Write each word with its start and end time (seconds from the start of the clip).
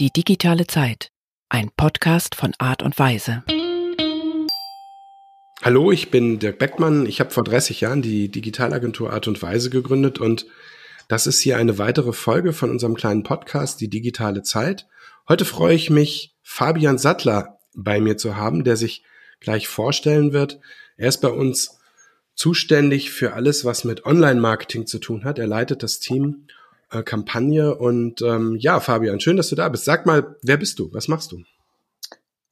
Die 0.00 0.10
digitale 0.10 0.66
Zeit. 0.66 1.10
Ein 1.50 1.70
Podcast 1.76 2.34
von 2.34 2.54
Art 2.56 2.82
und 2.82 2.98
Weise. 2.98 3.44
Hallo, 5.60 5.92
ich 5.92 6.10
bin 6.10 6.38
Dirk 6.38 6.58
Beckmann. 6.58 7.04
Ich 7.04 7.20
habe 7.20 7.28
vor 7.28 7.44
30 7.44 7.82
Jahren 7.82 8.00
die 8.00 8.30
Digitalagentur 8.30 9.12
Art 9.12 9.28
und 9.28 9.42
Weise 9.42 9.68
gegründet 9.68 10.18
und 10.18 10.46
das 11.08 11.26
ist 11.26 11.40
hier 11.40 11.58
eine 11.58 11.76
weitere 11.76 12.14
Folge 12.14 12.54
von 12.54 12.70
unserem 12.70 12.94
kleinen 12.94 13.24
Podcast, 13.24 13.82
die 13.82 13.90
digitale 13.90 14.42
Zeit. 14.42 14.86
Heute 15.28 15.44
freue 15.44 15.74
ich 15.74 15.90
mich, 15.90 16.34
Fabian 16.42 16.96
Sattler 16.96 17.58
bei 17.74 18.00
mir 18.00 18.16
zu 18.16 18.36
haben, 18.36 18.64
der 18.64 18.78
sich 18.78 19.04
gleich 19.38 19.68
vorstellen 19.68 20.32
wird. 20.32 20.60
Er 20.96 21.10
ist 21.10 21.18
bei 21.18 21.28
uns 21.28 21.78
zuständig 22.34 23.10
für 23.10 23.34
alles, 23.34 23.66
was 23.66 23.84
mit 23.84 24.06
Online-Marketing 24.06 24.86
zu 24.86 24.98
tun 24.98 25.24
hat. 25.24 25.38
Er 25.38 25.46
leitet 25.46 25.82
das 25.82 25.98
Team 25.98 26.46
äh, 26.90 27.02
Kampagne 27.02 27.74
und 27.74 28.22
ähm, 28.22 28.56
ja, 28.58 28.80
Fabian, 28.80 29.20
schön, 29.20 29.36
dass 29.36 29.48
du 29.48 29.56
da 29.56 29.68
bist. 29.68 29.84
Sag 29.84 30.06
mal, 30.06 30.36
wer 30.42 30.56
bist 30.56 30.78
du? 30.78 30.92
Was 30.92 31.08
machst 31.08 31.32
du? 31.32 31.38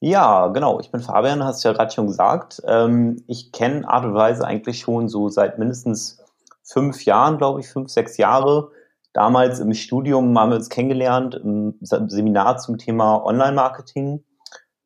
Ja, 0.01 0.47
genau. 0.49 0.79
Ich 0.79 0.93
bin 0.93 1.01
Fabian, 1.01 1.43
hast 1.43 1.65
du 1.65 1.69
ja 1.69 1.75
gerade 1.75 1.93
schon 1.93 2.07
gesagt. 2.07 2.63
Ähm, 2.67 3.23
ich 3.27 3.51
kenne 3.51 3.89
Art 3.89 4.05
und 4.05 4.15
Weise 4.15 4.47
eigentlich 4.47 4.79
schon 4.79 5.09
so 5.09 5.29
seit 5.29 5.59
mindestens 5.59 6.23
fünf 6.63 7.05
Jahren, 7.05 7.39
glaube 7.39 7.61
ich, 7.61 7.69
fünf, 7.69 7.91
sechs 7.91 8.17
Jahre. 8.17 8.71
Damals 9.13 9.59
im 9.59 9.75
Studium 9.75 10.39
haben 10.39 10.51
wir 10.51 10.57
uns 10.57 10.69
kennengelernt, 10.69 11.35
im 11.35 11.75
Seminar 11.81 12.59
zum 12.59 12.79
Thema 12.79 13.25
Online-Marketing. 13.25 14.23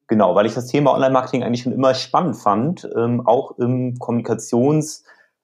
Genau, 0.07 0.34
weil 0.34 0.47
ich 0.47 0.55
das 0.55 0.69
Thema 0.69 0.95
Online-Marketing 0.95 1.43
eigentlich 1.43 1.62
schon 1.62 1.73
immer 1.73 1.93
spannend 1.95 2.37
fand, 2.37 2.89
ähm, 2.97 3.27
auch 3.27 3.59
im 3.59 3.98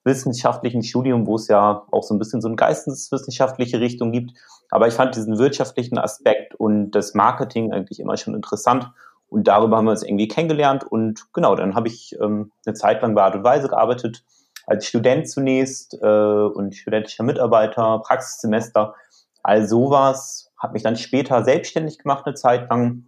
kommunikationswissenschaftlichen 0.09 0.83
Studium, 0.83 1.27
wo 1.27 1.37
es 1.37 1.49
ja 1.49 1.85
auch 1.91 2.03
so 2.03 2.15
ein 2.15 2.19
bisschen 2.19 2.41
so 2.41 2.49
eine 2.49 2.57
geisteswissenschaftliche 2.57 3.81
Richtung 3.81 4.13
gibt. 4.13 4.33
Aber 4.71 4.89
ich 4.89 4.95
fand 4.95 5.15
diesen 5.15 5.39
wirtschaftlichen 5.39 5.99
Aspekt 5.99 6.55
und 6.55 6.91
das 6.93 7.15
Marketing 7.15 7.73
eigentlich 7.73 8.01
immer 8.01 8.17
schon 8.17 8.35
interessant 8.35 8.91
und 9.29 9.47
darüber 9.49 9.77
haben 9.77 9.85
wir 9.85 9.93
uns 9.93 10.03
irgendwie 10.03 10.29
kennengelernt. 10.29 10.85
Und 10.85 11.33
genau, 11.33 11.55
dann 11.55 11.75
habe 11.75 11.89
ich 11.89 12.17
ähm, 12.21 12.53
eine 12.67 12.75
Zeit 12.75 13.03
lang 13.03 13.15
bei 13.15 13.23
Art 13.23 13.35
und 13.35 13.45
Weise 13.45 13.69
gearbeitet, 13.69 14.25
als 14.67 14.87
Student 14.87 15.29
zunächst 15.29 15.99
äh, 16.03 16.07
und 16.07 16.75
studentischer 16.75 17.25
Mitarbeiter, 17.25 18.01
Praxissemester, 18.01 18.95
all 19.43 19.67
sowas. 19.67 20.51
Habe 20.59 20.73
mich 20.73 20.83
dann 20.83 20.97
später 20.97 21.45
selbstständig 21.45 21.99
gemacht 21.99 22.27
eine 22.27 22.35
Zeit 22.35 22.69
lang, 22.69 23.07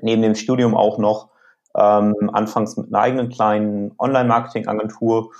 neben 0.00 0.22
dem 0.22 0.34
Studium 0.34 0.76
auch 0.76 0.98
noch, 0.98 1.30
ähm, 1.76 2.30
anfangs 2.32 2.76
mit 2.76 2.88
einer 2.88 3.02
eigenen 3.02 3.28
kleinen 3.30 3.94
Online-Marketing-Agentur. 3.98 5.30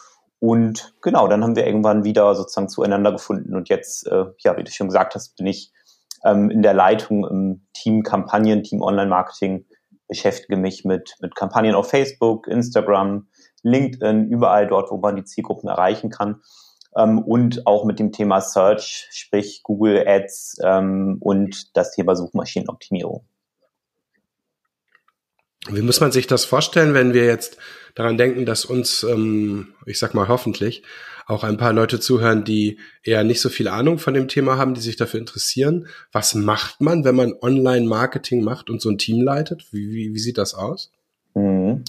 Und 0.45 0.93
genau, 1.01 1.27
dann 1.27 1.43
haben 1.43 1.57
wir 1.57 1.67
irgendwann 1.67 2.05
wieder 2.05 2.35
sozusagen 2.35 2.69
zueinander 2.69 3.13
gefunden. 3.13 3.57
Und 3.57 3.71
jetzt, 3.71 4.07
äh, 4.07 4.27
ja, 4.41 4.55
wie 4.59 4.63
du 4.63 4.71
schon 4.71 4.89
gesagt 4.89 5.15
hast, 5.15 5.37
bin 5.37 5.47
ich 5.47 5.73
ähm, 6.23 6.51
in 6.51 6.61
der 6.61 6.75
Leitung 6.75 7.27
im 7.27 7.67
Team 7.73 8.03
Kampagnen, 8.03 8.63
Team 8.63 8.83
Online-Marketing 8.83 9.65
beschäftige 10.07 10.59
mich 10.59 10.85
mit, 10.85 11.15
mit 11.21 11.35
Kampagnen 11.35 11.75
auf 11.75 11.89
Facebook, 11.89 12.47
Instagram, 12.47 13.27
LinkedIn, 13.63 14.29
überall 14.29 14.67
dort, 14.67 14.91
wo 14.91 14.99
man 14.99 15.17
die 15.17 15.25
Zielgruppen 15.25 15.71
erreichen 15.71 16.11
kann. 16.11 16.43
Ähm, 16.95 17.21
und 17.21 17.67
auch 17.67 17.87
mit 17.87 17.99
dem 17.99 18.13
Thema 18.13 18.43
Search, 18.43 19.09
sprich 19.13 19.63
Google 19.63 20.07
Ads 20.07 20.59
ähm, 20.63 21.17
und 21.21 21.75
das 21.75 21.93
Thema 21.93 22.17
Suchmaschinenoptimierung. 22.17 23.25
Wie 25.71 25.83
muss 25.83 26.01
man 26.01 26.13
sich 26.13 26.27
das 26.27 26.45
vorstellen, 26.45 26.95
wenn 26.95 27.15
wir 27.15 27.25
jetzt 27.25 27.57
daran 27.95 28.19
denken, 28.19 28.45
dass 28.45 28.65
uns, 28.65 29.03
ähm, 29.03 29.75
ich 29.87 29.99
sag 29.99 30.15
mal 30.15 30.29
hoffentlich, 30.29 30.83
auch 31.27 31.43
ein 31.43 31.57
paar 31.57 31.73
Leute 31.73 32.01
zuhören, 32.01 32.45
die 32.45 32.79
eher 33.03 33.25
nicht 33.25 33.41
so 33.41 33.49
viel 33.49 33.69
Ahnung 33.69 33.99
von 33.99 34.15
dem 34.15 34.29
Thema 34.29 34.59
haben, 34.59 34.75
die 34.75 34.81
sich 34.81 34.97
dafür 34.97 35.21
interessieren. 35.21 35.87
Was 36.13 36.35
macht 36.35 36.81
man, 36.81 37.05
wenn 37.05 37.17
man 37.17 37.35
Online-Marketing 37.41 38.45
macht 38.45 38.69
und 38.69 38.83
so 38.83 38.91
ein 38.91 38.99
Team 38.99 39.23
leitet? 39.23 39.73
Wie, 39.73 39.91
wie, 39.91 40.13
wie 40.13 40.19
sieht 40.19 40.37
das 40.37 40.55
aus? 40.55 40.93
Mhm. 41.35 41.85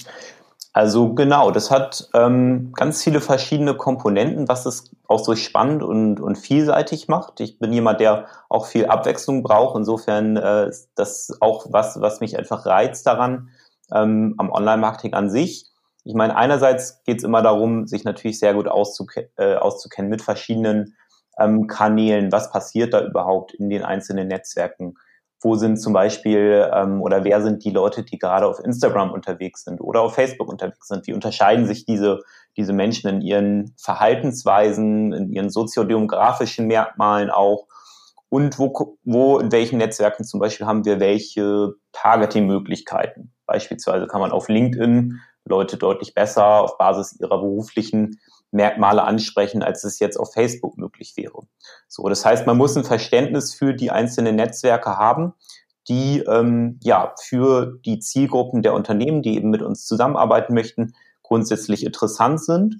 Also 0.72 1.14
genau, 1.14 1.50
das 1.52 1.70
hat 1.70 2.10
ähm, 2.12 2.72
ganz 2.74 3.02
viele 3.02 3.22
verschiedene 3.22 3.74
Komponenten, 3.74 4.46
was 4.46 4.66
es 4.66 4.90
auch 5.08 5.24
so 5.24 5.34
spannend 5.34 5.82
und, 5.82 6.20
und 6.20 6.36
vielseitig 6.36 7.08
macht. 7.08 7.40
Ich 7.40 7.58
bin 7.58 7.72
jemand, 7.72 8.00
der 8.00 8.26
auch 8.50 8.66
viel 8.66 8.84
Abwechslung 8.84 9.42
braucht. 9.42 9.78
Insofern 9.78 10.36
äh, 10.36 10.68
ist 10.68 10.90
das 10.94 11.38
auch 11.40 11.68
was, 11.70 11.98
was 12.02 12.20
mich 12.20 12.38
einfach 12.38 12.66
reizt 12.66 13.06
daran 13.06 13.48
ähm, 13.92 14.34
am 14.38 14.50
Online-Marketing 14.50 15.14
an 15.14 15.30
sich. 15.30 15.66
Ich 16.04 16.14
meine, 16.14 16.36
einerseits 16.36 17.02
geht 17.04 17.18
es 17.18 17.24
immer 17.24 17.42
darum, 17.42 17.86
sich 17.86 18.04
natürlich 18.04 18.38
sehr 18.38 18.54
gut 18.54 18.68
auszuke 18.68 19.30
äh, 19.36 19.56
auszukennen 19.56 20.10
mit 20.10 20.22
verschiedenen 20.22 20.94
ähm, 21.38 21.66
Kanälen. 21.66 22.32
Was 22.32 22.50
passiert 22.50 22.94
da 22.94 23.04
überhaupt 23.04 23.54
in 23.54 23.68
den 23.70 23.82
einzelnen 23.82 24.28
Netzwerken? 24.28 24.94
Wo 25.42 25.54
sind 25.54 25.76
zum 25.76 25.92
Beispiel 25.92 26.70
ähm, 26.72 27.02
oder 27.02 27.24
wer 27.24 27.42
sind 27.42 27.64
die 27.64 27.70
Leute, 27.70 28.02
die 28.02 28.18
gerade 28.18 28.46
auf 28.46 28.58
Instagram 28.58 29.10
unterwegs 29.10 29.64
sind 29.64 29.80
oder 29.80 30.00
auf 30.00 30.14
Facebook 30.14 30.48
unterwegs 30.48 30.88
sind? 30.88 31.06
Wie 31.06 31.12
unterscheiden 31.12 31.66
sich 31.66 31.84
diese, 31.84 32.20
diese 32.56 32.72
Menschen 32.72 33.08
in 33.10 33.20
ihren 33.20 33.74
Verhaltensweisen, 33.76 35.12
in 35.12 35.30
ihren 35.30 35.50
soziodemografischen 35.50 36.66
Merkmalen 36.66 37.30
auch? 37.30 37.66
Und 38.28 38.58
wo, 38.58 38.98
wo, 39.04 39.38
in 39.38 39.52
welchen 39.52 39.78
Netzwerken 39.78 40.24
zum 40.24 40.40
Beispiel 40.40 40.66
haben 40.66 40.84
wir 40.84 41.00
welche 41.00 41.74
Targeting-Möglichkeiten? 41.92 43.32
Beispielsweise 43.56 44.06
kann 44.06 44.20
man 44.20 44.32
auf 44.32 44.50
LinkedIn 44.50 45.18
Leute 45.46 45.78
deutlich 45.78 46.12
besser 46.12 46.60
auf 46.60 46.76
Basis 46.76 47.18
ihrer 47.18 47.38
beruflichen 47.38 48.20
Merkmale 48.50 49.02
ansprechen, 49.02 49.62
als 49.62 49.82
es 49.82 49.98
jetzt 49.98 50.18
auf 50.18 50.34
Facebook 50.34 50.76
möglich 50.76 51.14
wäre. 51.16 51.46
So, 51.88 52.06
das 52.06 52.22
heißt, 52.26 52.46
man 52.46 52.58
muss 52.58 52.76
ein 52.76 52.84
Verständnis 52.84 53.54
für 53.54 53.72
die 53.72 53.90
einzelnen 53.90 54.36
Netzwerke 54.36 54.98
haben, 54.98 55.32
die 55.88 56.18
ähm, 56.28 56.78
ja 56.82 57.14
für 57.18 57.78
die 57.86 57.98
Zielgruppen 57.98 58.60
der 58.60 58.74
Unternehmen, 58.74 59.22
die 59.22 59.36
eben 59.36 59.48
mit 59.48 59.62
uns 59.62 59.86
zusammenarbeiten 59.86 60.52
möchten, 60.52 60.92
grundsätzlich 61.22 61.86
interessant 61.86 62.44
sind 62.44 62.76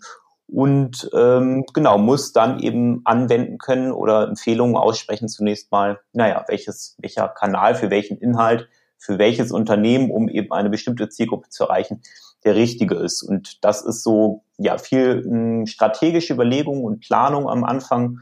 und 0.46 1.08
ähm, 1.14 1.64
genau 1.72 1.96
muss 1.96 2.34
dann 2.34 2.60
eben 2.60 3.00
anwenden 3.06 3.56
können 3.56 3.92
oder 3.92 4.28
Empfehlungen 4.28 4.76
aussprechen 4.76 5.28
zunächst 5.28 5.72
mal, 5.72 6.00
naja, 6.12 6.44
welches 6.48 6.96
welcher 6.98 7.28
Kanal 7.28 7.74
für 7.74 7.88
welchen 7.88 8.18
Inhalt 8.18 8.68
für 8.98 9.18
welches 9.18 9.52
Unternehmen, 9.52 10.10
um 10.10 10.28
eben 10.28 10.52
eine 10.52 10.70
bestimmte 10.70 11.08
Zielgruppe 11.08 11.48
zu 11.48 11.64
erreichen, 11.64 12.02
der 12.44 12.54
richtige 12.54 12.94
ist. 12.94 13.22
Und 13.22 13.64
das 13.64 13.82
ist 13.82 14.02
so 14.02 14.42
ja 14.58 14.78
viel 14.78 15.22
hm, 15.24 15.66
strategische 15.66 16.34
Überlegung 16.34 16.84
und 16.84 17.00
Planung 17.00 17.48
am 17.48 17.64
Anfang. 17.64 18.20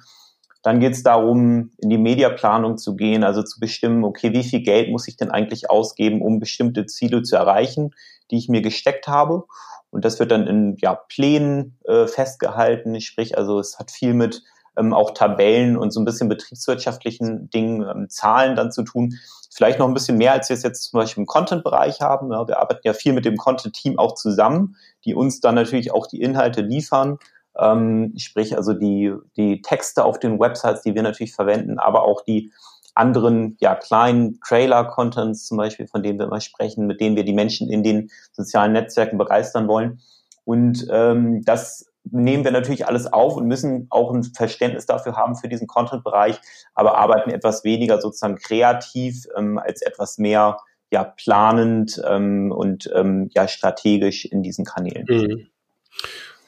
Dann 0.62 0.81
geht 0.81 0.93
es 0.93 1.03
darum, 1.03 1.73
in 1.79 1.91
die 1.91 1.99
Mediaplanung 1.99 2.79
zu 2.79 2.97
gehen, 2.97 3.23
also 3.23 3.43
zu 3.43 3.61
bestimmen, 3.61 4.03
okay, 4.03 4.33
wie 4.33 4.45
viel 4.45 4.62
Geld 4.62 4.91
muss 4.91 5.09
ich 5.09 5.17
denn 5.17 5.31
eigentlich 5.31 5.69
ausgeben, 5.69 6.23
um 6.23 6.41
bestimmte 6.41 6.87
Ziele 6.87 7.23
zu 7.23 7.37
erreichen, 7.37 7.95
die 8.31 8.39
ich 8.39 8.49
mir 8.49 8.62
gesteckt 8.62 9.06
habe. 9.06 9.45
Und 9.91 10.05
das 10.05 10.19
wird 10.19 10.31
dann 10.31 10.47
in 10.47 10.77
ja, 10.81 10.95
Plänen 10.95 11.79
äh, 11.85 12.06
festgehalten. 12.06 13.01
Sprich, 13.01 13.37
also 13.37 13.61
es 13.61 13.79
hat 13.79 13.91
viel 13.91 14.15
mit 14.15 14.43
ähm, 14.77 14.93
auch 14.93 15.12
Tabellen 15.12 15.77
und 15.77 15.93
so 15.93 16.01
ein 16.01 16.05
bisschen 16.05 16.29
betriebswirtschaftlichen 16.29 17.51
Dingen, 17.51 17.83
ähm, 17.83 18.09
Zahlen 18.09 18.57
dann 18.57 18.73
zu 18.73 18.83
tun. 18.83 19.15
Vielleicht 19.53 19.79
noch 19.79 19.87
ein 19.87 19.95
bisschen 19.95 20.19
mehr, 20.19 20.33
als 20.33 20.49
wir 20.49 20.57
es 20.57 20.62
jetzt 20.62 20.91
zum 20.91 20.99
Beispiel 20.99 21.23
im 21.23 21.27
Content-Bereich 21.27 22.01
haben. 22.01 22.33
Ja, 22.33 22.47
wir 22.49 22.59
arbeiten 22.59 22.81
ja 22.83 22.93
viel 22.93 23.12
mit 23.12 23.25
dem 23.25 23.37
Content-Team 23.37 23.99
auch 23.99 24.15
zusammen, 24.15 24.77
die 25.05 25.15
uns 25.15 25.41
dann 25.41 25.55
natürlich 25.55 25.93
auch 25.93 26.07
die 26.07 26.21
Inhalte 26.21 26.61
liefern. 26.61 27.19
Ähm, 27.57 28.12
sprich 28.17 28.57
also 28.57 28.73
die, 28.73 29.12
die 29.37 29.62
Texte 29.62 30.05
auf 30.05 30.19
den 30.19 30.41
Websites, 30.41 30.83
die 30.83 30.95
wir 30.95 31.03
natürlich 31.03 31.35
verwenden, 31.35 31.79
aber 31.79 32.03
auch 32.03 32.23
die 32.23 32.53
anderen 32.97 33.56
ja, 33.61 33.75
kleinen 33.75 34.41
Trailer-Contents 34.41 35.47
zum 35.47 35.56
Beispiel, 35.59 35.87
von 35.87 36.03
denen 36.03 36.19
wir 36.19 36.27
immer 36.27 36.41
sprechen, 36.41 36.87
mit 36.87 37.01
denen 37.01 37.17
wir 37.17 37.25
die 37.25 37.33
Menschen 37.33 37.69
in 37.69 37.83
den 37.83 38.11
sozialen 38.33 38.73
Netzwerken 38.73 39.19
begeistern 39.19 39.69
wollen. 39.69 40.01
Und 40.45 40.87
ähm, 40.91 41.43
das 41.45 41.87
nehmen 42.05 42.45
wir 42.45 42.51
natürlich 42.51 42.87
alles 42.87 43.13
auf 43.13 43.37
und 43.37 43.47
müssen 43.47 43.87
auch 43.91 44.13
ein 44.13 44.25
Verständnis 44.25 44.87
dafür 44.87 45.17
haben 45.17 45.37
für 45.37 45.49
diesen 45.49 45.67
Content-Bereich, 45.67 46.39
aber 46.75 46.99
arbeiten 46.99 47.31
etwas 47.31 47.65
weniger 47.65 48.01
sozusagen 48.01 48.37
kreativ 48.37 49.27
ähm, 49.37 49.59
als 49.59 49.83
etwas 49.83 50.19
mehr 50.19 50.59
ja 50.91 51.05
planend 51.05 52.01
ähm, 52.06 52.53
und 52.53 52.91
ähm, 52.95 53.31
ja 53.35 53.49
strategisch 53.49 54.27
in 54.27 54.43
diesen 54.43 54.65
Kanälen. 54.65 55.06
Mhm. 55.09 55.47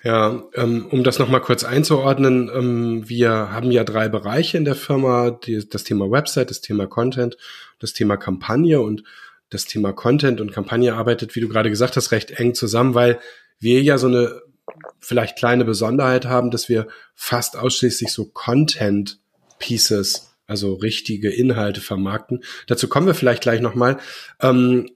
Ja, 0.05 0.41
ähm, 0.55 0.87
um 0.91 1.03
das 1.03 1.19
nochmal 1.19 1.41
kurz 1.41 1.65
einzuordnen, 1.65 2.49
ähm, 2.55 3.09
wir 3.09 3.51
haben 3.51 3.73
ja 3.73 3.83
drei 3.83 4.09
Bereiche 4.09 4.57
in 4.57 4.65
der 4.65 4.77
Firma, 4.77 5.31
die, 5.31 5.69
das 5.69 5.83
Thema 5.83 6.09
Website, 6.09 6.51
das 6.51 6.61
Thema 6.61 6.87
Content, 6.87 7.37
das 7.81 7.93
Thema 7.93 8.17
Kampagne 8.17 8.81
und 8.81 9.03
das 9.51 9.65
Thema 9.65 9.93
Content 9.93 10.41
und 10.41 10.53
Kampagne 10.53 10.95
arbeitet, 10.95 11.35
wie 11.35 11.41
du 11.41 11.49
gerade 11.49 11.71
gesagt 11.71 11.97
hast, 11.97 12.13
recht 12.13 12.31
eng 12.31 12.55
zusammen, 12.55 12.95
weil 12.95 13.19
wir 13.59 13.83
ja 13.83 13.99
so 13.99 14.07
eine 14.07 14.43
vielleicht 15.01 15.39
kleine 15.39 15.65
Besonderheit 15.65 16.27
haben, 16.27 16.51
dass 16.51 16.69
wir 16.69 16.89
fast 17.15 17.57
ausschließlich 17.57 18.13
so 18.13 18.27
Content 18.27 19.21
Pieces, 19.59 20.37
also 20.47 20.75
richtige 20.75 21.31
Inhalte 21.31 21.81
vermarkten. 21.81 22.45
Dazu 22.67 22.89
kommen 22.89 23.07
wir 23.07 23.15
vielleicht 23.15 23.43
gleich 23.43 23.61
nochmal. 23.61 23.99
Ähm, 24.41 24.91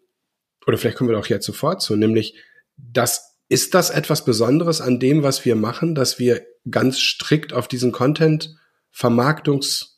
oder 0.66 0.78
vielleicht 0.78 0.96
kommen 0.96 1.10
wir 1.10 1.18
auch 1.18 1.26
jetzt 1.26 1.46
sofort 1.46 1.82
zu, 1.82 1.96
nämlich, 1.96 2.34
das 2.76 3.36
ist 3.48 3.74
das 3.74 3.90
etwas 3.90 4.24
Besonderes 4.24 4.80
an 4.80 5.00
dem, 5.00 5.22
was 5.22 5.44
wir 5.44 5.56
machen, 5.56 5.94
dass 5.94 6.18
wir 6.18 6.46
ganz 6.70 7.00
strikt 7.00 7.52
auf 7.52 7.66
diesen 7.66 7.90
Content 7.90 8.56
Vermarktungsweg 8.90 9.88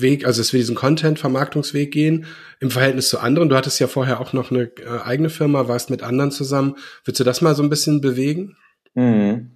Weg, 0.00 0.26
also 0.26 0.40
dass 0.40 0.52
wir 0.52 0.60
diesen 0.60 0.74
Content-Vermarktungsweg 0.74 1.90
gehen 1.90 2.26
im 2.60 2.70
Verhältnis 2.70 3.08
zu 3.08 3.18
anderen. 3.18 3.48
Du 3.48 3.56
hattest 3.56 3.80
ja 3.80 3.86
vorher 3.86 4.20
auch 4.20 4.32
noch 4.32 4.50
eine 4.50 4.64
äh, 4.64 5.00
eigene 5.04 5.30
Firma, 5.30 5.68
warst 5.68 5.90
mit 5.90 6.02
anderen 6.02 6.30
zusammen. 6.30 6.76
Würdest 7.04 7.20
du 7.20 7.24
das 7.24 7.40
mal 7.40 7.54
so 7.54 7.62
ein 7.62 7.70
bisschen 7.70 8.00
bewegen? 8.00 8.56
Mhm. 8.94 9.50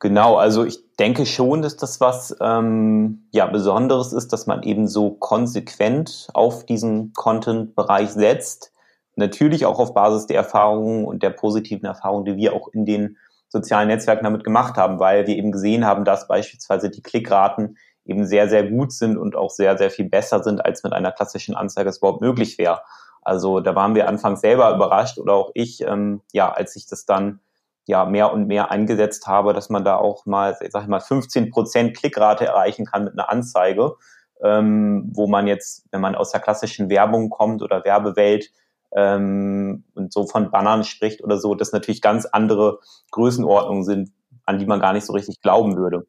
Genau, 0.00 0.36
also 0.36 0.64
ich 0.64 0.96
denke 0.96 1.24
schon, 1.24 1.62
dass 1.62 1.76
das 1.76 2.00
was 2.00 2.36
ähm, 2.40 3.26
ja 3.32 3.46
Besonderes 3.46 4.12
ist, 4.12 4.32
dass 4.32 4.46
man 4.46 4.62
eben 4.62 4.86
so 4.86 5.12
konsequent 5.12 6.28
auf 6.34 6.66
diesen 6.66 7.12
Content-Bereich 7.14 8.10
setzt. 8.10 8.72
Natürlich 9.16 9.64
auch 9.64 9.78
auf 9.78 9.94
Basis 9.94 10.26
der 10.26 10.36
Erfahrungen 10.36 11.04
und 11.04 11.22
der 11.22 11.30
positiven 11.30 11.86
Erfahrungen, 11.86 12.24
die 12.24 12.36
wir 12.36 12.52
auch 12.52 12.68
in 12.68 12.84
den 12.84 13.16
sozialen 13.48 13.88
Netzwerken 13.88 14.24
damit 14.24 14.44
gemacht 14.44 14.76
haben, 14.76 14.98
weil 14.98 15.26
wir 15.26 15.36
eben 15.36 15.52
gesehen 15.52 15.84
haben, 15.84 16.04
dass 16.04 16.26
beispielsweise 16.26 16.90
die 16.90 17.02
Klickraten 17.02 17.78
eben 18.04 18.26
sehr, 18.26 18.48
sehr 18.48 18.64
gut 18.64 18.92
sind 18.92 19.16
und 19.16 19.36
auch 19.36 19.50
sehr, 19.50 19.78
sehr 19.78 19.90
viel 19.90 20.08
besser 20.08 20.42
sind, 20.42 20.64
als 20.64 20.82
mit 20.84 20.92
einer 20.92 21.12
klassischen 21.12 21.54
Anzeige 21.54 21.88
es 21.88 21.98
überhaupt 21.98 22.20
möglich 22.20 22.58
wäre. 22.58 22.80
Also 23.22 23.60
da 23.60 23.74
waren 23.74 23.94
wir 23.94 24.08
anfangs 24.08 24.42
selber 24.42 24.74
überrascht 24.74 25.18
oder 25.18 25.32
auch 25.32 25.50
ich, 25.54 25.80
ähm, 25.80 26.20
ja, 26.32 26.52
als 26.52 26.76
ich 26.76 26.86
das 26.86 27.06
dann 27.06 27.40
ja 27.86 28.04
mehr 28.04 28.32
und 28.32 28.46
mehr 28.46 28.70
eingesetzt 28.70 29.26
habe, 29.26 29.52
dass 29.52 29.70
man 29.70 29.84
da 29.84 29.96
auch 29.96 30.26
mal, 30.26 30.56
sag 30.70 30.82
ich 30.82 30.88
mal, 30.88 31.00
15 31.00 31.50
Prozent 31.50 31.96
Klickrate 31.96 32.46
erreichen 32.46 32.86
kann 32.86 33.04
mit 33.04 33.14
einer 33.14 33.30
Anzeige, 33.30 33.94
ähm, 34.42 35.10
wo 35.14 35.26
man 35.26 35.46
jetzt, 35.46 35.86
wenn 35.90 36.00
man 36.00 36.14
aus 36.14 36.30
der 36.30 36.40
klassischen 36.40 36.90
Werbung 36.90 37.30
kommt 37.30 37.62
oder 37.62 37.84
Werbewelt 37.84 38.50
ähm, 38.92 39.84
und 39.94 40.12
so 40.12 40.26
von 40.26 40.50
Bannern 40.50 40.84
spricht 40.84 41.22
oder 41.22 41.38
so, 41.38 41.54
das 41.54 41.72
natürlich 41.72 42.02
ganz 42.02 42.26
andere 42.26 42.80
Größenordnungen 43.10 43.84
sind, 43.84 44.12
an 44.44 44.58
die 44.58 44.66
man 44.66 44.80
gar 44.80 44.92
nicht 44.92 45.06
so 45.06 45.14
richtig 45.14 45.40
glauben 45.40 45.76
würde. 45.76 46.06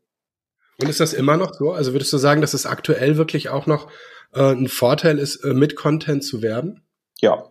Und 0.80 0.90
ist 0.90 1.00
das 1.00 1.14
immer 1.14 1.38
noch 1.38 1.54
so? 1.54 1.72
Also 1.72 1.94
würdest 1.94 2.12
du 2.12 2.18
sagen, 2.18 2.42
dass 2.42 2.54
es 2.54 2.66
aktuell 2.66 3.18
wirklich 3.18 3.50
auch 3.50 3.66
noch 3.66 3.88
äh, 4.34 4.52
ein 4.52 4.68
Vorteil 4.68 5.20
ist, 5.20 5.44
äh, 5.44 5.54
mit 5.54 5.76
Content 5.76 6.24
zu 6.24 6.42
werben? 6.42 6.82
Ja, 7.22 7.46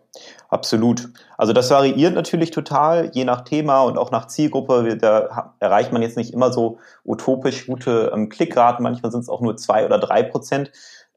absolut. 0.49 1.09
Also 1.37 1.51
das 1.51 1.71
variiert 1.71 2.13
natürlich 2.13 2.51
total, 2.51 3.09
je 3.13 3.25
nach 3.25 3.41
Thema 3.41 3.81
und 3.81 3.97
auch 3.97 4.11
nach 4.11 4.27
Zielgruppe. 4.27 4.95
Da 4.97 5.55
erreicht 5.59 5.91
man 5.91 6.03
jetzt 6.03 6.17
nicht 6.17 6.33
immer 6.33 6.53
so 6.53 6.77
utopisch 7.03 7.65
gute 7.65 8.11
ähm, 8.13 8.29
Klickraten. 8.29 8.83
Manchmal 8.83 9.11
sind 9.11 9.21
es 9.21 9.29
auch 9.29 9.41
nur 9.41 9.57
zwei 9.57 9.85
oder 9.85 9.97
drei 9.97 10.21
Prozent. 10.21 10.71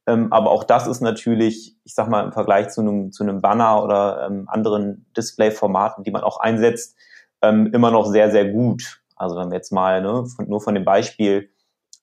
Ähm, 0.06 0.32
aber 0.32 0.50
auch 0.50 0.64
das 0.64 0.86
ist 0.86 1.02
natürlich, 1.02 1.76
ich 1.84 1.94
sag 1.94 2.08
mal, 2.08 2.24
im 2.24 2.32
Vergleich 2.32 2.70
zu 2.70 2.80
einem, 2.80 3.12
zu 3.12 3.24
Banner 3.24 3.84
oder 3.84 4.26
ähm, 4.26 4.48
anderen 4.48 5.04
Display-Formaten, 5.14 6.02
die 6.02 6.10
man 6.10 6.22
auch 6.22 6.40
einsetzt, 6.40 6.96
ähm, 7.42 7.66
immer 7.74 7.90
noch 7.90 8.06
sehr, 8.06 8.30
sehr 8.30 8.46
gut. 8.46 9.02
Also 9.14 9.36
wenn 9.36 9.50
wir 9.50 9.56
jetzt 9.56 9.72
mal 9.72 10.00
ne, 10.00 10.24
von, 10.24 10.48
nur 10.48 10.62
von 10.62 10.74
dem 10.74 10.86
Beispiel 10.86 11.50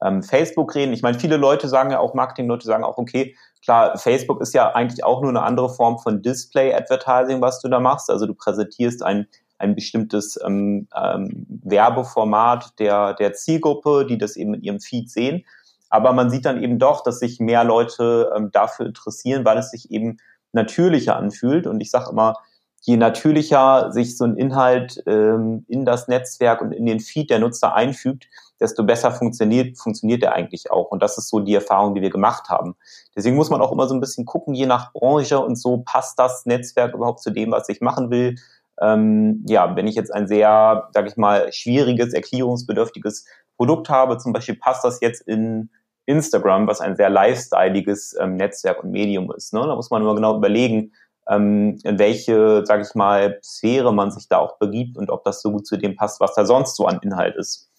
ähm, 0.03 0.24
Facebook 0.24 0.75
reden. 0.75 0.94
Ich 0.94 1.01
meine, 1.01 1.19
viele 1.19 1.38
Leute 1.38 1.68
sagen 1.68 1.92
ja 1.92 2.00
auch, 2.00 2.13
Marketing-Leute 2.13 2.65
sagen 2.65 2.83
auch, 2.83 2.97
okay, 2.97 3.36
klar, 3.63 3.97
Facebook 3.97 4.42
ist 4.42 4.53
ja 4.53 4.74
eigentlich 4.74 5.03
auch 5.03 5.21
nur 5.21 5.30
eine 5.30 5.44
andere 5.44 5.69
Form 5.69 6.00
von 6.00 6.21
Display-Advertising, 6.21 7.42
was 7.42 7.62
du 7.62 7.69
da 7.69 7.80
machst. 7.80 8.09
Also 8.09 8.25
du 8.25 8.33
präsentierst 8.33 9.03
ein, 9.03 9.27
ein 9.57 9.75
bestimmtes 9.75 10.39
ähm, 10.45 10.88
ähm, 10.95 11.45
Werbeformat 11.63 12.80
der, 12.80 13.13
der 13.13 13.33
Zielgruppe, 13.33 14.06
die 14.06 14.18
das 14.18 14.36
eben 14.36 14.53
in 14.53 14.62
ihrem 14.62 14.80
Feed 14.80 15.09
sehen. 15.09 15.45
Aber 15.89 16.13
man 16.13 16.30
sieht 16.30 16.45
dann 16.45 16.62
eben 16.62 16.80
doch, 16.80 17.03
dass 17.03 17.19
sich 17.19 17.39
mehr 17.39 17.63
Leute 17.63 18.31
ähm, 18.36 18.51
dafür 18.51 18.86
interessieren, 18.86 19.45
weil 19.45 19.57
es 19.57 19.71
sich 19.71 19.91
eben 19.91 20.18
natürlicher 20.51 21.15
anfühlt. 21.15 21.68
Und 21.68 21.80
ich 21.80 21.91
sage 21.91 22.09
immer, 22.12 22.36
je 22.81 22.98
natürlicher 22.98 23.91
sich 23.91 24.18
so 24.18 24.25
ein 24.25 24.38
Inhalt 24.38 25.01
ähm, 25.07 25.65
in 25.68 25.86
das 25.86 26.07
Netzwerk 26.07 26.62
und 26.62 26.71
in 26.71 26.86
den 26.86 27.00
Feed 27.00 27.30
der 27.30 27.39
Nutzer 27.39 27.75
einfügt, 27.75 28.27
desto 28.60 28.84
besser 28.84 29.12
funktioniert, 29.12 29.78
funktioniert 29.78 30.24
er 30.24 30.34
eigentlich 30.34 30.72
auch. 30.72 30.92
Und 30.92 31.02
das 31.02 31.18
ist 31.18 31.30
so 31.30 31.40
die 31.40 31.56
Erfahrung, 31.56 31.96
die 31.96 32.02
wir 32.02 32.10
gemacht 32.10 32.50
haben. 32.50 32.75
Deswegen 33.16 33.36
muss 33.36 33.50
man 33.50 33.62
auch 33.62 33.72
immer 33.72 33.88
so 33.88 33.94
ein 33.94 34.00
bisschen 34.00 34.25
gucken, 34.25 34.54
je 34.54 34.66
nach 34.66 34.94
Branche 34.94 35.40
und 35.40 35.56
so, 35.56 35.84
passt 35.86 36.19
das 36.19 36.46
Netzwerk 36.46 36.94
überhaupt 36.94 37.22
zu 37.22 37.31
dem, 37.31 37.52
was 37.52 37.69
ich 37.69 37.81
machen 37.81 38.12
will? 38.12 38.36
Ähm, 38.81 39.44
ja, 39.48 39.75
wenn 39.75 39.88
ich 39.88 39.96
jetzt 39.96 40.13
ein 40.13 40.28
sehr, 40.28 40.90
sag 40.94 41.07
ich 41.07 41.18
mal, 41.18 41.52
schwieriges, 41.52 42.13
erklärungsbedürftiges 42.13 43.25
Produkt 43.57 43.90
habe, 43.90 44.18
zum 44.18 44.34
Beispiel 44.34 44.56
passt 44.56 44.84
das 44.84 45.00
jetzt 45.01 45.22
in 45.22 45.69
Instagram, 46.06 46.68
was 46.68 46.81
ein 46.81 46.96
sehr 46.96 47.10
lifestyleiges 47.10 48.16
ähm, 48.19 48.36
Netzwerk 48.36 48.84
und 48.84 48.92
Medium 48.92 49.31
ist. 49.31 49.54
Ne? 49.54 49.62
Da 49.62 49.75
muss 49.75 49.90
man 49.90 50.04
nur 50.04 50.16
genau 50.16 50.38
überlegen, 50.38 50.92
ähm, 51.28 51.80
in 51.84 51.98
welche, 51.98 52.66
sage 52.66 52.84
ich 52.84 52.94
mal, 52.96 53.40
Sphäre 53.44 53.94
man 53.94 54.12
sich 54.12 54.28
da 54.28 54.38
auch 54.38 54.58
begibt 54.60 54.98
und 54.98 55.10
ob 55.10 55.24
das 55.24 55.42
so 55.42 55.51
gut 55.51 55.66
zu 55.66 55.78
dem 55.78 55.96
passt, 55.96 56.19
was 56.19 56.36
da 56.36 56.46
sonst 56.46 56.75
so 56.75 56.86
an 56.86 57.00
Inhalt 57.01 57.36
ist. 57.36 57.72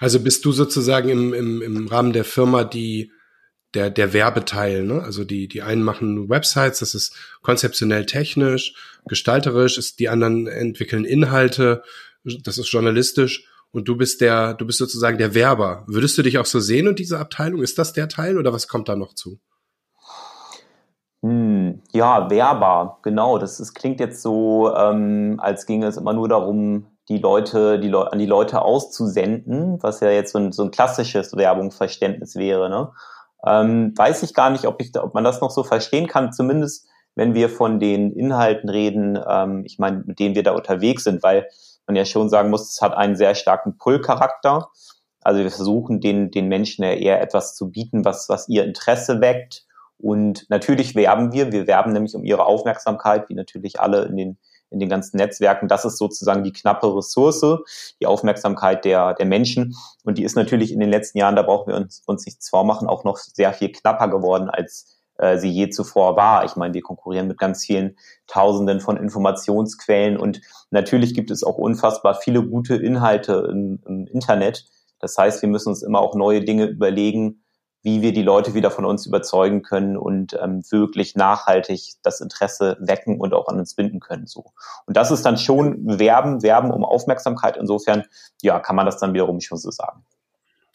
Also 0.00 0.20
bist 0.20 0.44
du 0.44 0.52
sozusagen 0.52 1.08
im, 1.08 1.32
im, 1.32 1.62
im 1.62 1.86
Rahmen 1.88 2.12
der 2.12 2.24
Firma 2.24 2.64
die 2.64 3.12
der, 3.74 3.90
der 3.90 4.12
Werbeteil, 4.12 4.84
ne? 4.84 5.02
Also 5.02 5.24
die, 5.24 5.48
die 5.48 5.62
einen 5.62 5.82
machen 5.82 6.28
Websites, 6.28 6.78
das 6.78 6.94
ist 6.94 7.16
konzeptionell 7.42 8.06
technisch, 8.06 8.74
gestalterisch, 9.06 9.78
ist, 9.78 9.98
die 9.98 10.08
anderen 10.08 10.46
entwickeln 10.46 11.04
Inhalte, 11.04 11.82
das 12.22 12.58
ist 12.58 12.70
journalistisch 12.70 13.48
und 13.72 13.88
du 13.88 13.96
bist 13.96 14.20
der, 14.20 14.54
du 14.54 14.66
bist 14.66 14.78
sozusagen 14.78 15.18
der 15.18 15.34
Werber. 15.34 15.84
Würdest 15.88 16.16
du 16.16 16.22
dich 16.22 16.38
auch 16.38 16.46
so 16.46 16.60
sehen 16.60 16.88
und 16.88 16.98
diese 16.98 17.18
Abteilung? 17.18 17.62
Ist 17.62 17.78
das 17.78 17.92
der 17.92 18.08
Teil 18.08 18.38
oder 18.38 18.52
was 18.52 18.68
kommt 18.68 18.88
da 18.88 18.96
noch 18.96 19.14
zu? 19.14 19.40
Hm, 21.22 21.82
ja, 21.92 22.30
Werber, 22.30 22.98
genau. 23.02 23.38
Das, 23.38 23.58
das 23.58 23.74
klingt 23.74 23.98
jetzt 23.98 24.22
so, 24.22 24.72
ähm, 24.74 25.40
als 25.42 25.66
ginge 25.66 25.86
es 25.86 25.96
immer 25.96 26.12
nur 26.12 26.28
darum, 26.28 26.86
die 27.08 27.18
Leute, 27.18 27.78
die 27.78 27.88
Le 27.88 28.10
an 28.10 28.18
die 28.18 28.26
Leute 28.26 28.62
auszusenden, 28.62 29.82
was 29.82 30.00
ja 30.00 30.10
jetzt 30.10 30.32
so 30.32 30.38
ein, 30.38 30.52
so 30.52 30.62
ein 30.62 30.70
klassisches 30.70 31.36
Werbungsverständnis 31.36 32.36
wäre. 32.36 32.70
Ne? 32.70 32.92
Ähm, 33.46 33.92
weiß 33.96 34.22
ich 34.22 34.34
gar 34.34 34.50
nicht, 34.50 34.66
ob, 34.66 34.80
ich, 34.80 34.98
ob 34.98 35.14
man 35.14 35.24
das 35.24 35.40
noch 35.40 35.50
so 35.50 35.64
verstehen 35.64 36.06
kann, 36.06 36.32
zumindest 36.32 36.86
wenn 37.14 37.34
wir 37.34 37.48
von 37.48 37.78
den 37.78 38.12
Inhalten 38.12 38.68
reden, 38.68 39.18
ähm, 39.28 39.62
ich 39.64 39.78
meine, 39.78 40.02
mit 40.06 40.18
denen 40.18 40.34
wir 40.34 40.42
da 40.42 40.52
unterwegs 40.52 41.04
sind, 41.04 41.22
weil 41.22 41.46
man 41.86 41.96
ja 41.96 42.04
schon 42.04 42.28
sagen 42.28 42.50
muss, 42.50 42.72
es 42.72 42.80
hat 42.80 42.94
einen 42.94 43.16
sehr 43.16 43.34
starken 43.34 43.76
Pull-Charakter. 43.78 44.68
Also 45.20 45.42
wir 45.42 45.50
versuchen 45.50 46.00
den, 46.00 46.30
den 46.30 46.48
Menschen 46.48 46.84
ja 46.84 46.92
eher 46.92 47.20
etwas 47.20 47.54
zu 47.54 47.70
bieten, 47.70 48.04
was, 48.04 48.28
was 48.28 48.48
ihr 48.48 48.64
Interesse 48.64 49.20
weckt. 49.20 49.64
Und 49.98 50.46
natürlich 50.48 50.94
werben 50.94 51.32
wir, 51.32 51.52
wir 51.52 51.66
werben 51.66 51.92
nämlich 51.92 52.14
um 52.14 52.24
ihre 52.24 52.46
Aufmerksamkeit, 52.46 53.28
wie 53.28 53.34
natürlich 53.34 53.80
alle 53.80 54.04
in 54.06 54.16
den 54.16 54.38
in 54.74 54.80
den 54.80 54.88
ganzen 54.88 55.16
Netzwerken. 55.16 55.68
Das 55.68 55.84
ist 55.84 55.96
sozusagen 55.96 56.44
die 56.44 56.52
knappe 56.52 56.94
Ressource, 56.94 57.94
die 58.00 58.06
Aufmerksamkeit 58.06 58.84
der, 58.84 59.14
der 59.14 59.26
Menschen. 59.26 59.74
Und 60.04 60.18
die 60.18 60.24
ist 60.24 60.36
natürlich 60.36 60.72
in 60.72 60.80
den 60.80 60.90
letzten 60.90 61.18
Jahren, 61.18 61.36
da 61.36 61.42
brauchen 61.42 61.72
wir 61.72 61.76
uns, 61.76 62.02
uns 62.06 62.26
nichts 62.26 62.50
vormachen, 62.50 62.88
auch 62.88 63.04
noch 63.04 63.16
sehr 63.16 63.52
viel 63.54 63.72
knapper 63.72 64.08
geworden, 64.08 64.50
als 64.50 65.00
äh, 65.16 65.38
sie 65.38 65.48
je 65.48 65.70
zuvor 65.70 66.16
war. 66.16 66.44
Ich 66.44 66.56
meine, 66.56 66.74
wir 66.74 66.82
konkurrieren 66.82 67.28
mit 67.28 67.38
ganz 67.38 67.64
vielen 67.64 67.96
Tausenden 68.26 68.80
von 68.80 68.96
Informationsquellen 68.96 70.16
und 70.16 70.40
natürlich 70.70 71.14
gibt 71.14 71.30
es 71.30 71.44
auch 71.44 71.56
unfassbar 71.56 72.14
viele 72.14 72.42
gute 72.42 72.74
Inhalte 72.74 73.48
im, 73.50 73.80
im 73.86 74.06
Internet. 74.08 74.64
Das 74.98 75.16
heißt, 75.16 75.42
wir 75.42 75.48
müssen 75.48 75.68
uns 75.68 75.82
immer 75.82 76.00
auch 76.00 76.14
neue 76.14 76.42
Dinge 76.42 76.66
überlegen, 76.66 77.43
wie 77.84 78.00
wir 78.00 78.12
die 78.12 78.22
Leute 78.22 78.54
wieder 78.54 78.70
von 78.70 78.86
uns 78.86 79.04
überzeugen 79.04 79.62
können 79.62 79.98
und 79.98 80.36
ähm, 80.42 80.62
wirklich 80.70 81.16
nachhaltig 81.16 81.92
das 82.02 82.22
Interesse 82.22 82.78
wecken 82.80 83.20
und 83.20 83.34
auch 83.34 83.46
an 83.46 83.58
uns 83.58 83.74
binden 83.74 84.00
können. 84.00 84.26
So. 84.26 84.52
Und 84.86 84.96
das 84.96 85.10
ist 85.10 85.22
dann 85.22 85.36
schon 85.36 85.98
Werben, 85.98 86.42
Werben 86.42 86.70
um 86.70 86.82
Aufmerksamkeit. 86.82 87.58
Insofern, 87.58 88.04
ja, 88.40 88.58
kann 88.58 88.74
man 88.74 88.86
das 88.86 88.98
dann 88.98 89.12
wiederum 89.12 89.40
schon 89.40 89.58
so 89.58 89.70
sagen. 89.70 90.02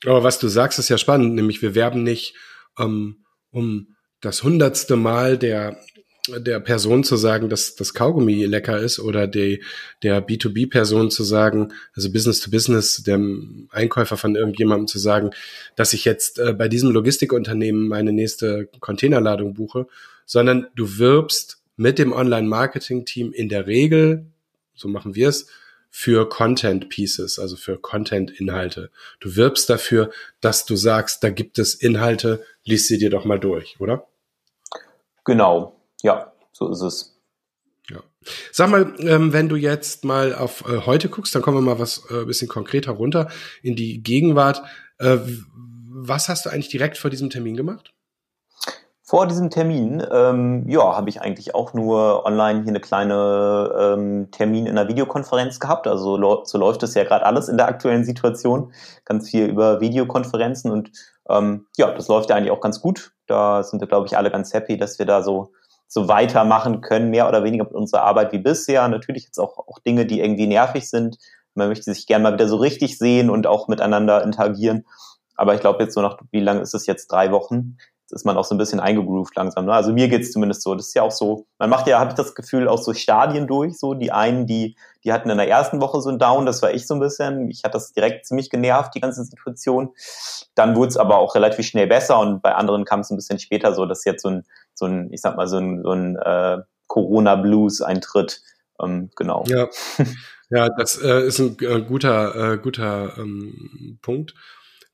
Aber 0.06 0.24
was 0.24 0.38
du 0.38 0.48
sagst, 0.48 0.78
ist 0.78 0.90
ja 0.90 1.00
spannend, 1.00 1.34
nämlich 1.34 1.64
wir 1.64 1.74
werben 1.74 2.04
nicht 2.04 2.36
ähm, 2.78 3.26
um 3.52 3.96
das 4.22 4.44
hundertste 4.44 4.96
Mal 4.96 5.40
der 5.40 5.78
der 6.38 6.60
Person 6.60 7.04
zu 7.04 7.16
sagen, 7.16 7.50
dass 7.50 7.76
das 7.76 7.94
Kaugummi 7.94 8.46
lecker 8.46 8.80
ist 8.80 9.00
oder 9.00 9.28
die, 9.28 9.64
der 10.04 10.26
B2B-Person 10.26 11.12
zu 11.12 11.24
sagen, 11.24 11.74
also 11.96 12.12
Business 12.12 12.40
to 12.40 12.52
Business, 12.52 13.04
dem 13.04 13.68
Einkäufer 13.72 14.18
von 14.18 14.36
irgendjemandem 14.36 14.88
zu 14.88 15.00
sagen, 15.00 15.32
dass 15.76 15.94
ich 15.94 16.06
jetzt 16.06 16.40
äh, 16.40 16.54
bei 16.54 16.68
diesem 16.68 16.92
Logistikunternehmen 16.92 17.88
meine 17.88 18.12
nächste 18.12 18.70
Containerladung 18.80 19.54
buche, 19.54 19.88
sondern 20.26 20.68
du 20.76 20.98
wirbst 20.98 21.62
mit 21.76 21.98
dem 21.98 22.12
Online-Marketing-Team 22.12 23.32
in 23.32 23.50
der 23.50 23.66
Regel, 23.68 24.26
so 24.76 24.88
machen 24.88 25.16
wir 25.16 25.30
es, 25.30 25.48
für 25.90 26.30
Content 26.30 26.90
Pieces, 26.90 27.40
also 27.40 27.56
für 27.56 27.80
Content-Inhalte. 27.80 28.92
Du 29.20 29.36
wirbst 29.36 29.70
dafür, 29.70 30.12
dass 30.40 30.66
du 30.66 30.76
sagst, 30.76 31.24
da 31.24 31.30
gibt 31.30 31.58
es 31.58 31.74
Inhalte, 31.74 32.46
lies 32.64 32.88
sie 32.88 32.98
dir 32.98 33.10
doch 33.10 33.26
mal 33.26 33.40
durch, 33.40 33.78
oder? 33.80 34.08
Genau, 35.26 35.79
ja, 36.02 36.32
so 36.52 36.70
ist 36.70 36.82
es. 36.82 37.20
Ja. 37.90 38.00
Sag 38.52 38.70
mal, 38.70 38.94
ähm, 39.00 39.34
wenn 39.34 39.50
du 39.50 39.56
jetzt 39.56 40.06
mal 40.06 40.36
auf 40.36 40.64
äh, 40.70 40.86
heute 40.86 41.10
guckst, 41.10 41.34
dann 41.34 41.42
kommen 41.42 41.58
wir 41.58 41.62
mal 41.62 41.80
was 41.80 42.10
äh, 42.12 42.26
bisschen 42.26 42.48
konkreter 42.48 42.92
runter 42.92 43.30
in 43.62 43.76
die 43.76 44.04
Gegenwart. 44.04 44.62
Äh, 45.00 45.18
was 45.92 46.30
hast 46.30 46.46
du 46.46 46.50
eigentlich 46.50 46.70
direkt 46.70 46.98
vor 46.98 47.10
diesem 47.10 47.30
Termin 47.30 47.56
gemacht? 47.56 47.94
Vor 49.10 49.26
diesem 49.26 49.50
Termin, 49.50 50.06
ähm, 50.12 50.70
ja, 50.70 50.96
habe 50.96 51.10
ich 51.10 51.20
eigentlich 51.20 51.56
auch 51.56 51.74
nur 51.74 52.28
online 52.28 52.60
hier 52.60 52.70
eine 52.70 52.80
kleine 52.80 53.74
ähm, 53.76 54.30
Termin 54.30 54.68
in 54.68 54.78
einer 54.78 54.88
Videokonferenz 54.88 55.60
gehabt. 55.60 55.88
Also 55.88 56.16
so 56.46 56.58
läuft 56.60 56.84
es 56.84 56.94
ja 56.94 57.04
gerade 57.06 57.26
alles 57.26 57.50
in 57.50 57.58
der 57.58 57.68
aktuellen 57.68 58.06
Situation. 58.06 58.72
Ganz 59.06 59.32
viel 59.32 59.48
über 59.48 59.82
Videokonferenzen 59.82 60.70
und 60.70 60.92
ähm, 61.28 61.66
ja, 61.76 61.92
das 61.92 62.08
läuft 62.08 62.30
ja 62.30 62.36
eigentlich 62.36 62.52
auch 62.52 62.62
ganz 62.62 62.82
gut. 62.82 63.12
Da 63.26 63.64
sind 63.64 63.80
wir, 63.80 63.88
glaube 63.88 64.06
ich, 64.06 64.16
alle 64.16 64.30
ganz 64.30 64.54
happy, 64.54 64.78
dass 64.78 65.00
wir 65.00 65.08
da 65.08 65.24
so 65.24 65.54
so 65.90 66.08
weitermachen 66.08 66.82
können, 66.82 67.10
mehr 67.10 67.28
oder 67.28 67.44
weniger 67.44 67.66
mit 67.66 67.74
unserer 67.74 68.04
Arbeit 68.04 68.32
wie 68.32 68.38
bisher. 68.38 68.88
Natürlich 68.88 69.26
jetzt 69.26 69.40
auch, 69.40 69.58
auch 69.58 69.80
Dinge, 69.80 70.06
die 70.06 70.22
irgendwie 70.22 70.48
nervig 70.48 70.88
sind. 70.88 71.18
Man 71.56 71.68
möchte 71.68 71.92
sich 71.92 72.06
gerne 72.06 72.24
mal 72.24 72.34
wieder 72.34 72.48
so 72.48 72.58
richtig 72.58 72.98
sehen 72.98 73.30
und 73.30 73.48
auch 73.48 73.68
miteinander 73.68 74.24
interagieren. 74.24 74.86
Aber 75.36 75.56
ich 75.56 75.62
glaube 75.62 75.84
jetzt 75.84 75.96
so 75.96 76.02
nach, 76.02 76.18
wie 76.32 76.42
lange 76.42 76.62
ist 76.62 76.76
es 76.76 76.86
jetzt? 76.86 77.12
Drei 77.12 77.32
Wochen 77.32 77.78
ist 78.12 78.26
man 78.26 78.38
auch 78.38 78.46
so 78.46 78.56
ein 78.56 78.58
bisschen 78.58 78.80
eingegroovt 78.80 79.36
langsam. 79.36 79.66
Ne? 79.66 79.74
Also 79.74 79.92
mir 79.92 80.08
geht's 80.08 80.32
zumindest 80.32 80.62
so. 80.62 80.76
Das 80.76 80.88
ist 80.88 80.96
ja 80.96 81.02
auch 81.02 81.12
so, 81.12 81.46
man 81.58 81.70
macht 81.70 81.88
ja, 81.88 82.00
habe 82.00 82.12
ich 82.12 82.16
das 82.16 82.36
Gefühl, 82.36 82.68
auch 82.68 82.82
so 82.82 82.94
Stadien 82.94 83.48
durch. 83.48 83.78
So 83.78 83.94
die 83.94 84.12
einen, 84.12 84.46
die, 84.46 84.76
die 85.04 85.12
hatten 85.12 85.30
in 85.30 85.38
der 85.38 85.48
ersten 85.48 85.82
Woche 85.82 86.02
so 86.02 86.10
ein 86.10 86.20
Down, 86.20 86.46
das 86.46 86.62
war 86.62 86.72
ich 86.72 86.88
so 86.88 86.94
ein 86.94 87.00
bisschen. 87.00 87.50
Ich 87.50 87.64
hatte 87.64 87.74
das 87.74 87.94
direkt 87.94 88.26
ziemlich 88.26 88.50
genervt, 88.50 88.94
die 88.96 89.02
ganze 89.02 89.24
Situation. 89.24 89.90
Dann 90.56 90.76
wurde 90.76 90.90
es 90.90 90.98
aber 90.98 91.18
auch 91.18 91.36
relativ 91.36 91.66
schnell 91.66 91.88
besser 91.88 92.20
und 92.20 92.42
bei 92.42 92.54
anderen 92.54 92.86
kam 92.86 93.02
es 93.02 93.10
ein 93.10 93.16
bisschen 93.16 93.40
später 93.40 93.74
so, 93.74 93.86
dass 93.86 94.06
jetzt 94.06 94.22
so 94.22 94.30
ein, 94.30 94.46
so 94.80 94.86
ein, 94.86 95.14
ich 95.14 95.22
sag 95.22 95.38
mal, 95.38 95.48
so 95.48 95.58
ein, 95.58 95.84
so 95.84 95.92
ein 95.92 96.16
äh, 96.16 96.58
Corona-Blues 96.88 97.82
eintritt. 97.82 98.42
Ähm, 98.82 99.10
genau. 99.16 99.44
Ja, 99.48 99.68
ja 100.50 100.70
das 100.70 101.02
äh, 101.02 101.28
ist 101.28 101.40
ein 101.40 101.58
äh, 101.62 101.82
guter, 101.82 102.54
äh, 102.54 102.58
guter 102.58 103.18
ähm, 103.18 104.00
Punkt. 104.02 104.34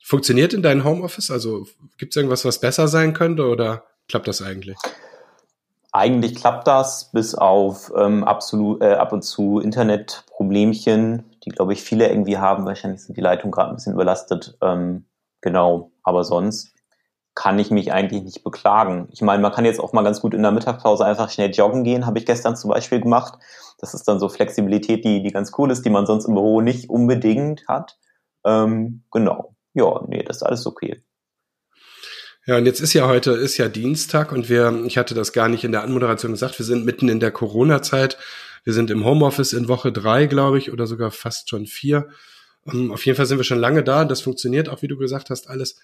Funktioniert 0.03 0.53
in 0.53 0.61
deinem 0.61 0.83
Homeoffice? 0.83 1.31
Also 1.31 1.65
gibt 1.97 2.11
es 2.11 2.17
irgendwas, 2.17 2.45
was 2.45 2.59
besser 2.59 2.87
sein 2.87 3.13
könnte 3.13 3.47
oder 3.47 3.85
klappt 4.07 4.27
das 4.27 4.41
eigentlich? 4.41 4.77
Eigentlich 5.91 6.35
klappt 6.35 6.67
das, 6.67 7.09
bis 7.11 7.33
auf 7.33 7.91
ähm, 7.97 8.23
absolut 8.25 8.83
äh, 8.83 8.93
ab 8.95 9.13
und 9.13 9.23
zu 9.23 9.59
Internetproblemchen, 9.59 11.23
die 11.45 11.49
glaube 11.49 11.73
ich 11.73 11.81
viele 11.81 12.09
irgendwie 12.09 12.37
haben. 12.37 12.65
Wahrscheinlich 12.65 13.01
sind 13.01 13.15
die 13.15 13.21
Leitungen 13.21 13.51
gerade 13.51 13.69
ein 13.69 13.77
bisschen 13.77 13.93
überlastet. 13.93 14.57
Ähm, 14.61 15.05
genau, 15.41 15.91
aber 16.03 16.23
sonst 16.23 16.74
kann 17.35 17.59
ich 17.59 17.69
mich 17.69 17.91
eigentlich 17.91 18.23
nicht 18.23 18.43
beklagen. 18.43 19.07
Ich 19.11 19.21
meine, 19.21 19.41
man 19.41 19.51
kann 19.51 19.65
jetzt 19.65 19.79
auch 19.79 19.93
mal 19.93 20.03
ganz 20.03 20.21
gut 20.21 20.33
in 20.33 20.41
der 20.41 20.51
Mittagspause 20.51 21.05
einfach 21.05 21.29
schnell 21.29 21.51
joggen 21.51 21.83
gehen, 21.83 22.05
habe 22.05 22.17
ich 22.17 22.25
gestern 22.25 22.55
zum 22.55 22.71
Beispiel 22.71 23.01
gemacht. 23.01 23.37
Das 23.77 23.93
ist 23.93 24.07
dann 24.07 24.19
so 24.19 24.29
Flexibilität, 24.29 25.03
die, 25.03 25.21
die 25.21 25.31
ganz 25.31 25.51
cool 25.57 25.69
ist, 25.69 25.85
die 25.85 25.89
man 25.89 26.05
sonst 26.05 26.25
im 26.25 26.33
Büro 26.33 26.61
nicht 26.61 26.89
unbedingt 26.89 27.67
hat. 27.67 27.97
Ähm, 28.45 29.03
genau 29.11 29.55
ja, 29.75 30.03
nee, 30.07 30.23
das 30.23 30.37
ist 30.37 30.43
alles 30.43 30.65
okay. 30.65 31.03
Ja, 32.47 32.57
und 32.57 32.65
jetzt 32.65 32.79
ist 32.79 32.93
ja 32.93 33.07
heute, 33.07 33.31
ist 33.31 33.57
ja 33.57 33.67
Dienstag 33.67 34.31
und 34.31 34.49
wir, 34.49 34.83
ich 34.85 34.97
hatte 34.97 35.13
das 35.13 35.33
gar 35.33 35.49
nicht 35.49 35.63
in 35.63 35.71
der 35.71 35.83
Anmoderation 35.83 36.31
gesagt, 36.31 36.57
wir 36.57 36.65
sind 36.65 36.85
mitten 36.85 37.09
in 37.09 37.19
der 37.19 37.31
Corona-Zeit. 37.31 38.17
Wir 38.63 38.73
sind 38.73 38.89
im 38.89 39.03
Homeoffice 39.03 39.53
in 39.53 39.67
Woche 39.67 39.91
drei, 39.91 40.25
glaube 40.25 40.57
ich, 40.57 40.71
oder 40.71 40.87
sogar 40.87 41.11
fast 41.11 41.49
schon 41.49 41.67
vier. 41.67 42.07
Um, 42.63 42.85
ähm, 42.85 42.91
auf 42.91 43.05
jeden 43.05 43.15
Fall 43.15 43.25
sind 43.25 43.37
wir 43.37 43.43
schon 43.43 43.59
lange 43.59 43.83
da. 43.83 44.05
Das 44.05 44.21
funktioniert 44.21 44.69
auch, 44.69 44.81
wie 44.81 44.87
du 44.87 44.97
gesagt 44.97 45.29
hast, 45.29 45.49
alles. 45.49 45.79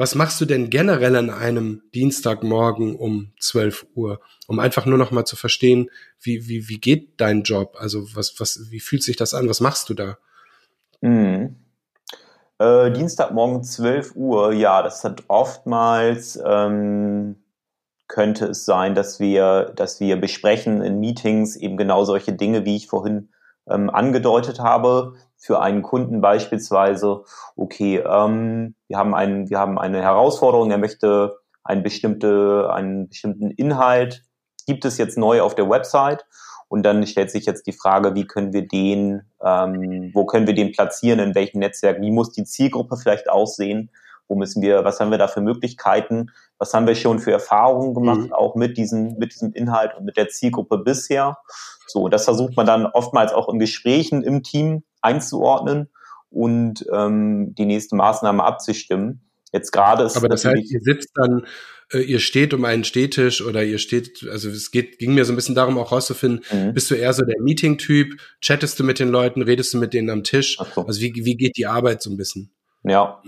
Was 0.00 0.14
machst 0.14 0.40
du 0.40 0.46
denn 0.46 0.70
generell 0.70 1.14
an 1.14 1.28
einem 1.28 1.82
Dienstagmorgen 1.94 2.96
um 2.96 3.34
12 3.38 3.84
Uhr, 3.94 4.18
um 4.48 4.58
einfach 4.58 4.86
nur 4.86 4.96
noch 4.96 5.10
mal 5.10 5.26
zu 5.26 5.36
verstehen, 5.36 5.90
wie, 6.18 6.48
wie, 6.48 6.70
wie 6.70 6.80
geht 6.80 7.20
dein 7.20 7.42
Job? 7.42 7.76
Also 7.78 8.06
was, 8.14 8.40
was, 8.40 8.70
wie 8.70 8.80
fühlt 8.80 9.02
sich 9.02 9.18
das 9.18 9.34
an? 9.34 9.46
Was 9.46 9.60
machst 9.60 9.90
du 9.90 9.92
da? 9.92 10.16
Mhm. 11.02 11.56
Äh, 12.58 12.92
Dienstagmorgen 12.92 13.62
12 13.62 14.16
Uhr, 14.16 14.54
ja, 14.54 14.82
das 14.82 15.04
hat 15.04 15.24
oftmals, 15.28 16.40
ähm, 16.46 17.44
könnte 18.08 18.46
es 18.46 18.64
sein, 18.64 18.94
dass 18.94 19.20
wir, 19.20 19.74
dass 19.76 20.00
wir 20.00 20.18
besprechen 20.18 20.80
in 20.80 20.98
Meetings 20.98 21.56
eben 21.56 21.76
genau 21.76 22.06
solche 22.06 22.32
Dinge, 22.32 22.64
wie 22.64 22.76
ich 22.76 22.86
vorhin 22.86 23.28
ähm, 23.68 23.90
angedeutet 23.90 24.60
habe. 24.60 25.12
Für 25.42 25.60
einen 25.60 25.82
Kunden 25.82 26.20
beispielsweise, 26.20 27.24
okay, 27.56 27.98
ähm, 27.98 28.74
wir 28.88 28.98
haben 28.98 29.14
einen, 29.14 29.48
wir 29.48 29.58
haben 29.58 29.78
eine 29.78 30.02
Herausforderung, 30.02 30.70
er 30.70 30.78
möchte 30.78 31.38
einen 31.64 31.82
bestimmte, 31.82 32.70
einen 32.72 33.08
bestimmten 33.08 33.50
Inhalt, 33.50 34.22
gibt 34.66 34.84
es 34.84 34.98
jetzt 34.98 35.16
neu 35.18 35.40
auf 35.40 35.54
der 35.54 35.68
Website 35.68 36.26
und 36.68 36.84
dann 36.84 37.06
stellt 37.06 37.30
sich 37.30 37.46
jetzt 37.46 37.66
die 37.66 37.72
Frage, 37.72 38.14
wie 38.14 38.26
können 38.26 38.52
wir 38.52 38.68
den, 38.68 39.22
ähm, 39.42 40.10
wo 40.14 40.24
können 40.26 40.46
wir 40.46 40.54
den 40.54 40.72
platzieren, 40.72 41.18
in 41.18 41.34
welchem 41.34 41.58
Netzwerk, 41.58 42.00
wie 42.00 42.10
muss 42.10 42.32
die 42.32 42.44
Zielgruppe 42.44 42.96
vielleicht 42.96 43.28
aussehen, 43.28 43.90
wo 44.28 44.36
müssen 44.36 44.62
wir, 44.62 44.84
was 44.84 45.00
haben 45.00 45.10
wir 45.10 45.18
da 45.18 45.26
für 45.26 45.40
Möglichkeiten, 45.40 46.30
was 46.58 46.72
haben 46.72 46.86
wir 46.86 46.94
schon 46.94 47.18
für 47.18 47.32
Erfahrungen 47.32 47.94
gemacht, 47.94 48.20
mhm. 48.20 48.32
auch 48.32 48.54
mit 48.54 48.76
diesem, 48.76 49.18
mit 49.18 49.34
diesem 49.34 49.52
Inhalt 49.52 49.96
und 49.96 50.04
mit 50.04 50.16
der 50.16 50.28
Zielgruppe 50.28 50.78
bisher. 50.78 51.38
So, 51.88 52.08
das 52.08 52.24
versucht 52.24 52.56
man 52.56 52.66
dann 52.66 52.86
oftmals 52.86 53.32
auch 53.32 53.48
in 53.48 53.58
Gesprächen 53.58 54.22
im 54.22 54.44
Team 54.44 54.84
einzuordnen 55.02 55.88
und 56.30 56.86
ähm, 56.92 57.54
die 57.56 57.66
nächste 57.66 57.96
Maßnahme 57.96 58.42
abzustimmen. 58.42 59.20
Jetzt 59.52 59.72
gerade 59.72 60.04
ist 60.04 60.16
Aber 60.16 60.28
das 60.28 60.44
heißt, 60.44 60.70
ihr 60.70 60.80
sitzt 60.80 61.10
dann, 61.14 61.44
äh, 61.92 61.98
ihr 61.98 62.20
steht 62.20 62.54
um 62.54 62.64
einen 62.64 62.84
Stehtisch 62.84 63.42
oder 63.44 63.64
ihr 63.64 63.78
steht, 63.78 64.26
also 64.30 64.48
es 64.48 64.70
geht, 64.70 64.98
ging 64.98 65.14
mir 65.14 65.24
so 65.24 65.32
ein 65.32 65.36
bisschen 65.36 65.56
darum, 65.56 65.76
auch 65.78 65.90
rauszufinden, 65.90 66.44
mhm. 66.52 66.72
bist 66.72 66.90
du 66.90 66.94
eher 66.94 67.12
so 67.12 67.24
der 67.24 67.40
Meeting-Typ, 67.40 68.20
chattest 68.40 68.78
du 68.78 68.84
mit 68.84 69.00
den 69.00 69.08
Leuten, 69.08 69.42
redest 69.42 69.74
du 69.74 69.78
mit 69.78 69.92
denen 69.92 70.10
am 70.10 70.22
Tisch? 70.22 70.56
So. 70.74 70.86
Also 70.86 71.00
wie, 71.00 71.12
wie 71.24 71.36
geht 71.36 71.56
die 71.56 71.66
Arbeit 71.66 72.00
so 72.00 72.10
ein 72.10 72.16
bisschen? 72.16 72.52
Ja. 72.84 73.22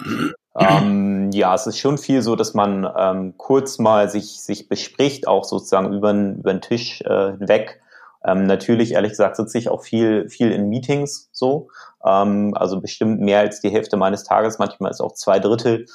ähm, 0.59 1.31
ja, 1.33 1.55
es 1.55 1.67
ist 1.67 1.79
schon 1.79 1.99
viel 1.99 2.23
so, 2.23 2.37
dass 2.37 2.55
man 2.55 2.89
ähm, 2.97 3.35
kurz 3.37 3.79
mal 3.79 4.09
sich, 4.09 4.41
sich 4.41 4.69
bespricht, 4.69 5.27
auch 5.27 5.45
sozusagen 5.45 5.93
über 5.93 6.13
den, 6.13 6.39
über 6.39 6.55
den 6.55 6.61
Tisch 6.61 7.03
äh, 7.03 7.39
weg. 7.41 7.82
Ähm, 8.25 8.45
natürlich, 8.47 8.93
ehrlich 8.93 9.13
gesagt, 9.13 9.37
sitze 9.37 9.59
ich 9.59 9.69
auch 9.69 9.83
viel, 9.83 10.29
viel 10.29 10.53
in 10.53 10.69
Meetings 10.69 11.29
so. 11.33 11.69
Ähm, 12.05 12.55
also 12.55 12.81
bestimmt 12.81 13.21
mehr 13.21 13.41
als 13.41 13.61
die 13.61 13.71
Hälfte 13.71 13.97
meines 13.97 14.25
Tages, 14.25 14.59
manchmal 14.59 14.91
ist 14.91 15.01
auch 15.01 15.15
zwei 15.15 15.39
Drittel. 15.39 15.87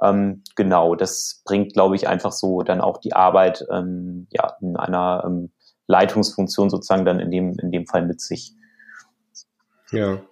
Ähm, 0.00 0.42
genau, 0.56 0.94
das 0.94 1.42
bringt, 1.44 1.72
glaube 1.72 1.96
ich, 1.96 2.08
einfach 2.08 2.32
so 2.32 2.62
dann 2.62 2.80
auch 2.80 2.98
die 2.98 3.14
Arbeit 3.14 3.64
ähm, 3.70 4.26
ja, 4.30 4.56
in 4.60 4.76
einer 4.76 5.22
ähm, 5.26 5.50
Leitungsfunktion 5.86 6.70
sozusagen 6.70 7.04
dann 7.04 7.20
in 7.20 7.30
dem, 7.30 7.58
in 7.58 7.70
dem 7.70 7.86
Fall 7.86 8.04
mit 8.04 8.20
sich. 8.20 8.52
Ja. 9.90 10.22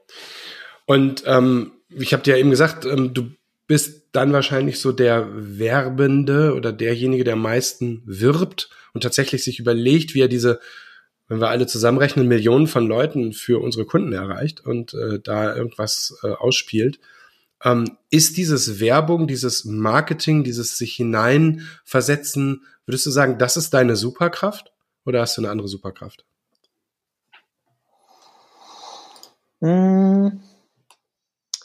Und 0.86 1.22
ähm, 1.26 1.72
ich 1.90 2.12
habe 2.12 2.22
dir 2.22 2.32
ja 2.32 2.40
eben 2.40 2.50
gesagt, 2.50 2.84
ähm, 2.84 3.14
du 3.14 3.30
bist 3.66 4.08
dann 4.12 4.32
wahrscheinlich 4.32 4.80
so 4.80 4.90
der 4.90 5.28
Werbende 5.30 6.54
oder 6.54 6.72
derjenige, 6.72 7.24
der 7.24 7.34
am 7.34 7.42
meisten 7.42 8.02
wirbt 8.04 8.70
und 8.92 9.02
tatsächlich 9.02 9.44
sich 9.44 9.60
überlegt, 9.60 10.14
wie 10.14 10.22
er 10.22 10.28
diese, 10.28 10.58
wenn 11.30 11.40
wir 11.40 11.48
alle 11.48 11.68
zusammenrechnen, 11.68 12.26
Millionen 12.26 12.66
von 12.66 12.88
Leuten 12.88 13.32
für 13.32 13.62
unsere 13.62 13.86
Kunden 13.86 14.12
erreicht 14.12 14.66
und 14.66 14.94
äh, 14.94 15.20
da 15.20 15.54
irgendwas 15.54 16.18
äh, 16.24 16.32
ausspielt. 16.32 16.98
Ähm, 17.62 17.98
ist 18.10 18.36
dieses 18.36 18.80
Werbung, 18.80 19.28
dieses 19.28 19.64
Marketing, 19.64 20.42
dieses 20.42 20.76
sich 20.76 20.94
hineinversetzen, 20.94 22.64
würdest 22.84 23.06
du 23.06 23.10
sagen, 23.10 23.38
das 23.38 23.56
ist 23.56 23.72
deine 23.72 23.94
Superkraft 23.94 24.72
oder 25.04 25.20
hast 25.20 25.36
du 25.36 25.42
eine 25.42 25.50
andere 25.52 25.68
Superkraft? 25.68 26.24
Hm. 29.60 30.40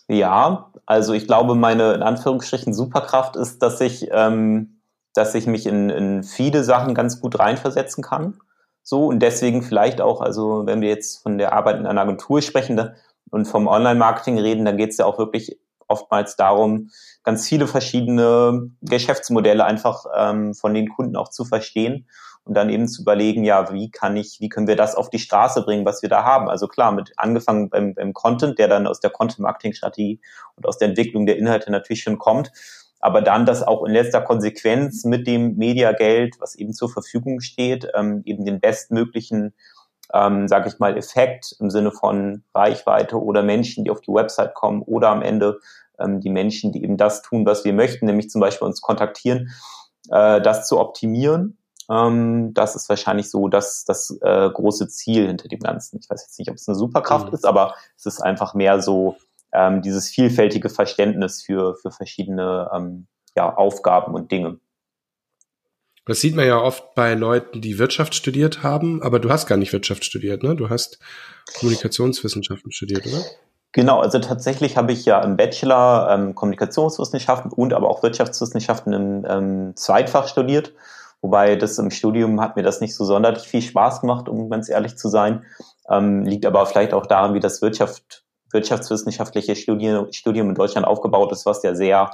Ja, 0.07 0.71
also 0.85 1.13
ich 1.13 1.25
glaube, 1.25 1.55
meine 1.55 1.95
in 1.95 2.03
Anführungsstrichen 2.03 2.75
Superkraft 2.75 3.35
ist, 3.35 3.63
dass 3.63 3.81
ich, 3.81 4.09
ähm, 4.11 4.79
dass 5.15 5.33
ich 5.33 5.47
mich 5.47 5.65
in, 5.65 5.89
in 5.89 6.21
viele 6.21 6.63
Sachen 6.63 6.93
ganz 6.93 7.19
gut 7.19 7.39
reinversetzen 7.39 8.03
kann. 8.03 8.39
So 8.87 9.07
und 9.07 9.19
deswegen 9.19 9.63
vielleicht 9.63 9.99
auch, 9.99 10.21
also 10.21 10.61
wenn 10.67 10.79
wir 10.79 10.89
jetzt 10.89 11.23
von 11.23 11.39
der 11.39 11.53
Arbeit 11.53 11.79
in 11.79 11.87
einer 11.87 12.01
Agentur 12.01 12.43
sprechen 12.43 12.91
und 13.31 13.45
vom 13.45 13.65
Online-Marketing 13.67 14.37
reden, 14.37 14.63
dann 14.63 14.77
geht 14.77 14.91
es 14.91 14.97
ja 14.97 15.05
auch 15.05 15.17
wirklich 15.17 15.57
oftmals 15.87 16.35
darum, 16.35 16.91
ganz 17.23 17.47
viele 17.47 17.65
verschiedene 17.65 18.69
Geschäftsmodelle 18.81 19.65
einfach 19.65 20.05
ähm, 20.15 20.53
von 20.53 20.75
den 20.75 20.87
Kunden 20.89 21.15
auch 21.15 21.29
zu 21.29 21.45
verstehen 21.45 22.07
und 22.43 22.53
dann 22.53 22.69
eben 22.69 22.87
zu 22.87 23.01
überlegen, 23.01 23.43
ja, 23.43 23.73
wie 23.73 23.89
kann 23.89 24.15
ich, 24.17 24.37
wie 24.39 24.49
können 24.49 24.67
wir 24.67 24.75
das 24.75 24.93
auf 24.93 25.09
die 25.09 25.17
Straße 25.17 25.63
bringen, 25.63 25.83
was 25.83 26.03
wir 26.03 26.09
da 26.09 26.23
haben? 26.23 26.47
Also 26.47 26.67
klar, 26.67 26.91
mit 26.91 27.11
angefangen 27.17 27.71
beim, 27.71 27.95
beim 27.95 28.13
Content, 28.13 28.59
der 28.59 28.67
dann 28.67 28.85
aus 28.85 28.99
der 28.99 29.09
Content-Marketing-Strategie 29.09 30.21
und 30.55 30.67
aus 30.67 30.77
der 30.77 30.89
Entwicklung 30.89 31.25
der 31.25 31.37
Inhalte 31.37 31.71
natürlich 31.71 32.03
schon 32.03 32.19
kommt, 32.19 32.51
aber 33.05 33.21
dann 33.21 33.45
das 33.45 33.61
auch 33.61 33.85
in 33.85 33.93
letzter 33.93 34.19
Konsequenz 34.19 35.05
mit 35.05 35.27
dem 35.27 35.57
Mediageld, 35.57 36.37
was 36.39 36.55
eben 36.55 36.73
zur 36.73 36.89
Verfügung 36.89 37.39
steht, 37.39 37.87
ähm, 37.93 38.23
eben 38.25 38.45
den 38.45 38.59
bestmöglichen 38.59 39.53
ähm, 40.11 40.47
sage 40.47 40.69
ich 40.69 40.79
mal, 40.79 40.97
Effekt 40.97 41.55
im 41.59 41.69
Sinne 41.69 41.91
von 41.91 42.43
Reichweite 42.55 43.21
oder 43.21 43.43
Menschen, 43.43 43.83
die 43.83 43.91
auf 43.91 44.01
die 44.01 44.11
Website 44.11 44.55
kommen 44.55 44.81
oder 44.81 45.09
am 45.09 45.21
Ende 45.21 45.59
ähm, 45.99 46.19
die 46.19 46.31
Menschen, 46.31 46.71
die 46.71 46.83
eben 46.83 46.97
das 46.97 47.21
tun, 47.21 47.45
was 47.45 47.63
wir 47.63 47.73
möchten, 47.73 48.07
nämlich 48.07 48.31
zum 48.31 48.41
Beispiel 48.41 48.67
uns 48.67 48.81
kontaktieren, 48.81 49.51
äh, 50.09 50.41
das 50.41 50.67
zu 50.67 50.79
optimieren. 50.79 51.59
Ähm, 51.91 52.55
das 52.55 52.75
ist 52.75 52.89
wahrscheinlich 52.89 53.29
so 53.29 53.49
das, 53.49 53.85
das 53.85 54.17
äh, 54.21 54.49
große 54.49 54.87
Ziel 54.87 55.27
hinter 55.27 55.47
dem 55.47 55.59
Ganzen. 55.59 55.99
Ich 55.99 56.09
weiß 56.09 56.23
jetzt 56.23 56.39
nicht, 56.39 56.49
ob 56.49 56.55
es 56.55 56.67
eine 56.67 56.75
Superkraft 56.75 57.27
mhm. 57.27 57.35
ist, 57.35 57.45
aber 57.45 57.75
es 57.97 58.07
ist 58.07 58.21
einfach 58.21 58.55
mehr 58.55 58.81
so 58.81 59.15
ähm, 59.55 59.81
dieses 59.81 60.09
vielfältige 60.09 60.69
Verständnis 60.69 61.41
für, 61.41 61.75
für 61.75 61.91
verschiedene 61.91 62.69
ähm, 62.73 63.07
ja, 63.35 63.53
Aufgaben 63.55 64.13
und 64.13 64.31
Dinge. 64.31 64.59
Das 66.05 66.21
sieht 66.21 66.35
man 66.35 66.45
ja 66.45 66.59
oft 66.59 66.93
bei 66.93 67.15
Leuten, 67.15 67.61
die 67.61 67.79
Wirtschaft 67.79 68.13
studiert 68.13 68.61
haben, 68.61 69.01
aber 69.01 69.19
du 69.19 69.29
hast 69.29 69.47
gar 69.47 69.57
nicht 69.57 69.73
Wirtschaft 69.73 70.05
studiert, 70.05 70.43
ne? 70.43 70.55
Du 70.55 70.69
hast 70.69 70.99
Kommunikationswissenschaften 71.59 72.71
studiert, 72.71 73.07
oder? 73.07 73.23
Genau, 73.71 73.99
also 73.99 74.19
tatsächlich 74.19 74.77
habe 74.77 74.93
ich 74.93 75.03
ja 75.03 75.21
im 75.21 75.35
Bachelor 75.35 76.07
ähm, 76.09 76.35
Kommunikationswissenschaften 76.35 77.51
und 77.51 77.73
aber 77.73 77.89
auch 77.89 78.03
Wirtschaftswissenschaften 78.03 78.93
im 78.93 79.25
ähm, 79.27 79.73
Zweitfach 79.75 80.27
studiert. 80.27 80.73
Wobei 81.21 81.55
das 81.55 81.79
im 81.79 81.89
Studium 81.89 82.39
hat 82.39 82.55
mir 82.55 82.63
das 82.63 82.81
nicht 82.81 82.95
so 82.95 83.03
sonderlich 83.03 83.43
viel 83.43 83.61
Spaß 83.61 84.01
gemacht, 84.01 84.29
um 84.29 84.49
ganz 84.49 84.69
ehrlich 84.69 84.95
zu 84.95 85.09
sein. 85.09 85.43
Ähm, 85.89 86.23
liegt 86.23 86.45
aber 86.45 86.65
vielleicht 86.67 86.93
auch 86.93 87.07
daran, 87.07 87.33
wie 87.33 87.39
das 87.39 87.61
Wirtschaft, 87.63 88.24
wirtschaftswissenschaftliche 88.51 89.55
Studium, 89.55 90.11
Studium 90.11 90.49
in 90.49 90.55
Deutschland 90.55 90.87
aufgebaut 90.87 91.31
ist, 91.31 91.45
was 91.45 91.63
ja 91.63 91.75
sehr 91.75 92.11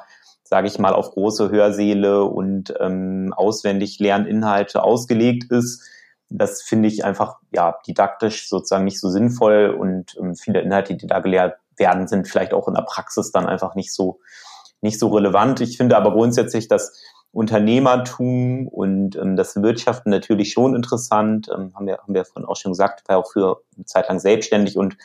sage 0.51 0.67
ich 0.67 0.77
mal, 0.77 0.93
auf 0.93 1.11
große 1.11 1.49
Hörsäle 1.49 2.25
und 2.25 2.73
ähm, 2.81 3.33
auswendig 3.35 3.99
Lerninhalte 3.99 4.83
ausgelegt 4.83 5.49
ist. 5.49 5.81
Das 6.29 6.61
finde 6.61 6.89
ich 6.89 7.05
einfach 7.05 7.37
ja 7.53 7.77
didaktisch 7.87 8.49
sozusagen 8.49 8.83
nicht 8.83 8.99
so 8.99 9.09
sinnvoll 9.09 9.73
und 9.79 10.17
ähm, 10.19 10.35
viele 10.35 10.59
Inhalte, 10.59 10.95
die 10.95 11.07
da 11.07 11.19
gelehrt 11.19 11.55
werden, 11.77 12.09
sind 12.09 12.27
vielleicht 12.27 12.53
auch 12.53 12.67
in 12.67 12.73
der 12.73 12.81
Praxis 12.81 13.31
dann 13.31 13.47
einfach 13.47 13.75
nicht 13.75 13.93
so 13.93 14.19
nicht 14.81 14.99
so 14.99 15.07
relevant. 15.07 15.61
Ich 15.61 15.77
finde 15.77 15.95
aber 15.95 16.11
grundsätzlich 16.11 16.67
das 16.67 16.99
Unternehmertum 17.31 18.67
und 18.67 19.15
ähm, 19.15 19.37
das 19.37 19.55
Wirtschaften 19.55 20.09
natürlich 20.09 20.51
schon 20.51 20.75
interessant. 20.75 21.47
Ähm, 21.47 21.71
haben 21.75 21.87
wir 21.87 21.99
haben 21.99 22.13
wir 22.13 22.25
vorhin 22.25 22.45
auch 22.45 22.57
schon 22.57 22.73
gesagt, 22.73 23.07
war 23.07 23.19
auch 23.19 23.31
für 23.31 23.61
eine 23.77 23.85
Zeit 23.85 24.09
lang 24.09 24.19
selbstständig 24.19 24.77
und 24.77 24.97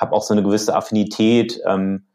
habe 0.00 0.12
auch 0.12 0.22
so 0.22 0.34
eine 0.34 0.42
gewisse 0.42 0.74
Affinität 0.74 1.60
ähm, 1.66 2.06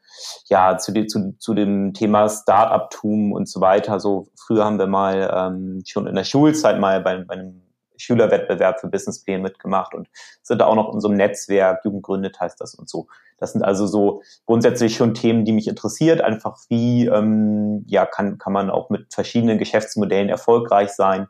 ja, 0.48 0.78
zu, 0.78 0.92
dem 0.92 1.08
zu, 1.08 1.36
zu 1.40 1.54
dem 1.54 1.94
Thema 1.94 2.30
Start-up-Tum 2.30 3.32
und 3.32 3.48
so 3.50 3.62
weiter. 3.62 4.00
So 4.00 4.28
früher 4.36 4.66
haben 4.66 4.80
wir 4.80 4.88
mal 4.88 5.32
ähm, 5.34 5.84
schon 5.86 6.08
in 6.08 6.16
der 6.16 6.24
Schulzeit 6.24 6.80
mal 6.80 7.02
bei, 7.02 7.18
bei 7.24 7.36
einem 7.36 7.62
Schülerwettbewerb 7.98 8.80
für 8.80 8.88
Businesspläne 8.88 9.44
mitgemacht 9.44 9.94
und 9.94 10.10
sind 10.42 10.60
da 10.60 10.66
auch 10.66 10.76
noch 10.76 10.94
in 10.94 11.00
so 11.00 11.08
einem 11.08 11.18
Netzwerk, 11.18 11.86
Jugend 11.86 12.04
gründet 12.04 12.40
heißt 12.40 12.60
das 12.60 12.74
und 12.74 12.90
so. 12.90 13.08
Das 13.38 13.54
sind 13.54 13.64
also 13.64 13.88
so 13.88 14.22
grundsätzlich 14.46 14.96
schon 14.96 15.14
Themen, 15.14 15.46
die 15.46 15.52
mich 15.52 15.68
interessiert. 15.68 16.22
Einfach 16.22 16.58
wie, 16.70 17.06
ähm, 17.06 17.86
ja, 17.88 18.06
kann, 18.06 18.38
kann 18.38 18.54
man 18.54 18.70
auch 18.70 18.90
mit 18.90 19.14
verschiedenen 19.14 19.58
Geschäftsmodellen 19.58 20.30
erfolgreich 20.30 20.92
sein. 20.92 21.28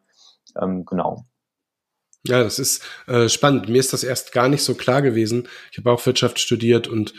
Ähm, 0.61 0.85
genau. 0.85 1.25
Ja, 2.23 2.43
das 2.43 2.59
ist 2.59 2.83
äh, 3.07 3.29
spannend. 3.29 3.67
Mir 3.67 3.79
ist 3.79 3.93
das 3.93 4.03
erst 4.03 4.31
gar 4.31 4.47
nicht 4.47 4.63
so 4.63 4.75
klar 4.75 5.01
gewesen. 5.01 5.47
Ich 5.71 5.77
habe 5.79 5.91
auch 5.91 6.05
Wirtschaft 6.05 6.39
studiert 6.39 6.87
und 6.87 7.13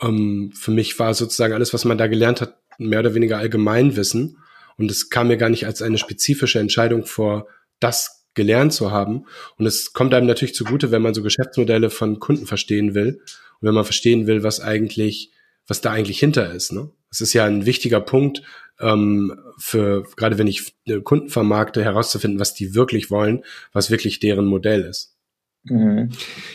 ähm, 0.00 0.52
für 0.54 0.70
mich 0.70 0.98
war 0.98 1.12
sozusagen 1.14 1.54
alles, 1.54 1.74
was 1.74 1.84
man 1.84 1.98
da 1.98 2.06
gelernt 2.06 2.40
hat, 2.40 2.58
mehr 2.78 3.00
oder 3.00 3.14
weniger 3.14 3.38
Allgemeinwissen. 3.38 4.38
Und 4.76 4.90
es 4.90 5.10
kam 5.10 5.28
mir 5.28 5.36
gar 5.36 5.48
nicht 5.48 5.66
als 5.66 5.82
eine 5.82 5.98
spezifische 5.98 6.58
Entscheidung 6.58 7.04
vor, 7.04 7.48
das 7.80 8.26
gelernt 8.34 8.72
zu 8.72 8.90
haben. 8.90 9.26
Und 9.56 9.66
es 9.66 9.92
kommt 9.92 10.14
einem 10.14 10.26
natürlich 10.26 10.54
zugute, 10.54 10.90
wenn 10.90 11.02
man 11.02 11.14
so 11.14 11.22
Geschäftsmodelle 11.22 11.90
von 11.90 12.18
Kunden 12.18 12.46
verstehen 12.46 12.94
will 12.94 13.20
und 13.60 13.68
wenn 13.68 13.74
man 13.74 13.84
verstehen 13.84 14.26
will, 14.26 14.42
was 14.42 14.60
eigentlich, 14.60 15.32
was 15.66 15.80
da 15.80 15.92
eigentlich 15.92 16.18
hinter 16.18 16.52
ist. 16.52 16.72
Ne? 16.72 16.90
Es 17.10 17.20
ist 17.20 17.32
ja 17.32 17.44
ein 17.44 17.66
wichtiger 17.66 18.00
Punkt 18.00 18.42
ähm, 18.80 19.38
für, 19.58 20.04
gerade 20.16 20.38
wenn 20.38 20.46
ich 20.46 20.74
Kunden 21.04 21.28
vermarkte, 21.28 21.84
herauszufinden, 21.84 22.40
was 22.40 22.54
die 22.54 22.74
wirklich 22.74 23.10
wollen, 23.10 23.44
was 23.72 23.90
wirklich 23.90 24.20
deren 24.20 24.46
Modell 24.46 24.82
ist. 24.82 25.16
Mhm. 25.64 26.10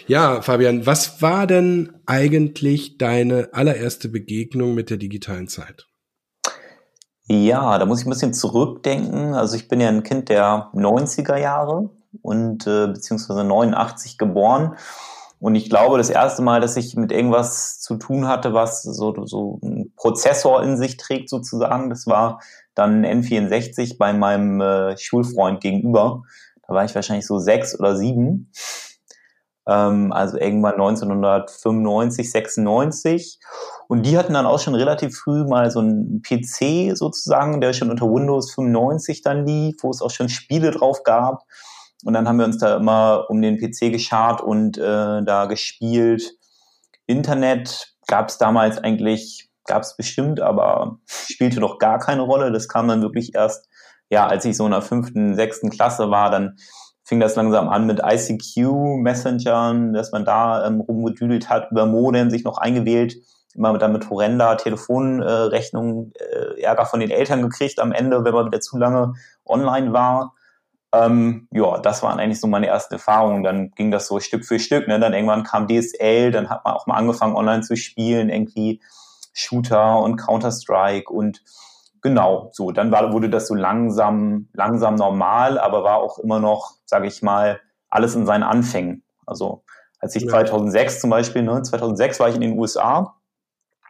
Ja, 0.08 0.42
Fabian, 0.42 0.86
was 0.86 1.22
war 1.22 1.48
denn 1.48 1.94
eigentlich 2.06 2.98
deine 2.98 3.50
allererste 3.54 4.10
Begegnung 4.10 4.76
mit 4.76 4.90
der 4.90 4.98
digitalen 4.98 5.48
Zeit? 5.48 5.88
Ja, 7.26 7.78
da 7.78 7.86
muss 7.86 8.02
ich 8.02 8.08
ein 8.08 8.12
bisschen 8.12 8.34
zurückdenken. 8.34 9.34
Also 9.34 9.56
ich 9.56 9.68
bin 9.68 9.80
ja 9.80 9.88
ein 9.88 10.04
Kind 10.04 10.30
der 10.30 10.70
90er 10.74 11.38
Jahre 11.38 11.90
und 12.22 12.66
äh, 12.66 12.88
beziehungsweise 12.88 13.44
89 13.44 14.18
geboren. 14.18 14.76
Und 15.40 15.56
ich 15.56 15.70
glaube, 15.70 15.98
das 15.98 16.10
erste 16.10 16.42
Mal, 16.42 16.60
dass 16.60 16.76
ich 16.76 16.96
mit 16.96 17.12
irgendwas 17.12 17.80
zu 17.80 17.96
tun 17.96 18.28
hatte, 18.28 18.54
was 18.54 18.84
so, 18.84 19.26
so 19.26 19.60
ein 19.64 19.94
Prozessor 19.96 20.62
in 20.64 20.78
sich 20.78 20.98
trägt 20.98 21.30
sozusagen, 21.30 21.90
das 21.90 22.08
war 22.08 22.42
dann 22.76 23.06
N64 23.06 23.98
bei 23.98 24.14
meinem 24.14 24.60
äh, 24.60 24.98
Schulfreund 24.98 25.62
gegenüber. 25.62 26.24
Da 26.68 26.74
war 26.74 26.86
ich 26.86 26.94
wahrscheinlich 26.94 27.26
so 27.26 27.40
sechs 27.40 27.80
oder 27.80 27.96
sieben 27.96 28.52
ähm, 29.70 30.12
also 30.12 30.38
irgendwann 30.38 30.74
1995, 30.74 32.32
96. 32.32 33.40
Und 33.88 34.06
die 34.06 34.18
hatten 34.18 34.34
dann 34.34 34.46
auch 34.46 34.60
schon 34.60 34.76
relativ 34.76 35.18
früh 35.18 35.44
mal 35.46 35.70
so 35.70 35.80
einen 35.80 36.22
PC 36.22 36.98
sozusagen, 36.98 37.62
der 37.62 37.74
schon 37.74 37.92
unter 37.92 38.08
Windows 38.08 38.52
95 38.54 39.22
dann 39.22 39.46
lief, 39.46 39.78
wo 39.82 39.92
es 39.92 40.02
auch 40.02 40.12
schon 40.12 40.30
Spiele 40.30 40.72
drauf 40.72 41.04
gab. 41.04 41.44
Und 42.06 42.14
dann 42.14 42.28
haben 42.28 42.38
wir 42.40 42.46
uns 42.46 42.58
da 42.58 42.78
immer 42.78 43.26
um 43.30 43.42
den 43.42 43.58
PC 43.58 43.92
geschart 43.92 44.42
und 44.42 44.78
äh, 44.78 45.24
da 45.24 45.46
gespielt. 45.46 46.32
Internet 47.08 47.94
gab 48.08 48.30
es 48.30 48.38
damals 48.38 48.78
eigentlich, 48.78 49.50
gab 49.66 49.84
es 49.84 49.98
bestimmt, 49.98 50.40
aber 50.40 51.00
spielte 51.06 51.60
doch 51.60 51.78
gar 51.78 52.00
keine 52.00 52.22
Rolle. 52.22 52.52
Das 52.52 52.68
kam 52.68 52.88
dann 52.88 53.02
wirklich 53.02 53.36
erst, 53.36 53.68
ja, 54.10 54.28
als 54.28 54.46
ich 54.46 54.56
so 54.56 54.66
in 54.66 54.72
der 54.72 54.82
fünften, 54.82 55.36
sechsten 55.36 55.70
Klasse 55.70 56.10
war, 56.10 56.32
dann 56.32 56.56
fing 57.04 57.20
das 57.20 57.36
langsam 57.36 57.68
an 57.68 57.86
mit 57.88 58.02
ICQ-Messengern, 58.04 59.94
dass 59.94 60.12
man 60.12 60.26
da 60.26 60.66
ähm, 60.66 60.80
rumgedüdelt 60.80 61.50
hat, 61.50 61.72
über 61.72 61.88
Modem 61.88 62.30
sich 62.30 62.44
noch 62.44 62.60
eingewählt, 62.60 63.16
immer 63.56 63.76
dann 63.80 63.94
mit 63.94 64.10
horrender 64.10 64.56
Telefonrechnung 64.58 66.12
äh, 66.16 66.62
Ärger 66.62 66.86
von 66.86 67.00
den 67.00 67.10
Eltern 67.10 67.42
gekriegt 67.42 67.80
am 67.80 67.92
Ende, 67.92 68.24
wenn 68.24 68.34
man 68.34 68.46
wieder 68.46 68.62
zu 68.62 68.78
lange 68.78 69.14
online 69.46 69.92
war. 69.92 70.36
Ähm, 70.94 71.48
ja, 71.52 71.80
das 71.80 72.02
waren 72.02 72.20
eigentlich 72.20 72.40
so 72.40 72.48
meine 72.48 72.68
ersten 72.68 72.96
Erfahrungen. 72.96 73.44
Dann 73.44 73.72
ging 73.72 73.92
das 73.92 74.08
so 74.08 74.20
Stück 74.20 74.46
für 74.46 74.60
Stück. 74.60 74.88
Ne? 74.88 75.00
Dann 75.00 75.14
irgendwann 75.14 75.44
kam 75.44 75.68
DSL, 75.68 76.32
dann 76.32 76.50
hat 76.50 76.66
man 76.66 76.74
auch 76.74 76.88
mal 76.88 76.96
angefangen, 76.96 77.36
online 77.36 77.62
zu 77.62 77.76
spielen, 77.76 78.30
irgendwie 78.30 78.82
Shooter 79.34 80.00
und 80.00 80.18
Counter-Strike 80.18 81.12
und 81.12 81.42
genau, 82.02 82.50
so, 82.54 82.72
dann 82.72 82.92
war, 82.92 83.14
wurde 83.14 83.30
das 83.30 83.48
so 83.48 83.56
langsam, 83.56 84.50
langsam 84.54 84.96
normal, 84.96 85.60
aber 85.60 85.84
war 85.84 85.98
auch 85.98 86.20
immer 86.20 86.40
noch, 86.40 86.76
sage 86.86 87.08
ich 87.08 87.22
mal, 87.22 87.60
alles 87.90 88.16
in 88.16 88.26
seinen 88.26 88.44
Anfängen. 88.44 89.04
Also 89.26 89.64
als 90.00 90.16
ich 90.16 90.24
ja. 90.24 90.30
2006 90.30 91.02
zum 91.02 91.10
Beispiel, 91.10 91.44
ne, 91.44 91.62
2006 91.62 92.20
war 92.20 92.30
ich 92.30 92.36
in 92.36 92.42
den 92.42 92.58
USA 92.58 93.16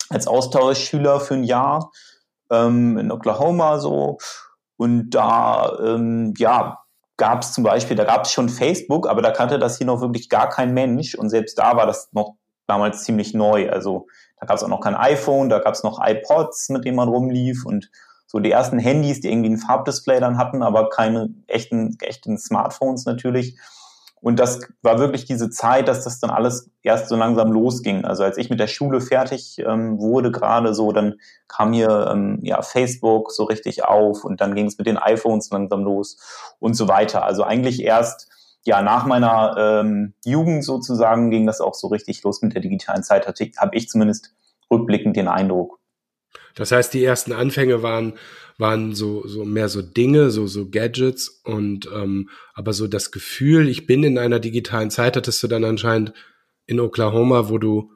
als 0.09 0.27
Austauschschüler 0.27 1.19
für 1.19 1.35
ein 1.35 1.43
Jahr 1.43 1.91
ähm, 2.49 2.97
in 2.97 3.12
Oklahoma 3.12 3.77
so 3.79 4.17
und 4.77 5.12
da 5.12 5.77
ähm, 5.79 6.33
ja 6.38 6.79
gab 7.19 7.43
es 7.43 7.51
zum 7.51 7.63
Beispiel, 7.63 7.95
da 7.95 8.05
gab 8.05 8.25
es 8.25 8.32
schon 8.32 8.49
Facebook, 8.49 9.08
aber 9.08 9.21
da 9.21 9.29
kannte 9.29 9.60
das 9.60 9.77
hier 9.77 9.86
noch 9.86 10.01
wirklich 10.01 10.29
gar 10.29 10.49
kein 10.49 10.73
Mensch 10.73 11.13
und 11.13 11.29
selbst 11.29 11.60
da 11.60 11.75
war 11.75 11.86
das 11.86 12.10
noch 12.13 12.36
damals 12.65 13.03
ziemlich 13.03 13.36
neu. 13.36 13.69
Also 13.69 14.08
da 14.39 14.47
gab 14.47 14.58
es 14.58 14.63
auch 14.63 14.69
noch 14.69 14.79
kein 14.79 14.95
iPhone, 14.95 15.49
da 15.49 15.60
gab 15.60 15.75
es 15.75 15.84
noch 15.84 15.99
iPods, 16.01 16.69
mit 16.69 16.86
denen 16.86 16.95
man 16.95 17.10
rumlief 17.10 17.65
und 17.65 17.91
so 18.25 18.39
die 18.39 18.51
ersten 18.51 18.79
Handys, 18.79 19.21
die 19.21 19.32
irgendwie 19.32 19.49
ein 19.49 19.58
Farbdisplay 19.58 20.19
dann 20.19 20.38
hatten, 20.38 20.63
aber 20.63 20.89
keine 20.89 21.29
echten, 21.47 21.97
echten 21.99 22.38
Smartphones 22.38 23.05
natürlich. 23.05 23.58
Und 24.21 24.39
das 24.39 24.60
war 24.82 24.99
wirklich 24.99 25.25
diese 25.25 25.49
Zeit, 25.49 25.88
dass 25.88 26.03
das 26.03 26.19
dann 26.19 26.29
alles 26.29 26.69
erst 26.84 27.08
so 27.08 27.15
langsam 27.15 27.51
losging. 27.51 28.03
Also 28.05 28.23
als 28.23 28.38
ich 28.38 28.49
mit 28.49 28.60
der 28.60 28.67
Schule 28.67 29.01
fertig 29.01 29.58
ähm, 29.65 29.99
wurde 29.99 30.32
gerade 30.32 30.73
so, 30.73 30.91
dann 30.91 31.15
kam 31.47 31.71
hier 31.71 32.10
ähm, 32.12 32.39
ja 32.43 32.62
Facebook 32.62 33.32
so 33.32 33.45
richtig 33.45 33.86
auf 33.86 34.25
und 34.25 34.41
dann 34.41 34.55
ging 34.55 34.65
es 34.65 34.77
mit 34.77 34.88
den 34.88 34.97
iPhones 34.97 35.49
langsam 35.51 35.84
los 35.84 36.17
und 36.60 36.73
so 36.73 36.88
weiter. 36.88 37.23
Also 37.23 37.43
eigentlich 37.43 37.82
erst 37.84 38.29
ja 38.65 38.82
nach 38.82 39.05
meiner 39.05 39.55
ähm, 39.58 40.13
Jugend 40.25 40.65
sozusagen 40.65 41.32
ging 41.32 41.47
das 41.47 41.62
auch 41.62 41.73
so 41.73 41.88
richtig 41.88 42.21
los 42.23 42.41
mit 42.41 42.53
der 42.53 42.62
digitalen 42.62 43.03
Zeit. 43.03 43.25
Habe 43.25 43.75
ich 43.75 43.89
zumindest 43.89 44.34
rückblickend 44.69 45.15
den 45.15 45.27
Eindruck. 45.27 45.79
Das 46.55 46.71
heißt, 46.71 46.93
die 46.93 47.03
ersten 47.03 47.31
Anfänge 47.31 47.83
waren, 47.83 48.13
waren 48.57 48.93
so, 48.93 49.25
so 49.27 49.45
mehr 49.45 49.69
so 49.69 49.81
Dinge, 49.81 50.31
so, 50.31 50.47
so 50.47 50.69
Gadgets 50.69 51.41
und 51.43 51.89
ähm, 51.93 52.29
aber 52.53 52.73
so 52.73 52.87
das 52.87 53.11
Gefühl, 53.11 53.69
ich 53.69 53.87
bin 53.87 54.03
in 54.03 54.17
einer 54.17 54.39
digitalen 54.39 54.91
Zeit, 54.91 55.15
hattest 55.15 55.41
du 55.41 55.47
dann 55.47 55.63
anscheinend 55.63 56.13
in 56.65 56.79
Oklahoma, 56.79 57.49
wo 57.49 57.57
du, 57.57 57.91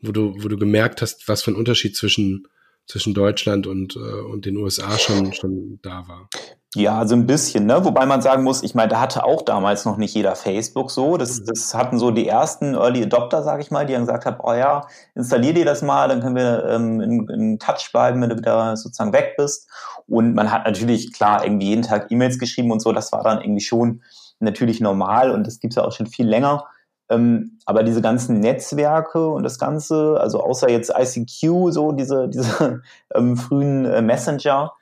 wo 0.00 0.12
du, 0.12 0.34
wo 0.38 0.48
du 0.48 0.56
gemerkt 0.56 1.02
hast, 1.02 1.28
was 1.28 1.42
für 1.42 1.52
ein 1.52 1.56
Unterschied 1.56 1.96
zwischen, 1.96 2.48
zwischen 2.86 3.14
Deutschland 3.14 3.66
und, 3.66 3.96
äh, 3.96 3.98
und 3.98 4.46
den 4.46 4.56
USA 4.56 4.98
schon, 4.98 5.32
schon 5.32 5.78
da 5.82 6.08
war. 6.08 6.28
Ja, 6.76 7.06
so 7.06 7.14
ein 7.14 7.26
bisschen, 7.26 7.64
ne? 7.64 7.86
Wobei 7.86 8.04
man 8.04 8.20
sagen 8.20 8.42
muss, 8.42 8.62
ich 8.62 8.74
meine, 8.74 8.88
da 8.88 9.00
hatte 9.00 9.24
auch 9.24 9.40
damals 9.40 9.86
noch 9.86 9.96
nicht 9.96 10.12
jeder 10.12 10.36
Facebook 10.36 10.90
so. 10.90 11.16
Das, 11.16 11.40
mhm. 11.40 11.46
das 11.46 11.74
hatten 11.74 11.98
so 11.98 12.10
die 12.10 12.28
ersten 12.28 12.74
Early 12.74 13.02
Adopter, 13.02 13.42
sag 13.42 13.62
ich 13.62 13.70
mal, 13.70 13.86
die 13.86 13.94
dann 13.94 14.02
gesagt 14.02 14.26
haben, 14.26 14.36
oh 14.42 14.52
ja, 14.52 14.86
installier 15.14 15.54
dir 15.54 15.64
das 15.64 15.80
mal, 15.80 16.06
dann 16.06 16.20
können 16.20 16.36
wir 16.36 16.66
ähm, 16.68 17.00
in, 17.00 17.28
in 17.30 17.58
Touch 17.58 17.88
bleiben, 17.92 18.20
wenn 18.20 18.28
du 18.28 18.36
wieder 18.36 18.76
sozusagen 18.76 19.14
weg 19.14 19.36
bist. 19.38 19.70
Und 20.06 20.34
man 20.34 20.52
hat 20.52 20.66
natürlich, 20.66 21.14
klar, 21.14 21.44
irgendwie 21.44 21.68
jeden 21.68 21.80
Tag 21.80 22.10
E-Mails 22.10 22.38
geschrieben 22.38 22.70
und 22.70 22.82
so, 22.82 22.92
das 22.92 23.10
war 23.10 23.22
dann 23.22 23.40
irgendwie 23.40 23.64
schon 23.64 24.02
natürlich 24.38 24.82
normal 24.82 25.30
und 25.30 25.46
das 25.46 25.60
gibt's 25.60 25.76
ja 25.76 25.84
auch 25.84 25.92
schon 25.92 26.06
viel 26.06 26.28
länger. 26.28 26.66
Ähm, 27.08 27.58
aber 27.64 27.84
diese 27.84 28.02
ganzen 28.02 28.40
Netzwerke 28.40 29.26
und 29.28 29.44
das 29.44 29.58
Ganze, 29.58 30.18
also 30.20 30.42
außer 30.42 30.68
jetzt 30.68 30.92
ICQ, 30.94 31.72
so 31.72 31.92
diese, 31.92 32.28
diese 32.28 32.82
ähm, 33.14 33.38
frühen 33.38 33.86
äh, 33.86 34.02
Messenger, 34.02 34.74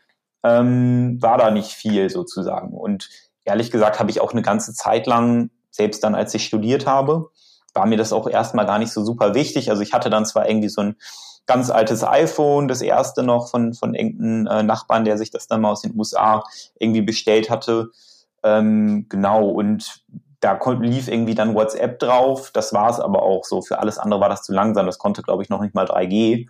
ähm, 0.45 1.21
war 1.21 1.39
da 1.39 1.51
nicht 1.51 1.73
viel 1.73 2.11
sozusagen. 2.11 2.77
Und 2.77 3.09
ehrlich 3.45 3.71
gesagt 3.71 3.99
habe 3.99 4.11
ich 4.11 4.21
auch 4.21 4.33
eine 4.33 4.43
ganze 4.43 4.75
Zeit 4.75 5.07
lang, 5.07 5.51
selbst 5.71 6.05
dann 6.05 6.15
als 6.15 6.35
ich 6.35 6.45
studiert 6.45 6.87
habe, 6.87 7.31
war 7.73 7.87
mir 7.87 7.97
das 7.97 8.13
auch 8.13 8.29
erstmal 8.29 8.67
gar 8.67 8.79
nicht 8.79 8.93
so 8.93 9.05
super 9.05 9.35
wichtig. 9.35 9.71
Also 9.71 9.83
ich 9.83 9.93
hatte 9.93 10.11
dann 10.11 10.27
zwar 10.27 10.49
irgendwie 10.49 10.69
so 10.69 10.83
ein 10.83 10.97
ganz 11.47 11.71
altes 11.71 12.05
iPhone, 12.05 12.69
das 12.69 12.83
erste 12.83 13.23
noch 13.23 13.51
von, 13.51 13.75
von 13.75 13.95
irgendeinem 13.95 14.47
äh, 14.47 14.63
Nachbarn, 14.63 15.05
der 15.05 15.19
sich 15.19 15.31
das 15.31 15.49
dann 15.49 15.63
mal 15.63 15.73
aus 15.73 15.83
den 15.83 15.99
USA 15.99 16.45
irgendwie 16.79 17.03
bestellt 17.03 17.51
hatte. 17.51 17.91
Ähm, 18.43 19.07
genau, 19.09 19.49
und 19.49 20.05
da 20.41 20.59
lief 20.81 21.09
irgendwie 21.09 21.35
dann 21.35 21.55
WhatsApp 21.55 21.99
drauf. 21.99 22.51
Das 22.53 22.75
war 22.75 22.91
es 22.91 23.01
aber 23.01 23.23
auch 23.23 23.45
so. 23.45 23.63
Für 23.63 23.79
alles 23.79 23.99
andere 23.99 24.21
war 24.21 24.29
das 24.29 24.43
zu 24.43 24.53
langsam. 24.53 24.85
Das 24.85 24.99
konnte, 24.99 25.23
glaube 25.23 25.43
ich, 25.43 25.49
noch 25.49 25.63
nicht 25.63 25.75
mal 25.75 25.87
3G. 25.87 26.49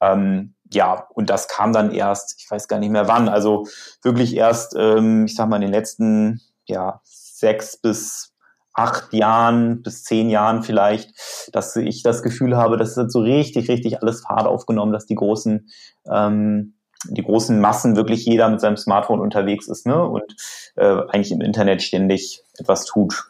Ähm, 0.00 0.54
ja, 0.72 1.06
und 1.14 1.30
das 1.30 1.48
kam 1.48 1.72
dann 1.72 1.92
erst, 1.92 2.36
ich 2.38 2.50
weiß 2.50 2.68
gar 2.68 2.78
nicht 2.78 2.90
mehr 2.90 3.08
wann, 3.08 3.28
also 3.28 3.66
wirklich 4.02 4.36
erst, 4.36 4.74
ähm, 4.76 5.26
ich 5.26 5.34
sag 5.34 5.48
mal, 5.48 5.56
in 5.56 5.62
den 5.62 5.72
letzten 5.72 6.40
ja, 6.66 7.00
sechs 7.04 7.76
bis 7.76 8.32
acht 8.72 9.12
Jahren 9.12 9.82
bis 9.82 10.04
zehn 10.04 10.30
Jahren 10.30 10.62
vielleicht, 10.62 11.10
dass 11.52 11.74
ich 11.76 12.02
das 12.02 12.22
Gefühl 12.22 12.56
habe, 12.56 12.76
dass 12.76 12.96
es 12.96 13.12
so 13.12 13.20
richtig, 13.20 13.68
richtig 13.68 14.00
alles 14.00 14.22
Fahrt 14.22 14.46
aufgenommen, 14.46 14.92
dass 14.92 15.06
die 15.06 15.16
großen, 15.16 15.68
ähm, 16.10 16.74
die 17.08 17.22
großen 17.22 17.60
Massen 17.60 17.96
wirklich 17.96 18.24
jeder 18.24 18.48
mit 18.48 18.60
seinem 18.60 18.76
Smartphone 18.76 19.20
unterwegs 19.20 19.68
ist 19.68 19.86
ne? 19.86 20.02
und 20.06 20.36
äh, 20.76 20.96
eigentlich 21.08 21.32
im 21.32 21.40
Internet 21.40 21.82
ständig 21.82 22.42
etwas 22.58 22.84
tut. 22.84 23.29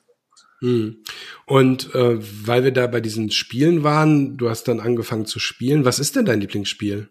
Hm. 0.60 1.02
Und 1.46 1.94
äh, 1.94 2.18
weil 2.46 2.64
wir 2.64 2.72
da 2.72 2.86
bei 2.86 3.00
diesen 3.00 3.30
Spielen 3.30 3.82
waren, 3.82 4.36
du 4.36 4.50
hast 4.50 4.68
dann 4.68 4.80
angefangen 4.80 5.26
zu 5.26 5.38
spielen. 5.38 5.84
Was 5.84 5.98
ist 5.98 6.16
denn 6.16 6.26
dein 6.26 6.40
Lieblingsspiel? 6.40 7.08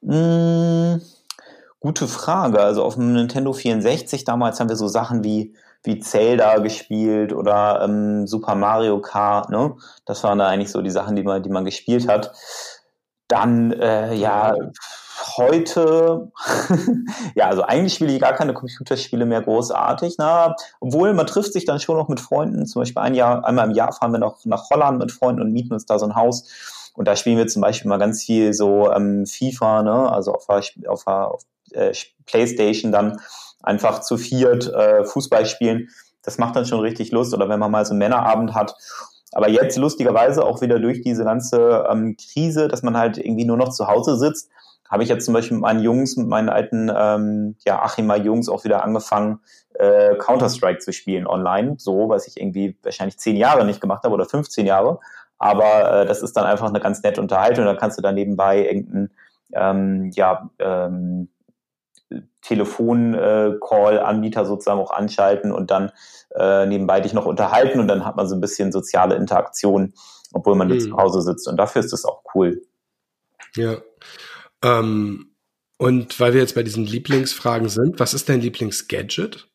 Mmh, 0.00 1.00
gute 1.78 2.08
Frage. 2.08 2.60
Also 2.60 2.82
auf 2.82 2.94
dem 2.94 3.12
Nintendo 3.12 3.52
64 3.52 4.24
damals 4.24 4.58
haben 4.58 4.68
wir 4.68 4.76
so 4.76 4.88
Sachen 4.88 5.24
wie 5.24 5.54
wie 5.84 5.98
Zelda 5.98 6.58
gespielt 6.58 7.32
oder 7.32 7.82
ähm, 7.82 8.26
Super 8.26 8.54
Mario 8.54 9.00
Kart. 9.00 9.50
Ne? 9.50 9.74
Das 10.04 10.22
waren 10.22 10.38
da 10.38 10.46
eigentlich 10.46 10.70
so 10.70 10.80
die 10.80 10.90
Sachen, 10.90 11.16
die 11.16 11.24
man 11.24 11.42
die 11.42 11.50
man 11.50 11.64
gespielt 11.64 12.08
hat. 12.08 12.32
Dann 13.28 13.72
äh, 13.72 14.14
ja 14.14 14.54
heute, 15.36 16.30
ja, 17.34 17.46
also 17.46 17.62
eigentlich 17.62 17.94
spiele 17.94 18.12
ich 18.12 18.20
gar 18.20 18.34
keine 18.34 18.54
Computerspiele 18.54 19.24
mehr 19.26 19.42
großartig, 19.42 20.16
na, 20.18 20.54
obwohl 20.80 21.14
man 21.14 21.26
trifft 21.26 21.52
sich 21.52 21.64
dann 21.64 21.80
schon 21.80 21.96
noch 21.96 22.08
mit 22.08 22.20
Freunden, 22.20 22.66
zum 22.66 22.82
Beispiel 22.82 23.02
ein 23.02 23.14
Jahr, 23.14 23.44
einmal 23.44 23.68
im 23.68 23.74
Jahr 23.74 23.92
fahren 23.92 24.12
wir 24.12 24.18
noch 24.18 24.44
nach 24.44 24.70
Holland 24.70 24.98
mit 24.98 25.12
Freunden 25.12 25.42
und 25.42 25.52
mieten 25.52 25.72
uns 25.72 25.86
da 25.86 25.98
so 25.98 26.06
ein 26.06 26.14
Haus. 26.14 26.48
Und 26.94 27.08
da 27.08 27.16
spielen 27.16 27.38
wir 27.38 27.46
zum 27.46 27.62
Beispiel 27.62 27.88
mal 27.88 27.98
ganz 27.98 28.22
viel 28.22 28.52
so 28.52 28.90
ähm, 28.92 29.26
FIFA, 29.26 29.82
ne, 29.82 30.12
also 30.12 30.34
auf, 30.34 30.48
auf, 30.48 31.06
auf 31.06 31.42
äh, 31.72 31.92
Playstation 32.26 32.92
dann 32.92 33.20
einfach 33.62 34.00
zu 34.00 34.16
viert 34.16 34.68
äh, 34.72 35.04
Fußball 35.04 35.46
spielen. 35.46 35.88
Das 36.22 36.38
macht 36.38 36.56
dann 36.56 36.66
schon 36.66 36.80
richtig 36.80 37.10
Lust. 37.12 37.34
Oder 37.34 37.48
wenn 37.48 37.60
man 37.60 37.70
mal 37.70 37.86
so 37.86 37.92
einen 37.92 37.98
Männerabend 37.98 38.54
hat. 38.54 38.74
Aber 39.32 39.48
jetzt 39.48 39.78
lustigerweise 39.78 40.44
auch 40.44 40.60
wieder 40.60 40.78
durch 40.78 41.00
diese 41.00 41.24
ganze 41.24 41.86
ähm, 41.90 42.16
Krise, 42.16 42.68
dass 42.68 42.82
man 42.82 42.98
halt 42.98 43.16
irgendwie 43.16 43.46
nur 43.46 43.56
noch 43.56 43.70
zu 43.70 43.86
Hause 43.86 44.18
sitzt, 44.18 44.50
habe 44.92 45.02
ich 45.02 45.08
jetzt 45.08 45.24
zum 45.24 45.32
Beispiel 45.32 45.56
mit 45.56 45.62
meinen 45.62 45.82
Jungs, 45.82 46.18
mit 46.18 46.28
meinen 46.28 46.50
alten 46.50 46.92
ähm, 46.94 47.56
ja, 47.64 47.82
Achimer 47.82 48.18
Jungs 48.18 48.50
auch 48.50 48.64
wieder 48.64 48.84
angefangen, 48.84 49.40
äh, 49.72 50.16
Counter-Strike 50.16 50.80
zu 50.80 50.92
spielen 50.92 51.26
online. 51.26 51.76
So, 51.78 52.10
was 52.10 52.28
ich 52.28 52.38
irgendwie 52.38 52.76
wahrscheinlich 52.82 53.18
zehn 53.18 53.36
Jahre 53.36 53.64
nicht 53.64 53.80
gemacht 53.80 54.04
habe 54.04 54.12
oder 54.12 54.26
15 54.26 54.66
Jahre. 54.66 55.00
Aber 55.38 56.02
äh, 56.02 56.06
das 56.06 56.22
ist 56.22 56.36
dann 56.36 56.44
einfach 56.44 56.68
eine 56.68 56.78
ganz 56.78 57.02
nette 57.02 57.22
Unterhaltung. 57.22 57.64
Da 57.64 57.74
kannst 57.74 57.96
du 57.96 58.02
dann 58.02 58.16
nebenbei 58.16 58.66
irgendeinen 58.66 59.10
ähm, 59.54 60.10
ja, 60.12 60.50
ähm, 60.58 61.30
Telefon-Call-Anbieter 62.42 64.44
sozusagen 64.44 64.78
auch 64.78 64.90
anschalten 64.90 65.52
und 65.52 65.70
dann 65.70 65.90
äh, 66.34 66.66
nebenbei 66.66 67.00
dich 67.00 67.14
noch 67.14 67.24
unterhalten 67.24 67.80
und 67.80 67.88
dann 67.88 68.04
hat 68.04 68.16
man 68.16 68.28
so 68.28 68.34
ein 68.34 68.42
bisschen 68.42 68.72
soziale 68.72 69.14
Interaktion, 69.14 69.94
obwohl 70.34 70.54
man 70.54 70.68
mhm. 70.68 70.80
zu 70.80 70.94
Hause 70.98 71.22
sitzt. 71.22 71.48
Und 71.48 71.56
dafür 71.56 71.80
ist 71.80 71.94
das 71.94 72.04
auch 72.04 72.20
cool. 72.34 72.60
Ja. 73.56 73.78
Ähm, 74.62 75.32
und 75.78 76.20
weil 76.20 76.34
wir 76.34 76.40
jetzt 76.40 76.54
bei 76.54 76.62
diesen 76.62 76.84
Lieblingsfragen 76.84 77.68
sind, 77.68 77.98
was 77.98 78.14
ist 78.14 78.28
dein 78.28 78.40
Lieblingsgadget? 78.40 79.48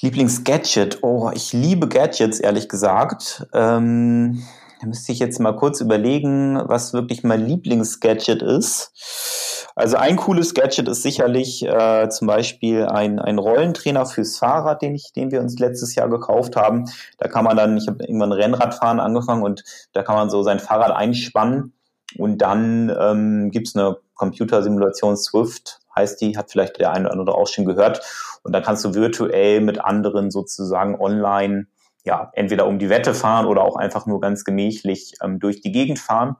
Lieblingsgadget? 0.00 1.02
Oh, 1.02 1.30
ich 1.34 1.52
liebe 1.52 1.88
Gadgets, 1.88 2.40
ehrlich 2.40 2.68
gesagt. 2.68 3.46
Ähm, 3.52 4.42
da 4.80 4.86
müsste 4.86 5.12
ich 5.12 5.18
jetzt 5.18 5.40
mal 5.40 5.56
kurz 5.56 5.80
überlegen, 5.80 6.62
was 6.66 6.92
wirklich 6.92 7.24
mein 7.24 7.46
Lieblingsgadget 7.46 8.42
ist. 8.42 9.68
Also 9.74 9.96
ein 9.96 10.16
cooles 10.16 10.54
Gadget 10.54 10.88
ist 10.88 11.02
sicherlich 11.02 11.64
äh, 11.64 12.08
zum 12.08 12.26
Beispiel 12.26 12.86
ein, 12.86 13.18
ein 13.18 13.38
Rollentrainer 13.38 14.06
fürs 14.06 14.38
Fahrrad, 14.38 14.82
den 14.82 14.94
ich, 14.94 15.12
den 15.12 15.30
wir 15.30 15.40
uns 15.40 15.58
letztes 15.58 15.94
Jahr 15.94 16.08
gekauft 16.08 16.56
haben. 16.56 16.86
Da 17.18 17.28
kann 17.28 17.44
man 17.44 17.56
dann, 17.56 17.76
ich 17.76 17.86
habe 17.86 18.02
irgendwann 18.02 18.32
Rennradfahren 18.32 18.98
angefangen 18.98 19.42
und 19.42 19.62
da 19.92 20.02
kann 20.02 20.16
man 20.16 20.30
so 20.30 20.42
sein 20.42 20.58
Fahrrad 20.58 20.92
einspannen 20.92 21.74
und 22.16 22.38
dann 22.38 22.94
ähm, 22.98 23.50
gibt 23.50 23.74
eine 23.74 23.98
Computersimulation 24.14 25.16
Swift, 25.16 25.80
heißt 25.94 26.20
die, 26.20 26.36
hat 26.36 26.50
vielleicht 26.50 26.78
der 26.78 26.92
eine 26.92 27.06
oder 27.06 27.12
andere 27.12 27.34
auch 27.36 27.48
schon 27.48 27.64
gehört. 27.64 28.00
Und 28.42 28.52
dann 28.52 28.62
kannst 28.62 28.84
du 28.84 28.94
virtuell 28.94 29.60
mit 29.60 29.84
anderen 29.84 30.30
sozusagen 30.30 30.98
online 31.00 31.66
ja, 32.04 32.30
entweder 32.34 32.66
um 32.66 32.78
die 32.78 32.88
Wette 32.88 33.14
fahren 33.14 33.46
oder 33.46 33.62
auch 33.62 33.76
einfach 33.76 34.06
nur 34.06 34.20
ganz 34.20 34.44
gemächlich 34.44 35.14
ähm, 35.22 35.38
durch 35.38 35.60
die 35.60 35.72
Gegend 35.72 35.98
fahren. 35.98 36.36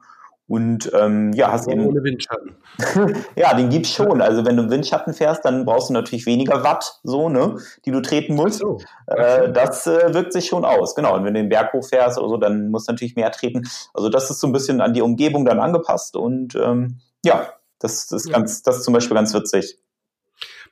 Und 0.49 0.91
ähm, 0.95 1.31
ja, 1.33 1.51
hast 1.51 1.67
eben. 1.67 1.85
Ohne 1.85 2.03
Windschatten. 2.03 2.55
ja, 3.35 3.53
den 3.53 3.69
gibt's 3.69 3.91
schon. 3.91 4.19
Also 4.19 4.45
wenn 4.45 4.57
du 4.57 4.67
Windschatten 4.71 5.13
fährst, 5.13 5.45
dann 5.45 5.63
brauchst 5.63 5.89
du 5.89 5.93
natürlich 5.93 6.25
weniger 6.25 6.63
Watt, 6.63 6.99
so, 7.03 7.29
ne, 7.29 7.57
die 7.85 7.91
du 7.91 8.01
treten 8.01 8.33
musst. 8.33 8.57
So. 8.57 8.79
Äh, 9.05 9.51
das 9.51 9.85
äh, 9.85 10.11
wirkt 10.11 10.33
sich 10.33 10.47
schon 10.47 10.65
aus, 10.65 10.95
genau. 10.95 11.15
Und 11.15 11.23
wenn 11.23 11.35
du 11.35 11.39
den 11.41 11.49
Berg 11.49 11.71
hochfährst 11.71 12.17
oder 12.17 12.29
so, 12.29 12.37
dann 12.37 12.71
musst 12.71 12.87
du 12.87 12.93
natürlich 12.93 13.15
mehr 13.15 13.31
treten. 13.31 13.69
Also 13.93 14.09
das 14.09 14.31
ist 14.31 14.39
so 14.39 14.47
ein 14.47 14.51
bisschen 14.51 14.81
an 14.81 14.93
die 14.95 15.03
Umgebung 15.03 15.45
dann 15.45 15.59
angepasst 15.59 16.15
und 16.15 16.55
ähm, 16.55 16.99
ja, 17.23 17.53
das, 17.77 18.11
ist 18.11 18.27
ja. 18.29 18.33
ganz, 18.33 18.63
das 18.63 18.77
ist 18.77 18.85
zum 18.85 18.95
Beispiel 18.95 19.15
ganz 19.15 19.35
witzig. 19.35 19.77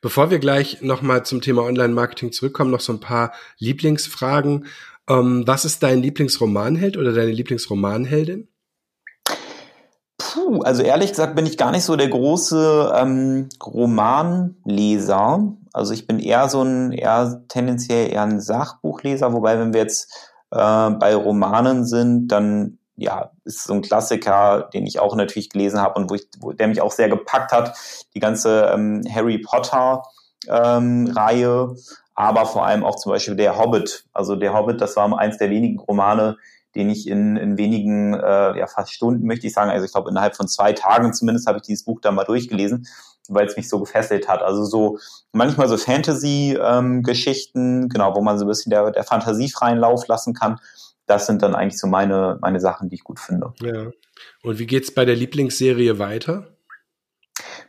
Bevor 0.01 0.31
wir 0.31 0.39
gleich 0.39 0.81
nochmal 0.81 1.23
zum 1.23 1.41
Thema 1.41 1.61
Online-Marketing 1.61 2.31
zurückkommen, 2.31 2.71
noch 2.71 2.79
so 2.79 2.93
ein 2.93 2.99
paar 2.99 3.31
Lieblingsfragen. 3.59 4.65
Ähm, 5.07 5.43
was 5.45 5.65
ist 5.65 5.83
dein 5.83 6.01
Lieblingsromanheld 6.01 6.97
oder 6.97 7.13
deine 7.13 7.31
Lieblingsromanheldin? 7.31 8.47
Puh, 10.37 10.61
also 10.61 10.83
ehrlich 10.83 11.09
gesagt 11.09 11.35
bin 11.35 11.47
ich 11.47 11.57
gar 11.57 11.71
nicht 11.71 11.83
so 11.83 11.95
der 11.95 12.09
große 12.09 12.93
ähm, 12.95 13.49
Romanleser. 13.65 15.53
Also 15.73 15.93
ich 15.93 16.05
bin 16.05 16.19
eher 16.19 16.47
so 16.47 16.61
ein, 16.61 16.91
eher 16.91 17.41
tendenziell 17.47 18.11
eher 18.11 18.21
ein 18.21 18.39
Sachbuchleser, 18.39 19.33
wobei 19.33 19.57
wenn 19.57 19.73
wir 19.73 19.81
jetzt 19.81 20.13
äh, 20.51 20.91
bei 20.91 21.15
Romanen 21.15 21.85
sind, 21.85 22.27
dann 22.27 22.77
ja, 22.97 23.31
ist 23.45 23.63
so 23.63 23.73
ein 23.73 23.81
Klassiker, 23.81 24.69
den 24.73 24.85
ich 24.85 24.99
auch 24.99 25.15
natürlich 25.15 25.49
gelesen 25.49 25.81
habe 25.81 25.99
und 25.99 26.11
wo 26.11 26.13
ich, 26.13 26.27
wo, 26.39 26.51
der 26.51 26.67
mich 26.67 26.81
auch 26.81 26.91
sehr 26.91 27.09
gepackt 27.09 27.51
hat, 27.51 27.75
die 28.13 28.19
ganze 28.19 28.71
ähm, 28.73 29.01
Harry 29.11 29.39
Potter 29.39 30.03
ähm, 30.47 31.11
Reihe, 31.15 31.75
aber 32.13 32.45
vor 32.45 32.63
allem 32.63 32.83
auch 32.83 32.97
zum 32.97 33.11
Beispiel 33.11 33.35
der 33.35 33.57
Hobbit. 33.57 34.05
Also 34.13 34.35
der 34.35 34.53
Hobbit, 34.53 34.81
das 34.81 34.95
war 34.95 35.17
eins 35.17 35.39
der 35.39 35.49
wenigen 35.49 35.79
Romane, 35.79 36.37
den 36.77 36.89
ich 36.91 37.07
in, 37.07 37.37
in 37.37 37.57
wenigen, 37.57 38.13
äh, 38.13 38.55
ja 38.57 38.67
fast 38.67 38.93
Stunden 38.93 39.25
möchte 39.25 39.47
ich 39.47 39.53
sagen, 39.53 39.71
also 39.71 39.83
ich 39.83 39.91
glaube 39.91 40.11
innerhalb 40.11 40.35
von 40.35 40.47
zwei 40.47 40.73
Tagen 40.73 41.11
zumindest 41.11 41.47
habe 41.47 41.57
ich 41.57 41.63
dieses 41.63 41.83
Buch 41.83 41.99
da 42.01 42.11
mal 42.11 42.23
durchgelesen, 42.23 42.85
weil 43.29 43.47
es 43.47 43.57
mich 43.57 43.67
so 43.67 43.79
gefesselt 43.79 44.27
hat. 44.27 44.43
Also 44.43 44.63
so 44.63 44.99
manchmal 45.33 45.67
so 45.67 45.77
Fantasy-Geschichten, 45.77 47.83
ähm, 47.83 47.89
genau, 47.89 48.15
wo 48.15 48.21
man 48.21 48.37
so 48.37 48.45
ein 48.45 48.47
bisschen 48.47 48.69
der, 48.69 48.91
der 48.91 49.03
Fantasie 49.03 49.49
freien 49.49 49.79
Lauf 49.79 50.07
lassen 50.07 50.35
kann. 50.35 50.59
Das 51.07 51.25
sind 51.25 51.41
dann 51.41 51.55
eigentlich 51.55 51.79
so 51.79 51.87
meine, 51.87 52.37
meine 52.41 52.59
Sachen, 52.59 52.89
die 52.89 52.95
ich 52.95 53.03
gut 53.03 53.19
finde. 53.19 53.53
Ja. 53.61 53.87
Und 54.43 54.59
wie 54.59 54.67
geht's 54.67 54.93
bei 54.93 55.03
der 55.03 55.15
Lieblingsserie 55.15 55.97
weiter? 55.97 56.49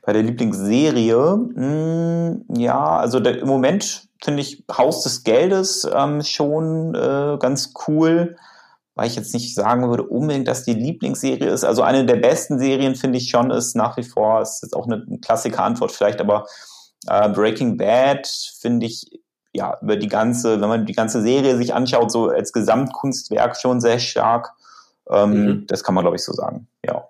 Bei 0.03 0.13
der 0.13 0.23
Lieblingsserie, 0.23 1.17
mh, 1.17 1.57
hm, 1.57 2.45
ja, 2.57 2.99
also 2.99 3.21
der, 3.21 3.39
im 3.39 3.49
Moment 3.49 4.07
finde 4.23 4.43
ich 4.43 4.65
Haus 4.71 5.03
des 5.03 5.25
Geldes 5.25 5.89
ähm, 5.91 6.21
schon 6.23 6.95
äh, 6.95 7.39
ganz 7.41 7.73
cool 7.87 8.37
weil 8.99 9.07
ich 9.07 9.15
jetzt 9.15 9.33
nicht 9.33 9.55
sagen 9.55 9.89
würde 9.89 10.03
unbedingt, 10.03 10.49
dass 10.49 10.65
die 10.65 10.75
Lieblingsserie 10.75 11.49
ist. 11.49 11.63
Also 11.63 11.83
eine 11.83 12.05
der 12.05 12.17
besten 12.17 12.59
Serien 12.59 12.97
finde 12.97 13.19
ich 13.19 13.31
schon 13.31 13.53
ist 13.53 13.77
nach 13.77 13.97
wie 13.97 14.03
vor, 14.03 14.43
ist 14.43 14.61
jetzt 14.61 14.75
auch 14.75 14.87
eine, 14.87 15.05
eine 15.07 15.21
Klassiker-Antwort 15.21 15.93
vielleicht, 15.93 16.21
aber 16.21 16.47
äh, 17.07 17.29
Breaking 17.29 17.77
Bad 17.77 18.27
finde 18.61 18.87
ich 18.87 19.09
ja 19.53 19.79
über 19.83 19.97
die 19.97 20.09
ganze, 20.09 20.61
wenn 20.61 20.69
man 20.69 20.85
die 20.85 20.95
ganze 20.95 21.23
Serie 21.23 21.57
sich 21.57 21.75
anschaut, 21.75 22.11
so 22.11 22.27
als 22.29 22.53
Gesamtkunstwerk 22.53 23.57
schon 23.57 23.81
sehr 23.81 24.01
stark. 24.01 24.51
Ähm, 25.09 25.31
mhm. 25.31 25.67
Das 25.69 25.85
kann 25.85 25.95
man, 25.95 26.03
glaube 26.03 26.17
ich, 26.17 26.25
so 26.25 26.33
sagen, 26.33 26.67
ja. 26.85 27.07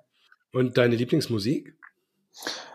Und 0.53 0.77
deine 0.77 0.95
Lieblingsmusik? 0.95 1.75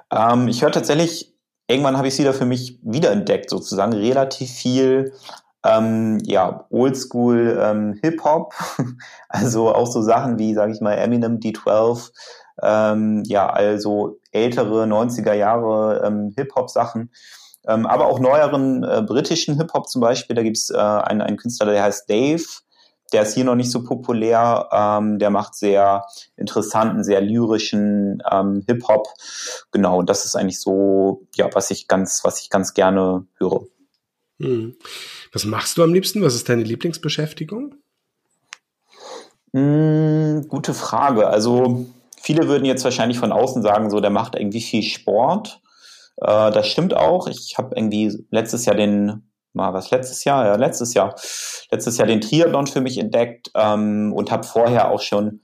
Ähm, 0.10 0.48
ich 0.48 0.64
höre 0.64 0.72
tatsächlich, 0.72 1.36
irgendwann 1.68 1.98
habe 1.98 2.08
ich 2.08 2.16
sie 2.16 2.24
da 2.24 2.34
für 2.34 2.48
mich 2.48 2.80
wiederentdeckt, 2.82 3.52
sozusagen, 3.52 3.94
relativ 3.94 4.50
viel 4.50 5.14
ähm, 5.64 6.20
ja, 6.24 6.66
Oldschool 6.70 7.60
ähm, 7.62 8.00
Hip-Hop, 8.02 8.54
also 9.30 9.74
auch 9.74 9.88
so 9.88 10.02
Sachen 10.02 10.38
wie, 10.40 10.54
sage 10.54 10.74
ich 10.74 10.82
mal, 10.82 10.94
Eminem 10.94 11.40
D12, 11.40 12.12
ähm, 12.62 13.24
ja, 13.26 13.50
also 13.50 14.20
ältere 14.32 14.86
90er 14.86 15.34
Jahre 15.34 16.04
ähm, 16.06 16.34
Hip-Hop-Sachen. 16.38 17.12
ähm, 17.68 17.86
aber 17.86 18.08
auch 18.08 18.20
neueren 18.20 18.84
äh, 18.84 19.02
britischen 19.02 19.58
Hip-Hop 19.58 19.88
zum 19.88 20.02
Beispiel. 20.02 20.36
Da 20.36 20.44
gibt's 20.44 20.70
äh, 20.70 20.78
einen, 20.78 21.22
einen 21.22 21.38
Künstler, 21.38 21.68
der 21.68 21.84
heißt 21.84 22.10
Dave. 22.10 22.44
Der 23.14 23.22
ist 23.22 23.36
hier 23.36 23.46
noch 23.46 23.56
nicht 23.56 23.72
so 23.72 23.84
populär. 23.84 24.68
Ähm, 24.72 25.20
der 25.20 25.30
macht 25.30 25.56
sehr 25.56 26.06
interessanten, 26.36 27.04
sehr 27.04 27.22
lyrischen 27.22 28.22
ähm, 28.30 28.64
Hip-Hop. 28.68 29.08
Genau, 29.72 30.02
das 30.02 30.26
ist 30.26 30.36
eigentlich 30.36 30.60
so, 30.60 31.28
ja, 31.36 31.48
was 31.54 31.72
ich 31.72 31.88
ganz, 31.88 32.24
was 32.24 32.42
ich 32.42 32.50
ganz 32.50 32.74
gerne 32.74 33.26
höre. 33.38 33.62
Hm. 34.44 34.76
Was 35.32 35.46
machst 35.46 35.78
du 35.78 35.84
am 35.84 35.94
liebsten? 35.94 36.22
Was 36.22 36.36
ist 36.36 36.50
deine 36.50 36.64
Lieblingsbeschäftigung? 36.64 37.76
Hm, 39.54 40.48
gute 40.50 40.74
Frage. 40.74 41.28
Also 41.28 41.86
viele 42.22 42.48
würden 42.48 42.66
jetzt 42.66 42.84
wahrscheinlich 42.84 43.18
von 43.18 43.32
außen 43.32 43.62
sagen, 43.62 43.90
so 43.90 44.00
der 44.02 44.10
macht 44.10 44.36
irgendwie 44.36 44.62
viel 44.62 44.84
Sport. 44.84 45.62
Äh, 46.18 46.52
das 46.52 46.68
stimmt 46.68 46.94
auch. 46.94 47.28
Ich 47.28 47.56
habe 47.58 47.76
irgendwie 47.76 48.26
letztes 48.32 48.66
Jahr 48.66 48.76
den, 48.76 49.32
mal 49.54 49.74
was 49.74 49.92
letztes 49.92 50.26
Jahr, 50.26 50.46
ja 50.46 50.56
letztes 50.56 50.94
Jahr, 50.94 51.16
letztes 51.72 51.98
Jahr 51.98 52.08
den 52.08 52.22
Triathlon 52.22 52.68
für 52.68 52.82
mich 52.82 52.98
entdeckt 52.98 53.50
ähm, 53.56 54.12
und 54.14 54.30
habe 54.30 54.44
vorher 54.44 54.92
auch 54.92 55.02
schon 55.02 55.40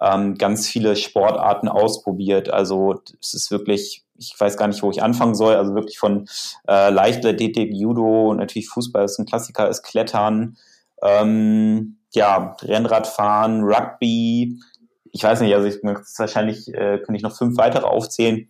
ähm, 0.00 0.36
ganz 0.36 0.68
viele 0.68 0.96
Sportarten 0.96 1.68
ausprobiert. 1.68 2.50
Also 2.50 3.00
es 3.20 3.34
ist 3.34 3.50
wirklich, 3.50 4.04
ich 4.16 4.34
weiß 4.38 4.56
gar 4.56 4.68
nicht, 4.68 4.82
wo 4.82 4.90
ich 4.90 5.02
anfangen 5.02 5.34
soll. 5.34 5.54
Also 5.54 5.74
wirklich 5.74 5.98
von 5.98 6.28
äh, 6.68 6.90
Leichtathletik, 6.90 7.74
Judo, 7.74 8.34
natürlich 8.34 8.68
Fußball 8.68 9.04
ist 9.04 9.18
ein 9.18 9.26
Klassiker, 9.26 9.68
ist 9.68 9.82
Klettern. 9.82 10.56
Ähm, 11.02 11.98
ja, 12.12 12.56
Rennradfahren, 12.62 13.62
Rugby, 13.64 14.58
ich 15.12 15.22
weiß 15.22 15.40
nicht, 15.40 15.54
also 15.54 15.66
ich, 15.66 15.82
wahrscheinlich 15.82 16.68
äh, 16.68 16.98
könnte 16.98 17.16
ich 17.16 17.22
noch 17.22 17.36
fünf 17.36 17.56
weitere 17.56 17.86
aufzählen. 17.86 18.48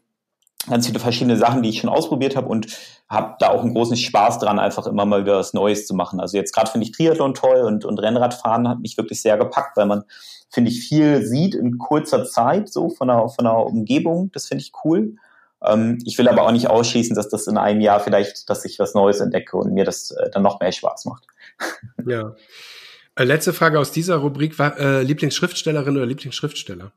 Ganz 0.68 0.87
viele 0.87 0.98
verschiedene 0.98 1.37
Sachen, 1.37 1.62
die 1.62 1.70
ich 1.70 1.81
schon 1.81 1.90
ausprobiert 1.90 2.37
habe 2.37 2.48
und 2.48 2.66
habe 3.09 3.37
da 3.38 3.48
auch 3.48 3.62
einen 3.62 3.74
großen 3.74 3.96
Spaß 3.96 4.38
dran, 4.38 4.59
einfach 4.59 4.87
immer 4.87 5.07
mal 5.07 5.22
wieder 5.22 5.38
was 5.38 5.54
Neues 5.54 5.87
zu 5.87 5.94
machen. 5.94 6.20
Also 6.20 6.37
jetzt 6.37 6.52
gerade 6.54 6.70
finde 6.70 6.87
ich 6.87 6.92
Triathlon 6.92 7.35
toll 7.35 7.62
und, 7.62 7.85
und 7.85 7.98
Rennradfahren 7.98 8.68
hat 8.68 8.81
mich 8.81 8.96
wirklich 8.96 9.22
sehr 9.22 9.38
gepackt, 9.38 9.76
weil 9.76 9.87
man, 9.87 10.04
finde 10.50 10.70
ich, 10.70 10.87
viel 10.87 11.24
sieht 11.24 11.54
in 11.54 11.78
kurzer 11.78 12.24
Zeit, 12.24 12.68
so 12.70 12.90
von 12.90 13.09
der, 13.09 13.28
von 13.28 13.44
der 13.44 13.57
Umgebung. 13.57 14.31
Das 14.33 14.46
finde 14.46 14.62
ich 14.62 14.72
cool. 14.85 15.16
Ähm, 15.64 15.98
ich 16.04 16.18
will 16.18 16.28
aber 16.28 16.42
auch 16.42 16.52
nicht 16.52 16.68
ausschließen, 16.68 17.16
dass 17.16 17.28
das 17.28 17.46
in 17.46 17.59
einem 17.59 17.81
Jahr 17.81 18.00
vielleicht, 18.00 18.48
dass 18.48 18.64
ich 18.64 18.78
was 18.78 18.94
Neues 18.94 19.20
entdecke 19.20 19.57
und 19.57 19.72
mir 19.72 19.85
das 19.85 20.11
äh, 20.11 20.31
dann 20.31 20.42
noch 20.42 20.61
mehr 20.61 20.72
Spaß 20.72 21.07
macht. 21.07 21.24
Ja. 22.07 22.35
Äh, 23.16 23.24
letzte 23.24 23.52
Frage 23.52 23.81
aus 23.81 23.90
dieser 23.90 24.16
Rubrik 24.16 24.59
war 24.59 24.78
äh, 24.78 25.02
Lieblingsschriftstellerin 25.02 25.96
oder 25.96 26.07
Lieblingsschriftsteller? 26.07 26.92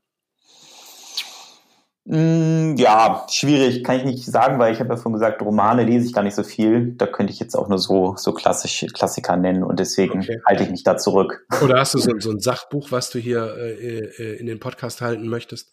Mm, 2.06 2.76
ja, 2.78 3.28
schwierig, 3.30 3.84
kann 3.84 3.98
ich 3.98 4.06
nicht 4.06 4.26
sagen, 4.26 4.58
weil 4.58 4.74
ich 4.74 4.80
habe 4.80 4.90
ja 4.90 4.98
schon 4.98 5.14
gesagt, 5.14 5.42
Romane 5.42 5.84
lese 5.84 6.08
ich 6.08 6.14
gar 6.14 6.24
nicht 6.24 6.36
so 6.36 6.44
viel. 6.44 6.94
Da 6.98 7.06
könnte 7.06 7.32
ich 7.32 7.40
jetzt 7.40 7.56
auch 7.56 7.68
nur 7.68 7.78
so, 7.78 8.16
so 8.18 8.34
klassische 8.34 8.88
Klassiker 8.88 9.38
nennen 9.38 9.64
und 9.64 9.80
deswegen 9.80 10.20
okay. 10.20 10.42
halte 10.46 10.64
ich 10.64 10.72
mich 10.72 10.84
da 10.84 10.98
zurück. 10.98 11.46
Oder 11.64 11.80
hast 11.80 11.94
du 11.94 12.00
so, 12.00 12.12
so 12.18 12.32
ein 12.32 12.40
Sachbuch, 12.40 12.92
was 12.92 13.12
du 13.12 13.20
hier 13.20 13.56
äh, 13.56 14.00
äh 14.00 14.40
in 14.40 14.48
den 14.48 14.60
Podcast 14.60 15.02
halten 15.02 15.28
möchtest? 15.28 15.70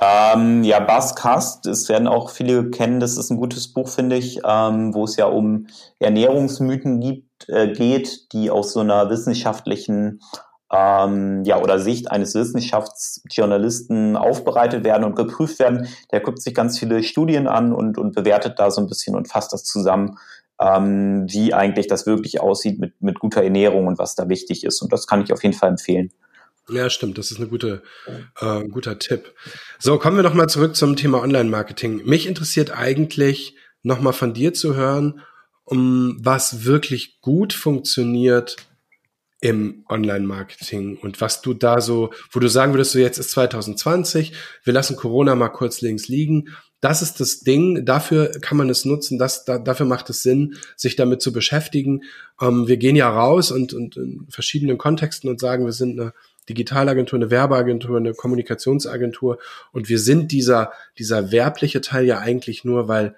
Ähm, 0.00 0.62
ja, 0.62 0.78
Buzzcast, 0.80 1.66
das 1.66 1.88
werden 1.88 2.06
auch 2.06 2.30
viele 2.30 2.70
kennen, 2.70 3.00
das 3.00 3.18
ist 3.18 3.30
ein 3.30 3.36
gutes 3.36 3.72
Buch, 3.72 3.88
finde 3.88 4.16
ich, 4.16 4.40
ähm, 4.44 4.94
wo 4.94 5.04
es 5.04 5.16
ja 5.16 5.26
um 5.26 5.66
Ernährungsmythen 5.98 7.00
gibt, 7.00 7.48
äh, 7.48 7.72
geht, 7.72 8.32
die 8.32 8.50
aus 8.50 8.72
so 8.72 8.80
einer 8.80 9.10
wissenschaftlichen 9.10 10.20
ähm, 10.72 11.44
ja, 11.44 11.60
oder 11.60 11.78
Sicht 11.78 12.10
eines 12.10 12.34
Wissenschaftsjournalisten 12.34 14.16
aufbereitet 14.16 14.84
werden 14.84 15.04
und 15.04 15.16
geprüft 15.16 15.58
werden. 15.58 15.88
Der 16.12 16.20
guckt 16.20 16.42
sich 16.42 16.54
ganz 16.54 16.78
viele 16.78 17.02
Studien 17.02 17.46
an 17.46 17.72
und, 17.72 17.96
und 17.98 18.14
bewertet 18.14 18.58
da 18.58 18.70
so 18.70 18.80
ein 18.80 18.86
bisschen 18.86 19.16
und 19.16 19.28
fasst 19.28 19.52
das 19.52 19.64
zusammen, 19.64 20.18
ähm, 20.60 21.26
wie 21.28 21.54
eigentlich 21.54 21.86
das 21.86 22.06
wirklich 22.06 22.40
aussieht 22.40 22.78
mit, 22.78 23.00
mit 23.00 23.18
guter 23.18 23.42
Ernährung 23.42 23.86
und 23.86 23.98
was 23.98 24.14
da 24.14 24.28
wichtig 24.28 24.64
ist. 24.64 24.82
Und 24.82 24.92
das 24.92 25.06
kann 25.06 25.22
ich 25.22 25.32
auf 25.32 25.42
jeden 25.42 25.54
Fall 25.54 25.70
empfehlen. 25.70 26.12
Ja, 26.70 26.90
stimmt. 26.90 27.16
Das 27.16 27.30
ist 27.30 27.38
eine 27.38 27.48
gute, 27.48 27.82
äh, 28.40 28.64
guter 28.64 28.98
Tipp. 28.98 29.32
So, 29.78 29.98
kommen 29.98 30.16
wir 30.16 30.22
noch 30.22 30.34
mal 30.34 30.48
zurück 30.48 30.76
zum 30.76 30.96
Thema 30.96 31.22
Online-Marketing. 31.22 32.02
Mich 32.04 32.26
interessiert 32.26 32.76
eigentlich 32.76 33.56
noch 33.82 34.00
mal 34.00 34.12
von 34.12 34.34
dir 34.34 34.52
zu 34.52 34.74
hören, 34.74 35.22
um 35.64 36.18
was 36.20 36.66
wirklich 36.66 37.22
gut 37.22 37.54
funktioniert 37.54 38.67
im 39.40 39.84
Online-Marketing 39.88 40.96
und 40.96 41.20
was 41.20 41.42
du 41.42 41.54
da 41.54 41.80
so, 41.80 42.10
wo 42.32 42.40
du 42.40 42.48
sagen 42.48 42.72
würdest, 42.72 42.92
so 42.92 42.98
jetzt 42.98 43.18
ist 43.18 43.30
2020, 43.30 44.32
wir 44.64 44.72
lassen 44.72 44.96
Corona 44.96 45.34
mal 45.34 45.48
kurz 45.48 45.80
links 45.80 46.08
liegen. 46.08 46.48
Das 46.80 47.02
ist 47.02 47.18
das 47.18 47.40
Ding, 47.40 47.84
dafür 47.84 48.30
kann 48.40 48.56
man 48.56 48.68
es 48.68 48.84
nutzen, 48.84 49.18
das, 49.18 49.44
da, 49.44 49.58
dafür 49.58 49.86
macht 49.86 50.10
es 50.10 50.22
Sinn, 50.22 50.56
sich 50.76 50.96
damit 50.96 51.22
zu 51.22 51.32
beschäftigen. 51.32 52.02
Ähm, 52.40 52.68
wir 52.68 52.76
gehen 52.76 52.96
ja 52.96 53.10
raus 53.10 53.50
und, 53.50 53.74
und 53.74 53.96
in 53.96 54.26
verschiedenen 54.28 54.78
Kontexten 54.78 55.28
und 55.28 55.40
sagen, 55.40 55.64
wir 55.64 55.72
sind 55.72 55.98
eine 55.98 56.12
Digitalagentur, 56.48 57.18
eine 57.18 57.30
Werbeagentur, 57.30 57.96
eine 57.96 58.14
Kommunikationsagentur. 58.14 59.38
Und 59.72 59.88
wir 59.88 59.98
sind 59.98 60.32
dieser, 60.32 60.72
dieser 60.98 61.30
werbliche 61.30 61.80
Teil 61.80 62.06
ja 62.06 62.18
eigentlich 62.18 62.64
nur, 62.64 62.88
weil 62.88 63.16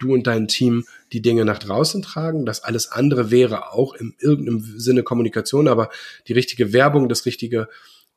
du 0.00 0.14
und 0.14 0.26
dein 0.26 0.48
Team 0.48 0.84
die 1.12 1.22
Dinge 1.22 1.44
nach 1.44 1.58
draußen 1.58 2.02
tragen. 2.02 2.46
Das 2.46 2.62
alles 2.62 2.90
andere 2.90 3.30
wäre 3.30 3.72
auch 3.72 3.94
in 3.94 4.14
irgendeinem 4.18 4.60
Sinne 4.78 5.02
Kommunikation, 5.02 5.68
aber 5.68 5.90
die 6.26 6.32
richtige 6.32 6.72
Werbung, 6.72 7.08
das 7.08 7.26
richtige 7.26 7.68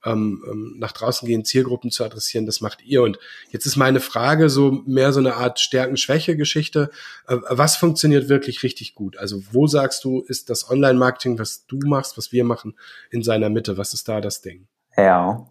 ähm, 0.06 0.43
ähm, 0.50 0.76
nach 0.80 0.91
draußen 0.91 1.28
gehen, 1.28 1.46
Zielgruppen 1.46 1.91
zu 1.91 2.04
adressieren, 2.04 2.46
das 2.46 2.62
macht 2.62 2.84
ihr. 2.84 3.04
Und 3.04 3.19
jetzt 3.52 3.65
ist 3.65 3.76
meine 3.76 4.00
Frage 4.00 4.50
so 4.50 4.84
mehr 4.86 5.13
so 5.13 5.19
eine 5.19 5.36
Art 5.36 5.60
Stärken-Schwäche-Geschichte. 5.60 6.89
Äh, 7.28 7.38
was 7.50 7.78
funktioniert 7.78 8.30
wirklich 8.30 8.63
richtig 8.63 8.96
gut? 8.96 9.17
Also 9.17 9.41
wo 9.52 9.67
sagst 9.67 10.04
du, 10.04 10.22
ist 10.22 10.50
das 10.50 10.69
Online-Marketing, 10.69 11.39
was 11.39 11.65
du 11.67 11.80
machst, 11.86 12.17
was 12.17 12.32
wir 12.32 12.43
machen, 12.43 12.78
in 13.12 13.24
seiner 13.24 13.50
Mitte? 13.50 13.78
Was 13.78 13.93
ist 13.93 14.08
da 14.10 14.19
das 14.19 14.41
Ding? 14.41 14.67
Ja. 14.98 15.48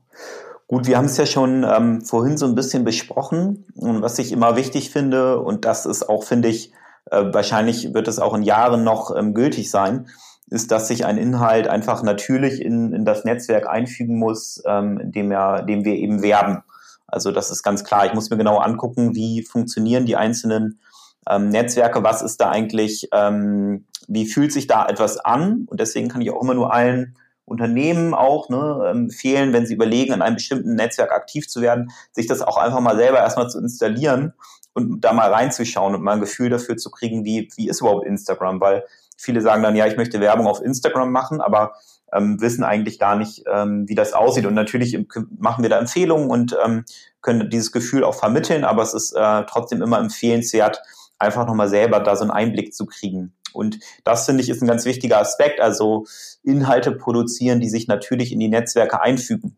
Gut, 0.67 0.87
wir 0.87 0.97
haben 0.97 1.05
es 1.05 1.17
ja 1.17 1.27
schon 1.27 1.65
ähm, 1.65 2.03
vorhin 2.03 2.39
so 2.39 2.47
ein 2.47 2.55
bisschen 2.55 2.85
besprochen 2.85 3.67
und 3.75 4.03
was 4.03 4.19
ich 4.19 4.33
immer 4.33 4.57
wichtig 4.57 4.91
finde 4.91 5.39
und 5.39 5.65
das 5.65 5.87
ist 5.87 6.09
auch, 6.09 6.25
finde 6.25 6.49
ich, 6.49 6.73
äh, 7.11 7.25
wahrscheinlich 7.33 7.93
wird 7.93 8.09
es 8.09 8.19
auch 8.19 8.35
in 8.35 8.43
Jahren 8.43 8.85
noch 8.85 9.15
ähm, 9.15 9.35
gültig 9.35 9.71
sein, 9.71 10.09
ist, 10.49 10.71
dass 10.71 10.89
sich 10.89 11.05
ein 11.05 11.19
Inhalt 11.19 11.69
einfach 11.69 12.03
natürlich 12.03 12.61
in, 12.61 12.93
in 12.93 13.05
das 13.05 13.25
Netzwerk 13.25 13.69
einfügen 13.69 14.19
muss, 14.19 14.63
ähm, 14.67 15.01
dem, 15.13 15.31
er, 15.31 15.63
dem 15.63 15.85
wir 15.85 15.95
eben 15.95 16.23
werben. 16.23 16.63
Also 17.07 17.31
das 17.31 17.51
ist 17.51 17.63
ganz 17.63 17.85
klar. 17.85 18.07
Ich 18.07 18.15
muss 18.15 18.31
mir 18.31 18.39
genau 18.39 18.59
angucken, 18.59 19.15
wie 19.15 19.43
funktionieren 19.43 20.07
die 20.07 20.17
einzelnen 20.17 20.81
ähm, 21.29 21.51
Netzwerke, 21.51 22.03
was 22.03 22.23
ist 22.23 22.41
da 22.41 22.51
eigentlich, 22.51 23.09
ähm, 23.13 23.85
wie 24.09 24.27
fühlt 24.27 24.53
sich 24.53 24.67
da 24.67 24.87
etwas 24.87 25.19
an? 25.19 25.67
Und 25.67 25.81
deswegen 25.81 26.09
kann 26.09 26.21
ich 26.21 26.31
auch 26.31 26.43
immer 26.43 26.55
nur 26.55 26.73
allen 26.73 27.17
Unternehmen 27.45 28.15
auch 28.15 28.49
ne, 28.49 28.89
empfehlen, 28.91 29.53
wenn 29.53 29.67
sie 29.67 29.75
überlegen, 29.75 30.13
in 30.13 30.23
einem 30.23 30.37
bestimmten 30.37 30.75
Netzwerk 30.75 31.13
aktiv 31.13 31.49
zu 31.49 31.61
werden, 31.61 31.91
sich 32.13 32.27
das 32.27 32.41
auch 32.41 32.57
einfach 32.57 32.81
mal 32.81 32.97
selber 32.97 33.19
erstmal 33.19 33.51
zu 33.51 33.59
installieren 33.59 34.33
und 34.75 35.01
da 35.01 35.13
mal 35.13 35.33
reinzuschauen 35.33 35.95
und 35.95 36.03
mal 36.03 36.15
ein 36.15 36.21
Gefühl 36.21 36.51
dafür 36.51 36.77
zu 36.77 36.91
kriegen, 36.91 37.25
wie, 37.25 37.51
wie 37.57 37.69
ist 37.69 37.81
überhaupt 37.81 38.07
Instagram, 38.07 38.61
weil 38.61 38.85
Viele 39.23 39.41
sagen 39.41 39.63
dann, 39.63 39.77
ja, 39.77 39.87
ich 39.87 39.97
möchte 39.97 40.21
Werbung 40.21 40.49
auf 40.49 40.61
Instagram 40.61 41.13
machen, 41.13 41.41
aber 41.41 41.75
ähm, 42.13 42.41
wissen 42.41 42.65
eigentlich 42.65 42.99
gar 42.99 43.15
nicht, 43.15 43.45
ähm, 43.47 43.89
wie 43.89 43.95
das 43.95 44.15
aussieht. 44.15 44.47
Und 44.47 44.55
natürlich 44.55 44.99
machen 45.39 45.63
wir 45.63 45.71
da 45.71 45.79
Empfehlungen 45.79 46.29
und 46.29 46.57
ähm, 46.65 46.85
können 47.21 47.49
dieses 47.49 47.71
Gefühl 47.71 48.03
auch 48.03 48.17
vermitteln, 48.17 48.65
aber 48.65 48.83
es 48.83 48.95
ist 48.95 49.13
äh, 49.13 49.45
trotzdem 49.49 49.81
immer 49.81 50.01
empfehlenswert, 50.01 50.83
einfach 51.21 51.47
nochmal 51.47 51.69
selber 51.69 52.01
da 52.01 52.17
so 52.17 52.23
einen 52.23 52.33
Einblick 52.33 52.75
zu 52.75 52.85
kriegen. 52.85 53.33
Und 53.55 53.79
das 54.05 54.27
finde 54.27 54.43
ich 54.43 54.49
ist 54.49 54.63
ein 54.63 54.69
ganz 54.69 54.85
wichtiger 54.85 55.19
Aspekt, 55.19 55.61
also 55.61 56.07
Inhalte 56.43 56.93
produzieren, 56.93 57.61
die 57.61 57.69
sich 57.69 57.89
natürlich 57.89 58.33
in 58.33 58.41
die 58.41 58.49
Netzwerke 58.49 59.01
einfügen. 59.01 59.57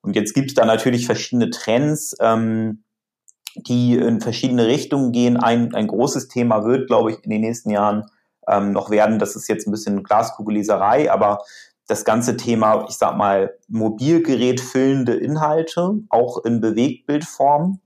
Und 0.00 0.16
jetzt 0.16 0.34
gibt 0.34 0.50
es 0.50 0.54
da 0.54 0.64
natürlich 0.64 1.06
verschiedene 1.06 1.50
Trends, 1.50 2.14
ähm, 2.20 2.84
die 3.56 3.96
in 3.96 4.20
verschiedene 4.20 4.66
Richtungen 4.66 5.12
gehen. 5.12 5.36
Ein, 5.36 5.74
ein 5.74 5.86
großes 5.86 6.28
Thema 6.28 6.64
wird, 6.64 6.88
glaube 6.88 7.12
ich, 7.12 7.24
in 7.24 7.30
den 7.30 7.40
nächsten 7.40 7.70
Jahren 7.70 8.06
ähm, 8.48 8.72
noch 8.72 8.90
werden. 8.90 9.18
Das 9.18 9.36
ist 9.36 9.48
jetzt 9.48 9.66
ein 9.66 9.70
bisschen 9.70 10.02
Glaskugelleserei, 10.02 11.10
aber 11.10 11.38
das 11.86 12.04
ganze 12.04 12.36
Thema, 12.36 12.86
ich 12.88 12.96
sag 12.96 13.16
mal, 13.16 13.54
Mobilgerät 13.68 14.60
füllende 14.60 15.14
Inhalte, 15.14 16.00
auch 16.08 16.44
in 16.44 16.60
Bewegtbildform. 16.60 17.80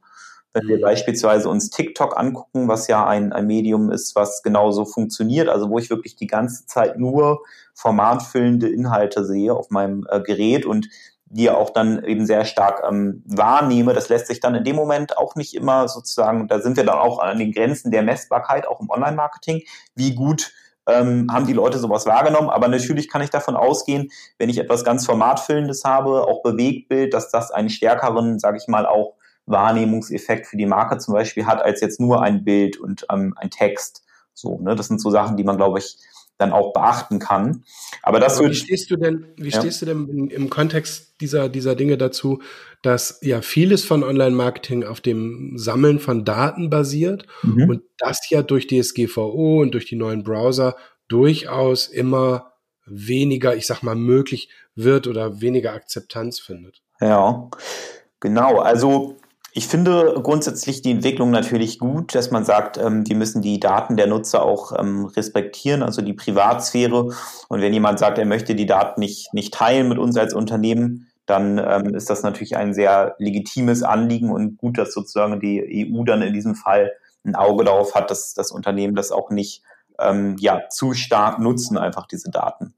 Wenn 0.53 0.67
wir 0.67 0.79
mhm. 0.79 0.83
beispielsweise 0.83 1.49
uns 1.49 1.71
TikTok 1.71 2.19
angucken, 2.19 2.69
was 2.69 2.89
ja 2.89 3.07
ein, 3.07 3.33
ein 3.33 3.47
Medium 3.47 3.91
ist, 3.91 4.17
was 4.17 4.43
genauso 4.43 4.85
funktioniert, 4.85 5.49
also 5.49 5.69
wo 5.71 5.79
ich 5.79 5.91
wirklich 5.91 6.17
die 6.17 6.27
ganze 6.27 6.67
Zeit 6.67 6.99
nur 6.99 7.43
formatfüllende 7.75 8.69
Inhalte 8.69 9.25
sehe 9.25 9.55
auf 9.55 9.71
meinem 9.71 10.07
äh, 10.11 10.21
Gerät 10.21 10.67
und 10.67 10.89
die 11.31 11.51
auch 11.51 11.71
dann 11.71 12.03
eben 12.05 12.27
sehr 12.27 12.45
stark 12.45 12.83
ähm, 12.89 13.23
wahrnehme. 13.27 13.93
Das 13.93 14.09
lässt 14.09 14.29
sich 14.29 14.41
dann 14.41 14.55
in 14.55 14.65
dem 14.65 14.77
Moment 14.77 15.19
auch 15.19 15.35
nicht 15.35 15.55
immer 15.55 15.89
sozusagen, 15.89 16.49
da 16.49 16.61
sind 16.61 16.77
wir 16.77 16.85
dann 16.85 16.99
auch 16.99 17.19
an 17.19 17.39
den 17.39 17.53
Grenzen 17.53 17.91
der 17.91 18.03
Messbarkeit, 18.03 18.67
auch 18.67 18.81
im 18.81 18.89
Online-Marketing. 18.89 19.63
Wie 19.95 20.15
gut 20.15 20.53
ähm, 20.87 21.29
haben 21.31 21.47
die 21.47 21.53
Leute 21.53 21.79
sowas 21.79 22.07
wahrgenommen? 22.07 22.49
Aber 22.49 22.69
natürlich 22.69 23.11
kann 23.11 23.21
ich 23.21 23.31
davon 23.31 23.57
ausgehen, 23.57 24.11
wenn 24.39 24.49
ich 24.49 24.59
etwas 24.59 24.85
ganz 24.85 25.05
Formatfüllendes 25.05 25.85
habe, 25.85 26.27
auch 26.27 26.43
Bewegtbild, 26.43 27.13
dass 27.13 27.31
das 27.31 27.51
einen 27.51 27.69
stärkeren, 27.69 28.39
sage 28.39 28.57
ich 28.57 28.67
mal, 28.67 28.87
auch 28.87 29.18
Wahrnehmungseffekt 29.51 30.47
für 30.47 30.57
die 30.57 30.67
Marke 30.67 30.99
zum 30.99 31.15
Beispiel 31.15 31.47
hat, 31.47 31.63
als 31.63 31.81
jetzt 31.81 32.01
nur 32.01 32.23
ein 32.23 32.45
Bild 32.45 32.79
und 32.79 33.07
ähm, 33.11 33.35
ein 33.37 33.51
Text. 33.51 34.05
So, 34.35 34.59
ne? 34.61 34.75
Das 34.75 34.89
sind 34.89 35.01
so 35.01 35.11
Sachen, 35.11 35.37
die 35.37 35.45
man, 35.45 35.57
glaube 35.57 35.79
ich, 35.79 35.97
dann 36.39 36.53
auch 36.53 36.73
beachten 36.73 37.19
kann. 37.19 37.65
Aber 38.03 38.21
das 38.21 38.39
Aber 38.39 38.51
wie 38.51 38.55
stehst 38.55 38.91
du 38.91 38.97
denn, 38.97 39.27
wie 39.37 39.49
ja. 39.49 39.61
stehst 39.61 39.83
du 39.83 39.87
denn 39.87 40.09
im, 40.09 40.29
im, 40.29 40.51
Kontext 40.51 41.21
dieser, 41.21 41.49
dieser 41.49 41.75
Dinge 41.75 41.99
dazu, 41.99 42.41
dass 42.83 43.19
ja 43.23 43.43
vieles 43.43 43.85
von 43.85 44.05
Online-Marketing 44.05 44.85
auf 44.85 45.01
dem 45.01 45.59
Sammeln 45.59 45.99
von 45.99 46.25
Daten 46.25 46.71
basiert 46.71 47.27
mhm. 47.43 47.69
und 47.69 47.83
das 47.99 48.31
ja 48.31 48.43
durch 48.43 48.69
DSGVO 48.69 49.61
und 49.61 49.73
durch 49.73 49.87
die 49.87 49.97
neuen 49.97 50.23
Browser 50.23 50.77
durchaus 51.09 51.89
immer 51.89 52.53
weniger, 52.87 53.57
ich 53.57 53.67
sag 53.67 53.83
mal, 53.83 53.97
möglich 53.97 54.49
wird 54.77 55.09
oder 55.09 55.41
weniger 55.41 55.73
Akzeptanz 55.73 56.39
findet? 56.39 56.83
Ja, 57.01 57.51
genau. 58.21 58.61
Also 58.61 59.17
ich 59.53 59.67
finde 59.67 60.21
grundsätzlich 60.23 60.83
die 60.83 60.91
Entwicklung 60.91 61.31
natürlich 61.31 61.79
gut, 61.79 62.15
dass 62.15 62.31
man 62.31 62.45
sagt, 62.45 62.77
ähm, 62.77 63.05
die 63.05 63.15
müssen 63.15 63.43
die 63.43 63.59
Daten 63.59 63.97
der 63.97 64.07
Nutzer 64.07 64.43
auch 64.43 64.79
ähm, 64.79 65.07
respektieren, 65.07 65.83
also 65.83 66.03
die 66.03 66.13
Privatsphäre. 66.13 67.09
Und 67.49 67.61
wenn 67.61 67.73
jemand 67.73 67.99
sagt, 67.99 68.19
er 68.19 68.27
möchte 68.27 68.55
die 68.55 68.67
Daten 68.67 69.01
nicht, 69.01 69.33
nicht 69.33 69.55
teilen 69.55 69.89
mit 69.89 69.99
uns 69.99 70.17
als 70.17 70.35
Unternehmen, 70.35 71.09
dann 71.27 71.59
ähm, 71.59 71.95
ist 71.95 72.11
das 72.11 72.23
natürlich 72.23 72.57
ein 72.57 72.75
sehr 72.75 73.15
legitimes 73.19 73.83
Anliegen 73.83 74.31
und 74.31 74.59
gut, 74.59 74.79
dass 74.79 74.93
sozusagen 74.93 75.41
die 75.41 75.91
EU 75.93 76.05
dann 76.05 76.23
in 76.23 76.33
diesem 76.33 76.55
Fall 76.55 76.93
ein 77.25 77.35
Auge 77.35 77.65
darauf 77.65 77.95
hat, 77.95 78.11
dass 78.11 78.35
das 78.35 78.51
Unternehmen 78.51 78.95
das 78.95 79.13
auch 79.13 79.31
nicht 79.31 79.63
ähm, 79.99 80.37
ja, 80.39 80.69
zu 80.71 80.95
stark 80.95 81.39
nutzen, 81.39 81.77
einfach 81.77 82.07
diese 82.07 82.31
Daten. 82.31 82.75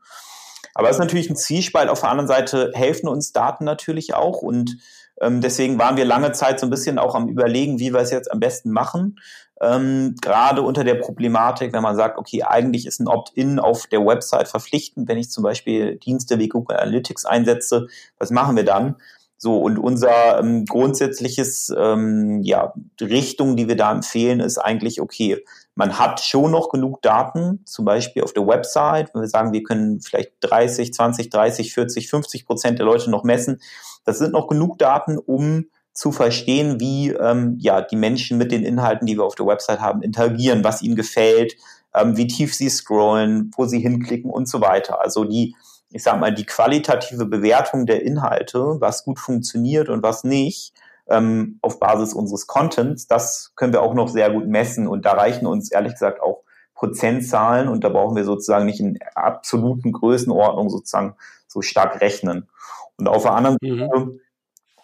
Aber 0.75 0.89
es 0.89 0.97
ist 0.97 1.01
natürlich 1.01 1.31
ein 1.31 1.37
Zwiespalt. 1.37 1.89
Auf 1.89 2.01
der 2.01 2.11
anderen 2.11 2.29
Seite 2.29 2.71
helfen 2.75 3.09
uns 3.09 3.33
Daten 3.33 3.65
natürlich 3.65 4.15
auch 4.15 4.43
und 4.43 4.79
ähm, 5.21 5.41
deswegen 5.41 5.79
waren 5.79 5.97
wir 5.97 6.05
lange 6.05 6.33
Zeit 6.33 6.61
so 6.61 6.67
ein 6.67 6.71
bisschen 6.71 6.99
auch 6.99 7.15
am 7.15 7.29
Überlegen, 7.29 7.79
wie 7.79 7.93
wir 7.93 8.01
es 8.01 8.11
jetzt 8.11 8.33
am 8.33 8.41
besten 8.41 8.71
machen. 8.71 9.19
Ähm, 9.61 10.17
gerade 10.23 10.63
unter 10.63 10.85
der 10.85 10.95
Problematik, 10.95 11.75
wenn 11.75 11.83
man 11.83 11.95
sagt, 11.95 12.17
okay, 12.17 12.43
eigentlich 12.45 12.87
ist 12.87 12.99
ein 12.99 13.09
Opt-in 13.09 13.59
auf 13.59 13.87
der 13.87 14.05
Website 14.05 14.49
verpflichtend, 14.49 15.07
wenn 15.09 15.19
ich 15.19 15.31
zum 15.31 15.45
Beispiel 15.45 15.97
Dienste 15.97 16.39
wie 16.39 16.49
Google 16.49 16.79
Analytics 16.79 17.27
einsetze, 17.27 17.87
was 18.19 18.31
machen 18.31 18.57
wir 18.57 18.65
dann? 18.65 18.97
So, 19.37 19.59
und 19.59 19.79
unser 19.79 20.39
ähm, 20.39 20.65
grundsätzliches, 20.65 21.73
ähm, 21.77 22.43
ja, 22.43 22.73
Richtung, 23.01 23.57
die 23.57 23.69
wir 23.69 23.77
da 23.77 23.93
empfehlen, 23.93 24.41
ist 24.41 24.59
eigentlich, 24.59 25.01
okay, 25.01 25.45
man 25.81 25.99
hat 25.99 26.21
schon 26.21 26.51
noch 26.51 26.69
genug 26.69 27.01
Daten, 27.01 27.65
zum 27.65 27.87
Beispiel 27.87 28.23
auf 28.23 28.35
der 28.35 28.47
Website, 28.47 29.15
wenn 29.15 29.23
wir 29.23 29.29
sagen, 29.29 29.55
wir 29.55 29.63
können 29.63 30.03
vielleicht 30.03 30.33
30, 30.43 30.93
20, 30.93 31.31
30, 31.31 31.73
40, 31.73 32.11
50 32.11 32.45
Prozent 32.45 32.79
der 32.79 32.85
Leute 32.85 33.09
noch 33.09 33.25
messen. 33.25 33.63
Das 34.05 34.19
sind 34.19 34.33
noch 34.33 34.47
genug 34.47 34.77
Daten, 34.77 35.17
um 35.17 35.65
zu 35.95 36.13
verstehen, 36.13 36.81
wie 36.81 37.13
ähm, 37.13 37.57
ja, 37.61 37.81
die 37.81 37.97
Menschen 37.97 38.37
mit 38.37 38.53
den 38.53 38.63
Inhalten, 38.63 39.07
die 39.07 39.17
wir 39.17 39.25
auf 39.25 39.37
der 39.37 39.47
Website 39.47 39.81
haben, 39.81 40.03
interagieren, 40.03 40.65
was 40.65 40.83
ihnen 40.83 40.97
gefällt, 40.97 41.57
ähm, 41.95 42.15
wie 42.15 42.27
tief 42.27 42.55
sie 42.55 42.69
scrollen, 42.69 43.51
wo 43.57 43.65
sie 43.65 43.81
hinklicken 43.81 44.31
und 44.31 44.51
so 44.51 44.61
weiter. 44.61 45.01
Also 45.01 45.25
die, 45.25 45.57
ich 45.89 46.03
sag 46.03 46.21
mal, 46.21 46.35
die 46.35 46.45
qualitative 46.45 47.25
Bewertung 47.25 47.87
der 47.87 48.03
Inhalte, 48.03 48.77
was 48.81 49.03
gut 49.03 49.19
funktioniert 49.19 49.89
und 49.89 50.03
was 50.03 50.25
nicht, 50.25 50.75
ähm, 51.11 51.59
auf 51.63 51.79
Basis 51.81 52.15
unseres 52.15 52.47
Contents, 52.47 53.07
das 53.07 53.53
können 53.57 53.73
wir 53.73 53.83
auch 53.83 53.95
noch 53.95 54.09
sehr 54.09 54.31
gut 54.31 54.47
messen 54.47 54.87
und 54.87 55.05
da 55.05 55.13
reichen 55.13 55.47
uns 55.47 55.71
ehrlich 55.71 55.93
gesagt 55.93 56.23
auch 56.23 56.43
Prozentzahlen 56.75 57.69
und 57.69 57.85
da 57.85 57.91
brauchen 57.91 58.17
wir 58.17 58.25
sozusagen 58.25 58.65
nicht 58.65 58.81
in 58.81 58.99
absoluten 59.15 59.93
Größenordnung 59.93 60.71
sozusagen 60.71 61.15
so 61.47 61.61
stark 61.61 62.01
rechnen. 62.01 62.49
Und 62.97 63.09
auf 63.09 63.23
der 63.23 63.33
anderen 63.33 63.59
mhm. 63.61 63.79
Seite 63.81 64.21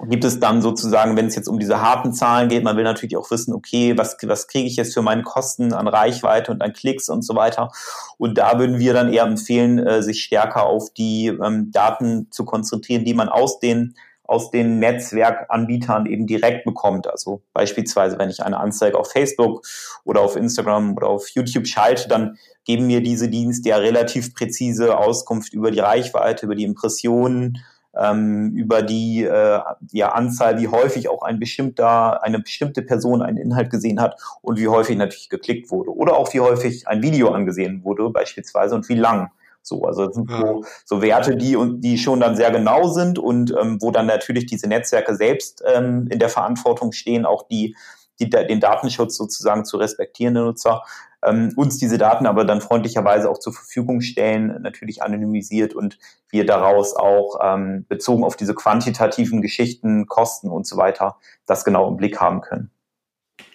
gibt 0.09 0.25
es 0.25 0.41
dann 0.41 0.61
sozusagen, 0.61 1.17
wenn 1.17 1.27
es 1.27 1.37
jetzt 1.37 1.49
um 1.49 1.59
diese 1.59 1.81
harten 1.81 2.13
Zahlen 2.13 2.49
geht, 2.49 2.65
man 2.65 2.77
will 2.77 2.85
natürlich 2.85 3.17
auch 3.17 3.31
wissen, 3.31 3.55
okay, 3.55 3.97
was, 3.97 4.17
was 4.25 4.47
kriege 4.47 4.67
ich 4.67 4.77
jetzt 4.77 4.93
für 4.93 5.03
meine 5.03 5.23
Kosten 5.23 5.73
an 5.73 5.89
Reichweite 5.89 6.53
und 6.53 6.61
an 6.63 6.73
Klicks 6.73 7.09
und 7.09 7.23
so 7.23 7.35
weiter. 7.35 7.71
Und 8.19 8.37
da 8.37 8.59
würden 8.59 8.79
wir 8.79 8.93
dann 8.93 9.13
eher 9.13 9.25
empfehlen, 9.25 9.79
äh, 9.79 10.03
sich 10.03 10.23
stärker 10.23 10.67
auf 10.67 10.91
die 10.93 11.29
ähm, 11.29 11.71
Daten 11.73 12.29
zu 12.31 12.45
konzentrieren, 12.45 13.05
die 13.05 13.15
man 13.15 13.29
aus 13.29 13.59
den 13.59 13.95
aus 14.27 14.51
den 14.51 14.79
Netzwerkanbietern 14.79 16.07
eben 16.07 16.27
direkt 16.27 16.65
bekommt. 16.65 17.09
Also 17.09 17.43
beispielsweise, 17.53 18.19
wenn 18.19 18.31
ich 18.31 18.43
eine 18.43 18.59
Anzeige 18.59 18.99
auf 18.99 19.11
Facebook 19.11 19.67
oder 20.05 20.21
auf 20.21 20.37
Instagram 20.37 20.97
oder 20.97 21.09
auf 21.09 21.29
YouTube 21.31 21.67
schalte, 21.67 22.09
dann 22.09 22.39
geben 22.65 22.87
mir 22.87 23.03
diese 23.03 23.29
Dienste 23.29 23.71
ja 23.71 23.77
relativ 23.77 24.35
präzise 24.35 24.99
Auskunft 24.99 25.53
über 25.53 25.71
die 25.71 25.81
Reichweite, 25.81 26.47
über 26.47 26.55
die 26.55 26.65
Impressionen, 26.65 27.59
ähm, 27.97 28.53
über 28.55 28.83
die 28.83 29.25
äh, 29.25 29.61
ja, 29.93 30.09
Anzahl, 30.11 30.59
wie 30.61 30.69
häufig 30.69 31.09
auch 31.09 31.23
ein 31.23 31.39
bestimmter, 31.39 32.23
eine 32.23 32.41
bestimmte 32.41 32.83
Person 32.83 33.23
einen 33.23 33.39
Inhalt 33.39 33.71
gesehen 33.71 34.01
hat 34.01 34.21
und 34.43 34.59
wie 34.59 34.69
häufig 34.69 34.97
natürlich 34.97 35.29
geklickt 35.31 35.71
wurde. 35.71 35.95
Oder 35.95 36.17
auch 36.17 36.33
wie 36.35 36.41
häufig 36.41 36.87
ein 36.89 37.03
Video 37.03 37.31
angesehen 37.31 37.85
wurde, 37.85 38.11
beispielsweise, 38.11 38.75
und 38.75 38.89
wie 38.89 38.95
lang. 38.95 39.31
So, 39.67 39.85
also 39.85 40.07
das 40.07 40.15
sind 40.15 40.31
so, 40.31 40.65
so 40.85 41.03
Werte, 41.03 41.37
die 41.37 41.57
die 41.79 41.99
schon 41.99 42.21
dann 42.21 42.37
sehr 42.37 42.51
genau 42.51 42.89
sind 42.89 43.19
und 43.19 43.55
ähm, 43.61 43.79
wo 43.81 43.91
dann 43.91 44.07
natürlich 44.07 44.47
diese 44.47 44.69
Netzwerke 44.69 45.17
selbst 45.17 45.63
ähm, 45.67 46.07
in 46.11 46.19
der 46.19 46.29
Verantwortung 46.29 46.93
stehen, 46.93 47.27
auch 47.27 47.49
die, 47.49 47.77
die 48.21 48.31
den 48.31 48.61
Datenschutz 48.61 49.17
sozusagen 49.17 49.65
zu 49.65 49.77
respektierende 49.77 50.43
Nutzer 50.43 50.83
ähm, 51.27 51.53
uns 51.57 51.79
diese 51.79 51.99
Daten 51.99 52.27
aber 52.27 52.45
dann 52.45 52.61
freundlicherweise 52.61 53.31
auch 53.31 53.39
zur 53.39 53.53
Verfügung 53.53 54.01
stellen, 54.01 54.63
natürlich 54.63 55.03
anonymisiert 55.03 55.75
und 55.75 55.99
wir 56.29 56.47
daraus 56.47 56.95
auch 56.95 57.39
ähm, 57.43 57.85
bezogen 57.89 58.25
auf 58.25 58.37
diese 58.37 58.55
quantitativen 58.55 59.43
Geschichten, 59.43 60.07
Kosten 60.07 60.51
und 60.51 60.67
so 60.67 60.77
weiter, 60.77 61.17
das 61.47 61.65
genau 61.65 61.89
im 61.89 61.97
Blick 61.97 62.21
haben 62.21 62.41
können. 62.41 62.71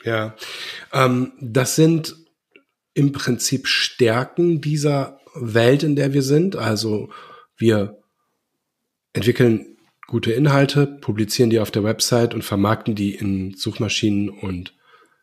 Ja, 0.04 0.36
ähm, 0.94 1.34
das 1.40 1.76
sind 1.76 2.18
im 2.94 3.14
Prinzip 3.14 3.68
Stärken 3.68 4.62
dieser 4.62 5.21
Welt, 5.36 5.84
in 5.84 5.96
der 5.96 6.14
wir 6.14 6.22
sind. 6.22 6.56
Also 6.56 7.10
wir 7.58 8.00
entwickeln 9.14 9.78
gute 10.08 10.32
Inhalte, 10.34 10.88
publizieren 10.88 11.50
die 11.50 11.60
auf 11.60 11.72
der 11.72 11.84
Website 11.84 12.34
und 12.34 12.44
vermarkten 12.44 12.96
die 12.96 13.16
in 13.16 13.54
Suchmaschinen 13.56 14.30
und 14.30 14.74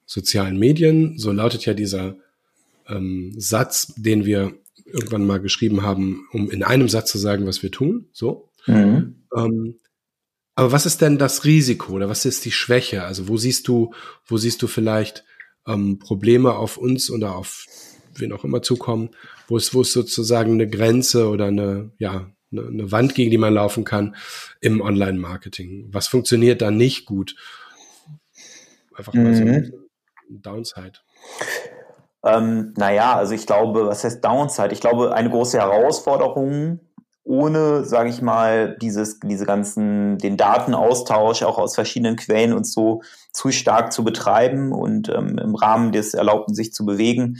sozialen 0.07 0.59
Medien. 0.59 1.19
So 1.19 1.33
lautet 1.33 1.67
ja 1.67 1.75
dieser 1.75 2.17
ähm, 2.89 3.35
Satz, 3.37 3.93
den 3.97 4.25
wir 4.25 4.55
irgendwann 4.87 5.27
mal 5.27 5.41
geschrieben 5.41 5.83
haben, 5.83 6.27
um 6.33 6.51
in 6.51 6.63
einem 6.63 6.89
Satz 6.89 7.11
zu 7.11 7.19
sagen, 7.19 7.47
was 7.47 7.63
wir 7.63 7.71
tun. 7.71 8.09
So. 8.13 8.49
Mhm. 8.67 9.17
Ähm, 9.37 9.75
aber 10.55 10.73
was 10.73 10.87
ist 10.87 11.03
denn 11.03 11.19
das 11.19 11.45
Risiko 11.45 11.93
oder 11.93 12.09
was 12.09 12.25
ist 12.25 12.45
die 12.45 12.51
Schwäche? 12.51 13.05
Also 13.05 13.29
wo 13.29 13.37
siehst 13.37 13.69
du, 13.69 13.93
wo 14.27 14.39
siehst 14.39 14.63
du 14.63 14.67
vielleicht 14.67 15.25
ähm, 15.67 15.99
Probleme 15.99 16.55
auf 16.55 16.79
uns 16.79 17.11
oder 17.11 17.37
auf 17.37 17.67
wen 18.21 18.33
auch 18.33 18.45
immer 18.45 18.63
zukommen, 18.63 19.11
wo 19.47 19.57
es, 19.57 19.75
wo 19.75 19.83
es 19.83 19.93
sozusagen 19.93 20.53
eine 20.53 20.69
Grenze 20.69 21.29
oder 21.29 21.47
eine, 21.47 21.91
ja, 21.99 22.31
eine, 22.53 22.67
eine 22.67 22.93
Wand, 22.93 23.15
gegen 23.15 23.31
die 23.31 23.39
man 23.39 23.55
laufen 23.55 23.85
kann 23.85 24.17
im 24.61 24.81
Online-Marketing? 24.81 25.89
Was 25.93 26.09
funktioniert 26.09 26.63
da 26.63 26.71
nicht 26.71 27.07
gut? 27.07 27.37
Einfach 28.95 29.15
mal 29.15 29.35
so 29.35 29.43
ein 29.43 29.73
mhm. 30.29 30.43
Downside. 30.43 30.95
Ähm, 32.25 32.75
naja, 32.77 33.15
also 33.15 33.35
ich 33.35 33.47
glaube, 33.47 33.87
was 33.87 34.03
heißt 34.05 34.25
Downside? 34.25 34.73
Ich 34.73 34.81
glaube, 34.81 35.15
eine 35.15 35.31
große 35.31 35.59
Herausforderung, 35.59 36.81
ohne, 37.23 37.85
sage 37.85 38.09
ich 38.09 38.23
mal, 38.23 38.77
dieses, 38.81 39.21
diese 39.21 39.45
ganzen, 39.45 40.19
den 40.19 40.37
Datenaustausch 40.37 41.43
auch 41.43 41.59
aus 41.59 41.75
verschiedenen 41.75 42.17
Quellen 42.17 42.53
und 42.53 42.67
so 42.67 43.03
zu 43.33 43.51
stark 43.51 43.93
zu 43.93 44.03
betreiben 44.03 44.73
und 44.73 45.09
ähm, 45.11 45.39
im 45.39 45.55
Rahmen 45.55 45.93
des 45.93 46.15
Erlaubten 46.15 46.55
sich 46.55 46.73
zu 46.73 46.85
bewegen, 46.85 47.39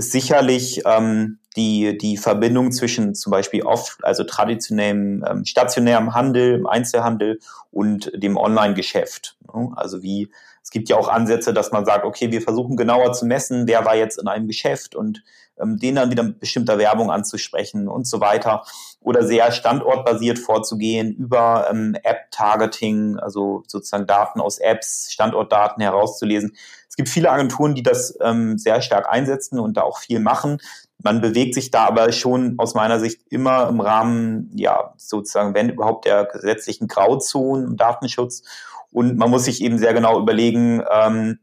ist 0.00 0.12
sicherlich 0.12 0.82
ähm, 0.86 1.38
die, 1.56 1.98
die 1.98 2.16
Verbindung 2.16 2.72
zwischen 2.72 3.14
zum 3.14 3.30
Beispiel 3.30 3.62
oft, 3.62 3.98
also 4.02 4.24
traditionellem 4.24 5.24
ähm, 5.28 5.44
stationärem 5.44 6.14
Handel, 6.14 6.64
Einzelhandel 6.66 7.38
und 7.70 8.10
dem 8.14 8.38
Online-Geschäft. 8.38 9.36
Ne? 9.54 9.70
Also 9.76 10.02
wie 10.02 10.30
es 10.70 10.72
gibt 10.72 10.88
ja 10.88 10.96
auch 10.96 11.08
Ansätze, 11.08 11.52
dass 11.52 11.72
man 11.72 11.84
sagt, 11.84 12.04
okay, 12.04 12.30
wir 12.30 12.40
versuchen 12.40 12.76
genauer 12.76 13.12
zu 13.12 13.26
messen, 13.26 13.66
wer 13.66 13.84
war 13.84 13.96
jetzt 13.96 14.20
in 14.20 14.28
einem 14.28 14.46
Geschäft 14.46 14.94
und 14.94 15.24
ähm, 15.60 15.78
den 15.78 15.96
dann 15.96 16.12
wieder 16.12 16.22
mit 16.22 16.38
bestimmter 16.38 16.78
Werbung 16.78 17.10
anzusprechen 17.10 17.88
und 17.88 18.06
so 18.06 18.20
weiter. 18.20 18.62
Oder 19.00 19.24
sehr 19.24 19.50
standortbasiert 19.50 20.38
vorzugehen 20.38 21.12
über 21.12 21.66
ähm, 21.72 21.96
App-Targeting, 22.04 23.18
also 23.18 23.64
sozusagen 23.66 24.06
Daten 24.06 24.40
aus 24.40 24.58
Apps, 24.58 25.10
Standortdaten 25.10 25.82
herauszulesen. 25.82 26.54
Es 26.88 26.94
gibt 26.94 27.08
viele 27.08 27.32
Agenturen, 27.32 27.74
die 27.74 27.82
das 27.82 28.16
ähm, 28.20 28.56
sehr 28.56 28.80
stark 28.80 29.08
einsetzen 29.10 29.58
und 29.58 29.76
da 29.76 29.82
auch 29.82 29.98
viel 29.98 30.20
machen. 30.20 30.58
Man 31.02 31.20
bewegt 31.20 31.54
sich 31.54 31.72
da 31.72 31.84
aber 31.86 32.12
schon 32.12 32.54
aus 32.58 32.74
meiner 32.74 33.00
Sicht 33.00 33.22
immer 33.28 33.68
im 33.68 33.80
Rahmen, 33.80 34.52
ja, 34.54 34.94
sozusagen, 34.98 35.52
wenn 35.52 35.70
überhaupt 35.70 36.04
der 36.04 36.26
gesetzlichen 36.26 36.86
Grauzonen 36.86 37.66
im 37.66 37.76
Datenschutz 37.76 38.44
und 38.92 39.16
man 39.16 39.30
muss 39.30 39.44
sich 39.44 39.62
eben 39.62 39.78
sehr 39.78 39.94
genau 39.94 40.20
überlegen, 40.20 40.82
ähm, 40.90 41.38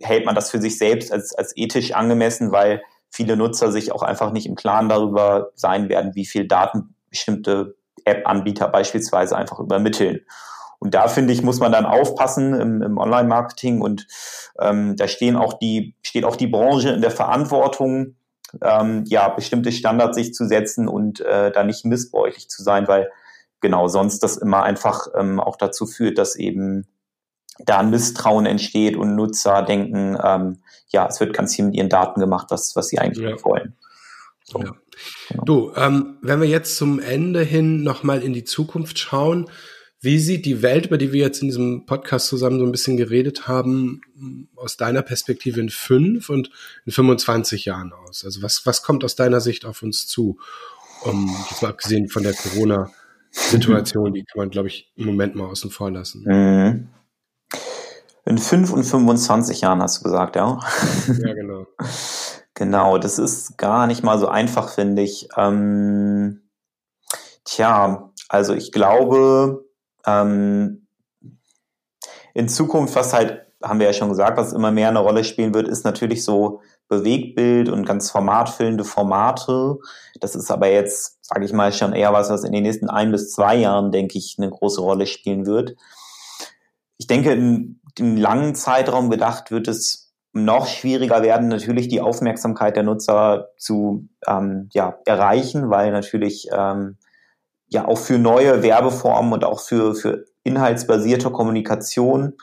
hält 0.00 0.26
man 0.26 0.34
das 0.34 0.50
für 0.50 0.60
sich 0.60 0.78
selbst 0.78 1.12
als, 1.12 1.34
als 1.34 1.56
ethisch 1.56 1.92
angemessen, 1.92 2.52
weil 2.52 2.82
viele 3.10 3.36
Nutzer 3.36 3.72
sich 3.72 3.92
auch 3.92 4.02
einfach 4.02 4.30
nicht 4.30 4.46
im 4.46 4.54
Klaren 4.54 4.88
darüber 4.88 5.50
sein 5.54 5.88
werden, 5.88 6.14
wie 6.14 6.26
viel 6.26 6.46
Daten 6.46 6.94
bestimmte 7.08 7.76
App-Anbieter 8.04 8.68
beispielsweise 8.68 9.36
einfach 9.36 9.58
übermitteln. 9.58 10.20
Und 10.78 10.94
da 10.94 11.08
finde 11.08 11.32
ich, 11.32 11.42
muss 11.42 11.58
man 11.58 11.72
dann 11.72 11.86
aufpassen 11.86 12.52
im, 12.54 12.82
im 12.82 12.98
Online-Marketing 12.98 13.80
und 13.80 14.06
ähm, 14.60 14.96
da 14.96 15.08
stehen 15.08 15.36
auch 15.36 15.54
die, 15.54 15.94
steht 16.02 16.24
auch 16.24 16.36
die 16.36 16.46
Branche 16.46 16.90
in 16.90 17.00
der 17.00 17.10
Verantwortung, 17.10 18.16
ähm, 18.62 19.04
ja, 19.06 19.28
bestimmte 19.28 19.72
Standards 19.72 20.16
sich 20.16 20.34
zu 20.34 20.46
setzen 20.46 20.86
und 20.86 21.20
äh, 21.20 21.50
da 21.50 21.64
nicht 21.64 21.84
missbräuchlich 21.86 22.48
zu 22.48 22.62
sein, 22.62 22.86
weil 22.86 23.10
genau 23.66 23.88
sonst 23.88 24.20
das 24.22 24.36
immer 24.36 24.62
einfach 24.62 25.08
ähm, 25.16 25.40
auch 25.40 25.56
dazu 25.56 25.86
führt, 25.86 26.18
dass 26.18 26.36
eben 26.36 26.86
da 27.58 27.78
ein 27.78 27.90
Misstrauen 27.90 28.46
entsteht 28.46 28.96
und 28.96 29.16
Nutzer 29.16 29.62
denken, 29.62 30.16
ähm, 30.22 30.58
ja, 30.88 31.06
es 31.08 31.18
wird 31.18 31.34
ganz 31.34 31.56
viel 31.56 31.64
mit 31.64 31.74
ihren 31.74 31.88
Daten 31.88 32.20
gemacht, 32.20 32.46
was, 32.50 32.76
was 32.76 32.88
sie 32.88 32.98
eigentlich 32.98 33.28
ja. 33.28 33.44
wollen. 33.44 33.74
So. 34.44 34.60
Ja. 34.60 34.76
Genau. 35.30 35.44
Du, 35.44 35.72
ähm, 35.74 36.18
wenn 36.22 36.40
wir 36.40 36.48
jetzt 36.48 36.76
zum 36.76 37.00
Ende 37.00 37.42
hin 37.42 37.82
nochmal 37.82 38.22
in 38.22 38.32
die 38.32 38.44
Zukunft 38.44 38.98
schauen, 38.98 39.50
wie 40.00 40.18
sieht 40.20 40.46
die 40.46 40.62
Welt, 40.62 40.86
über 40.86 40.98
die 40.98 41.12
wir 41.12 41.22
jetzt 41.22 41.42
in 41.42 41.48
diesem 41.48 41.86
Podcast 41.86 42.28
zusammen 42.28 42.60
so 42.60 42.64
ein 42.64 42.70
bisschen 42.70 42.96
geredet 42.96 43.48
haben, 43.48 44.02
aus 44.54 44.76
deiner 44.76 45.02
Perspektive 45.02 45.60
in 45.60 45.70
fünf 45.70 46.30
und 46.30 46.50
in 46.84 46.92
25 46.92 47.64
Jahren 47.64 47.92
aus? 47.92 48.24
Also 48.24 48.42
was, 48.42 48.64
was 48.66 48.82
kommt 48.82 49.02
aus 49.02 49.16
deiner 49.16 49.40
Sicht 49.40 49.64
auf 49.64 49.82
uns 49.82 50.06
zu? 50.06 50.38
Um, 51.02 51.34
jetzt 51.50 51.62
mal 51.62 51.70
abgesehen 51.70 52.08
von 52.08 52.22
der 52.22 52.34
Corona-Situation, 53.36 54.14
die 54.14 54.24
kann 54.24 54.38
man, 54.38 54.50
glaube 54.50 54.68
ich, 54.68 54.92
im 54.96 55.06
Moment 55.06 55.34
mal 55.34 55.46
außen 55.46 55.70
vor 55.70 55.90
lassen. 55.90 56.24
Mhm. 56.24 56.88
In 58.24 58.38
fünf 58.38 58.72
und 58.72 58.82
25 58.82 59.60
Jahren 59.60 59.82
hast 59.82 60.00
du 60.00 60.04
gesagt, 60.04 60.36
ja? 60.36 60.58
Ja, 61.06 61.34
genau. 61.34 61.66
genau, 62.54 62.98
das 62.98 63.18
ist 63.18 63.56
gar 63.56 63.86
nicht 63.86 64.02
mal 64.02 64.18
so 64.18 64.28
einfach, 64.28 64.70
finde 64.70 65.02
ich. 65.02 65.28
Ähm, 65.36 66.42
tja, 67.44 68.12
also 68.28 68.54
ich 68.54 68.72
glaube, 68.72 69.64
ähm, 70.06 70.88
in 72.34 72.48
Zukunft, 72.48 72.96
was 72.96 73.12
halt, 73.12 73.45
haben 73.62 73.80
wir 73.80 73.86
ja 73.86 73.92
schon 73.92 74.08
gesagt, 74.08 74.36
was 74.36 74.52
immer 74.52 74.70
mehr 74.70 74.88
eine 74.88 74.98
Rolle 74.98 75.24
spielen 75.24 75.54
wird, 75.54 75.68
ist 75.68 75.84
natürlich 75.84 76.24
so 76.24 76.60
Bewegtbild 76.88 77.68
und 77.68 77.86
ganz 77.86 78.10
formatfüllende 78.10 78.84
Formate. 78.84 79.78
Das 80.20 80.36
ist 80.36 80.50
aber 80.50 80.68
jetzt, 80.68 81.18
sage 81.24 81.44
ich 81.44 81.52
mal, 81.52 81.72
schon 81.72 81.92
eher 81.92 82.12
was, 82.12 82.30
was 82.30 82.44
in 82.44 82.52
den 82.52 82.62
nächsten 82.62 82.88
ein 82.88 83.10
bis 83.10 83.32
zwei 83.32 83.56
Jahren, 83.56 83.90
denke 83.90 84.18
ich, 84.18 84.36
eine 84.38 84.50
große 84.50 84.80
Rolle 84.80 85.06
spielen 85.06 85.46
wird. 85.46 85.74
Ich 86.98 87.06
denke, 87.06 87.32
im, 87.32 87.80
im 87.98 88.16
langen 88.16 88.54
Zeitraum 88.54 89.10
gedacht 89.10 89.50
wird 89.50 89.68
es 89.68 90.14
noch 90.32 90.66
schwieriger 90.66 91.22
werden, 91.22 91.48
natürlich 91.48 91.88
die 91.88 92.02
Aufmerksamkeit 92.02 92.76
der 92.76 92.82
Nutzer 92.82 93.48
zu 93.56 94.08
ähm, 94.26 94.68
ja, 94.72 94.98
erreichen, 95.06 95.70
weil 95.70 95.90
natürlich 95.92 96.48
ähm, 96.52 96.98
ja 97.68 97.88
auch 97.88 97.98
für 97.98 98.18
neue 98.18 98.62
Werbeformen 98.62 99.32
und 99.32 99.44
auch 99.44 99.60
für, 99.60 99.94
für 99.94 100.26
inhaltsbasierte 100.44 101.30
Kommunikation, 101.30 102.34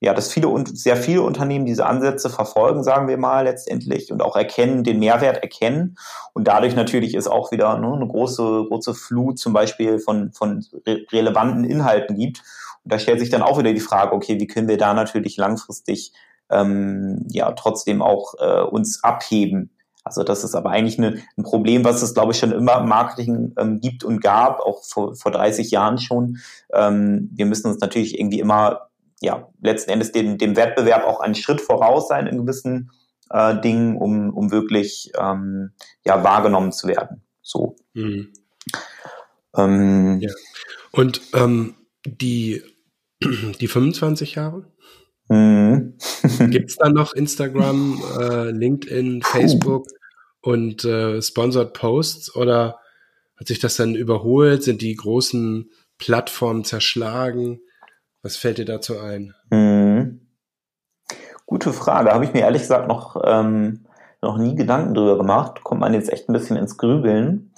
ja, 0.00 0.14
dass 0.14 0.32
viele 0.32 0.48
und 0.48 0.78
sehr 0.78 0.96
viele 0.96 1.22
Unternehmen 1.22 1.66
diese 1.66 1.84
Ansätze 1.84 2.30
verfolgen, 2.30 2.82
sagen 2.82 3.06
wir 3.06 3.18
mal 3.18 3.44
letztendlich 3.44 4.10
und 4.10 4.22
auch 4.22 4.34
erkennen, 4.34 4.82
den 4.82 4.98
Mehrwert 4.98 5.42
erkennen. 5.42 5.96
Und 6.32 6.48
dadurch 6.48 6.74
natürlich 6.74 7.14
ist 7.14 7.28
auch 7.28 7.52
wieder 7.52 7.78
ne, 7.78 7.92
eine 7.92 8.08
große 8.08 8.64
große 8.68 8.94
Flut 8.94 9.38
zum 9.38 9.52
Beispiel 9.52 9.98
von 9.98 10.32
von 10.32 10.64
re 10.86 11.04
relevanten 11.12 11.64
Inhalten 11.64 12.16
gibt. 12.16 12.42
Und 12.82 12.94
da 12.94 12.98
stellt 12.98 13.20
sich 13.20 13.28
dann 13.28 13.42
auch 13.42 13.58
wieder 13.58 13.74
die 13.74 13.80
Frage, 13.80 14.12
okay, 14.14 14.40
wie 14.40 14.46
können 14.46 14.68
wir 14.68 14.78
da 14.78 14.94
natürlich 14.94 15.36
langfristig 15.36 16.12
ähm, 16.50 17.26
ja 17.30 17.52
trotzdem 17.52 18.00
auch 18.00 18.34
äh, 18.40 18.62
uns 18.62 19.04
abheben? 19.04 19.70
Also 20.02 20.24
das 20.24 20.44
ist 20.44 20.54
aber 20.54 20.70
eigentlich 20.70 20.98
eine, 20.98 21.22
ein 21.36 21.42
Problem, 21.42 21.84
was 21.84 22.00
es, 22.00 22.14
glaube 22.14 22.32
ich, 22.32 22.38
schon 22.38 22.52
immer 22.52 22.78
im 22.80 22.88
Marketing 22.88 23.52
ähm, 23.58 23.80
gibt 23.80 24.02
und 24.02 24.22
gab, 24.22 24.60
auch 24.60 24.82
vor, 24.82 25.14
vor 25.14 25.30
30 25.30 25.70
Jahren 25.70 25.98
schon. 25.98 26.38
Ähm, 26.72 27.28
wir 27.34 27.44
müssen 27.44 27.70
uns 27.70 27.80
natürlich 27.80 28.18
irgendwie 28.18 28.40
immer, 28.40 28.89
ja, 29.20 29.48
letzten 29.60 29.90
Endes 29.90 30.12
dem, 30.12 30.38
dem 30.38 30.56
Wettbewerb 30.56 31.04
auch 31.04 31.20
einen 31.20 31.34
Schritt 31.34 31.60
voraus 31.60 32.08
sein 32.08 32.26
in 32.26 32.38
gewissen 32.38 32.90
äh, 33.30 33.60
Dingen, 33.60 33.96
um, 33.96 34.34
um 34.34 34.50
wirklich 34.50 35.12
ähm, 35.18 35.72
ja, 36.04 36.24
wahrgenommen 36.24 36.72
zu 36.72 36.88
werden. 36.88 37.22
So. 37.42 37.76
Mhm. 37.94 38.32
Ähm, 39.56 40.20
ja. 40.20 40.30
Und 40.92 41.20
ähm, 41.34 41.74
die, 42.04 42.62
die 43.22 43.68
25 43.68 44.36
Jahre? 44.36 44.64
Mhm. 45.28 45.96
Gibt 46.50 46.70
es 46.70 46.76
da 46.76 46.88
noch 46.88 47.12
Instagram, 47.12 48.02
äh, 48.18 48.50
LinkedIn, 48.50 49.22
Facebook 49.22 49.86
und 50.40 50.84
äh, 50.84 51.20
Sponsored 51.20 51.72
Posts 51.74 52.34
oder 52.34 52.80
hat 53.36 53.46
sich 53.46 53.58
das 53.58 53.76
dann 53.76 53.94
überholt? 53.94 54.62
Sind 54.62 54.82
die 54.82 54.94
großen 54.94 55.70
Plattformen 55.98 56.64
zerschlagen? 56.64 57.60
Was 58.22 58.36
fällt 58.36 58.58
dir 58.58 58.64
dazu 58.64 58.98
ein? 58.98 59.34
Mhm. 59.50 60.20
Gute 61.46 61.72
Frage. 61.72 62.10
Habe 62.10 62.24
ich 62.24 62.32
mir 62.32 62.40
ehrlich 62.40 62.62
gesagt 62.62 62.88
noch, 62.88 63.20
ähm, 63.24 63.86
noch 64.22 64.38
nie 64.38 64.54
Gedanken 64.54 64.94
drüber 64.94 65.18
gemacht. 65.18 65.64
Kommt 65.64 65.80
man 65.80 65.94
jetzt 65.94 66.12
echt 66.12 66.28
ein 66.28 66.32
bisschen 66.32 66.56
ins 66.56 66.76
Grübeln. 66.76 67.52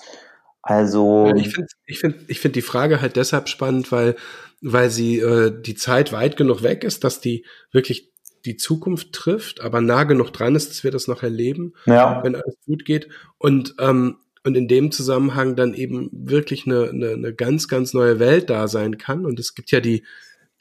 Also. 0.62 1.32
Ich 1.36 1.54
finde 1.54 1.68
ich 1.86 1.98
find, 1.98 2.16
ich 2.28 2.40
find 2.40 2.56
die 2.56 2.62
Frage 2.62 3.00
halt 3.00 3.16
deshalb 3.16 3.48
spannend, 3.48 3.90
weil 3.92 4.16
weil 4.62 4.90
sie 4.90 5.18
äh, 5.18 5.52
die 5.60 5.74
Zeit 5.74 6.12
weit 6.12 6.36
genug 6.36 6.62
weg 6.62 6.84
ist, 6.84 7.02
dass 7.02 7.20
die 7.20 7.44
wirklich 7.72 8.12
die 8.44 8.56
Zukunft 8.56 9.12
trifft, 9.12 9.60
aber 9.60 9.80
nah 9.80 10.04
genug 10.04 10.30
dran 10.32 10.54
ist, 10.54 10.70
dass 10.70 10.84
wir 10.84 10.92
das 10.92 11.08
noch 11.08 11.22
erleben, 11.22 11.74
ja. 11.86 12.22
wenn 12.22 12.36
alles 12.36 12.56
gut 12.64 12.84
geht. 12.84 13.08
Und 13.38 13.74
ähm, 13.80 14.18
und 14.44 14.56
in 14.56 14.66
dem 14.66 14.90
Zusammenhang 14.90 15.54
dann 15.54 15.72
eben 15.74 16.08
wirklich 16.12 16.66
eine, 16.66 16.88
eine, 16.88 17.10
eine 17.10 17.32
ganz, 17.32 17.68
ganz 17.68 17.94
neue 17.94 18.18
Welt 18.18 18.50
da 18.50 18.66
sein 18.66 18.98
kann. 18.98 19.24
Und 19.24 19.38
es 19.38 19.54
gibt 19.54 19.70
ja 19.70 19.80
die, 19.80 20.04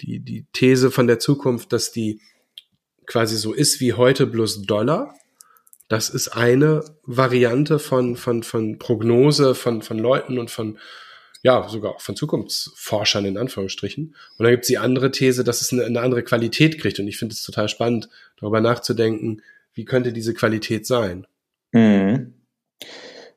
die, 0.01 0.19
die 0.19 0.45
These 0.53 0.91
von 0.91 1.07
der 1.07 1.19
Zukunft, 1.19 1.73
dass 1.73 1.91
die 1.91 2.21
quasi 3.05 3.35
so 3.35 3.53
ist 3.53 3.79
wie 3.79 3.93
heute 3.93 4.25
bloß 4.25 4.63
Dollar. 4.63 5.15
Das 5.87 6.09
ist 6.09 6.29
eine 6.29 6.83
Variante 7.03 7.79
von, 7.79 8.15
von, 8.15 8.43
von 8.43 8.79
Prognose 8.79 9.55
von, 9.55 9.81
von 9.81 9.99
Leuten 9.99 10.39
und 10.39 10.49
von, 10.49 10.79
ja, 11.43 11.67
sogar 11.67 11.95
auch 11.95 12.01
von 12.01 12.15
Zukunftsforschern 12.15 13.25
in 13.25 13.37
Anführungsstrichen. 13.37 14.15
Und 14.37 14.43
dann 14.43 14.51
gibt 14.51 14.63
es 14.63 14.69
die 14.69 14.77
andere 14.77 15.11
These, 15.11 15.43
dass 15.43 15.61
es 15.61 15.73
eine, 15.73 15.83
eine 15.85 15.99
andere 15.99 16.23
Qualität 16.23 16.79
kriegt. 16.79 16.99
Und 16.99 17.07
ich 17.07 17.17
finde 17.17 17.33
es 17.33 17.41
total 17.41 17.67
spannend, 17.67 18.09
darüber 18.39 18.61
nachzudenken, 18.61 19.41
wie 19.73 19.85
könnte 19.85 20.13
diese 20.13 20.33
Qualität 20.33 20.85
sein. 20.85 21.27
Mhm. 21.73 22.33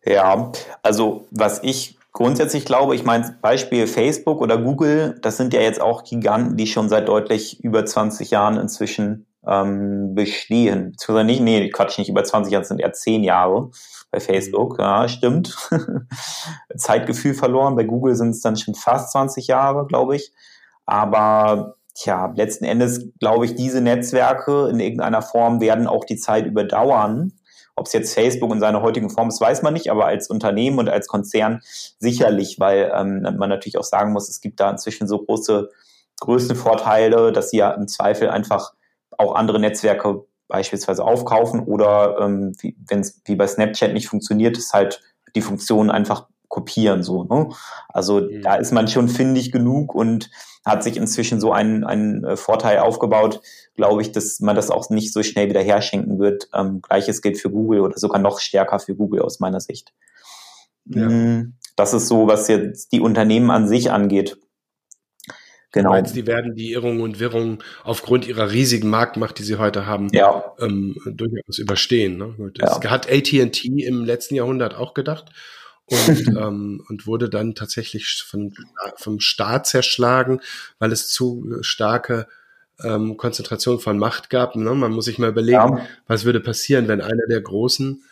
Ja, 0.04 0.52
also 0.82 1.26
was 1.30 1.62
ich 1.62 1.96
grundsätzlich 2.14 2.64
glaube, 2.64 2.94
ich 2.94 3.04
meine, 3.04 3.36
Beispiel 3.42 3.86
Facebook 3.86 4.40
oder 4.40 4.56
Google, 4.56 5.18
das 5.20 5.36
sind 5.36 5.52
ja 5.52 5.60
jetzt 5.60 5.80
auch 5.80 6.04
Giganten, 6.04 6.56
die 6.56 6.66
schon 6.66 6.88
seit 6.88 7.08
deutlich 7.08 7.62
über 7.62 7.84
20 7.84 8.30
Jahren 8.30 8.56
inzwischen 8.56 9.26
ähm, 9.46 10.14
bestehen. 10.14 10.92
Beziehungsweise 10.92 11.26
nicht, 11.26 11.40
nee, 11.42 11.68
Quatsch, 11.68 11.98
nicht 11.98 12.08
über 12.08 12.24
20 12.24 12.52
Jahre, 12.52 12.62
das 12.62 12.68
sind 12.68 12.80
eher 12.80 12.92
10 12.92 13.24
Jahre 13.24 13.70
bei 14.10 14.20
Facebook. 14.20 14.78
Mhm. 14.78 14.84
Ja, 14.84 15.08
stimmt. 15.08 15.56
Zeitgefühl 16.76 17.34
verloren. 17.34 17.76
Bei 17.76 17.84
Google 17.84 18.14
sind 18.14 18.30
es 18.30 18.40
dann 18.40 18.56
schon 18.56 18.74
fast 18.74 19.12
20 19.12 19.48
Jahre, 19.48 19.86
glaube 19.86 20.16
ich. 20.16 20.32
Aber 20.86 21.74
tja, 21.94 22.32
letzten 22.36 22.64
Endes 22.64 23.10
glaube 23.18 23.44
ich, 23.44 23.56
diese 23.56 23.80
Netzwerke 23.80 24.68
in 24.68 24.78
irgendeiner 24.78 25.22
Form 25.22 25.60
werden 25.60 25.88
auch 25.88 26.04
die 26.04 26.16
Zeit 26.16 26.46
überdauern. 26.46 27.32
Ob 27.76 27.86
es 27.86 27.92
jetzt 27.92 28.14
Facebook 28.14 28.52
in 28.52 28.60
seiner 28.60 28.82
heutigen 28.82 29.10
Form 29.10 29.28
ist, 29.28 29.40
weiß 29.40 29.62
man 29.62 29.74
nicht, 29.74 29.90
aber 29.90 30.06
als 30.06 30.28
Unternehmen 30.28 30.78
und 30.78 30.88
als 30.88 31.08
Konzern 31.08 31.60
sicherlich, 31.98 32.60
weil 32.60 32.92
ähm, 32.94 33.22
man 33.22 33.48
natürlich 33.48 33.78
auch 33.78 33.84
sagen 33.84 34.12
muss, 34.12 34.28
es 34.28 34.40
gibt 34.40 34.60
da 34.60 34.70
inzwischen 34.70 35.08
so 35.08 35.18
große 35.18 35.70
Größenvorteile, 36.20 37.32
dass 37.32 37.50
sie 37.50 37.58
ja 37.58 37.72
im 37.72 37.88
Zweifel 37.88 38.30
einfach 38.30 38.72
auch 39.18 39.34
andere 39.34 39.58
Netzwerke 39.58 40.24
beispielsweise 40.48 41.04
aufkaufen 41.04 41.60
oder 41.64 42.18
ähm, 42.20 42.54
wenn 42.88 43.00
es 43.00 43.20
wie 43.24 43.36
bei 43.36 43.46
Snapchat 43.46 43.92
nicht 43.92 44.08
funktioniert, 44.08 44.56
ist 44.56 44.72
halt 44.72 45.00
die 45.34 45.42
Funktion 45.42 45.90
einfach 45.90 46.28
kopieren 46.54 47.02
so. 47.02 47.24
Ne? 47.24 47.48
Also 47.88 48.20
mhm. 48.20 48.42
da 48.42 48.54
ist 48.54 48.72
man 48.72 48.86
schon 48.86 49.08
findig 49.08 49.50
genug 49.50 49.92
und 49.92 50.30
hat 50.64 50.84
sich 50.84 50.96
inzwischen 50.96 51.40
so 51.40 51.52
einen, 51.52 51.82
einen 51.82 52.24
äh, 52.24 52.36
Vorteil 52.36 52.78
aufgebaut, 52.78 53.40
glaube 53.74 54.02
ich, 54.02 54.12
dass 54.12 54.38
man 54.38 54.54
das 54.54 54.70
auch 54.70 54.88
nicht 54.88 55.12
so 55.12 55.24
schnell 55.24 55.48
wieder 55.48 55.60
herschenken 55.60 56.20
wird. 56.20 56.48
Ähm, 56.54 56.80
Gleiches 56.80 57.22
gilt 57.22 57.38
für 57.38 57.50
Google 57.50 57.80
oder 57.80 57.98
sogar 57.98 58.20
noch 58.20 58.38
stärker 58.38 58.78
für 58.78 58.94
Google 58.94 59.22
aus 59.22 59.40
meiner 59.40 59.58
Sicht. 59.58 59.92
Ja. 60.86 61.08
Mm, 61.08 61.54
das 61.74 61.92
ist 61.92 62.06
so, 62.06 62.28
was 62.28 62.46
jetzt 62.46 62.92
die 62.92 63.00
Unternehmen 63.00 63.50
an 63.50 63.66
sich 63.66 63.90
angeht. 63.90 64.38
Genau. 65.72 65.88
Du 65.88 65.96
meinst, 65.96 66.14
die 66.14 66.28
werden 66.28 66.54
die 66.54 66.70
Irrungen 66.70 67.00
und 67.00 67.18
Wirrungen 67.18 67.58
aufgrund 67.82 68.28
ihrer 68.28 68.52
riesigen 68.52 68.88
Marktmacht, 68.88 69.40
die 69.40 69.42
sie 69.42 69.56
heute 69.56 69.86
haben, 69.86 70.08
ja. 70.12 70.54
ähm, 70.60 70.94
durchaus 71.04 71.58
überstehen. 71.58 72.16
Ne? 72.16 72.52
Das 72.54 72.78
ja. 72.80 72.90
hat 72.90 73.10
AT&T 73.10 73.66
im 73.66 74.04
letzten 74.04 74.36
Jahrhundert 74.36 74.76
auch 74.76 74.94
gedacht 74.94 75.32
und, 75.90 76.28
ähm, 76.28 76.84
und 76.88 77.06
wurde 77.06 77.28
dann 77.28 77.54
tatsächlich 77.54 78.22
von, 78.22 78.54
vom 78.96 79.20
Staat 79.20 79.66
zerschlagen, 79.66 80.40
weil 80.78 80.92
es 80.92 81.08
zu 81.08 81.58
starke 81.60 82.26
ähm, 82.82 83.16
Konzentration 83.16 83.78
von 83.78 83.98
Macht 83.98 84.30
gab. 84.30 84.56
Ne? 84.56 84.74
Man 84.74 84.92
muss 84.92 85.04
sich 85.04 85.18
mal 85.18 85.30
überlegen, 85.30 85.76
ja. 85.76 85.86
was 86.06 86.24
würde 86.24 86.40
passieren, 86.40 86.88
wenn 86.88 87.00
einer 87.00 87.26
der 87.28 87.40
Großen 87.40 88.02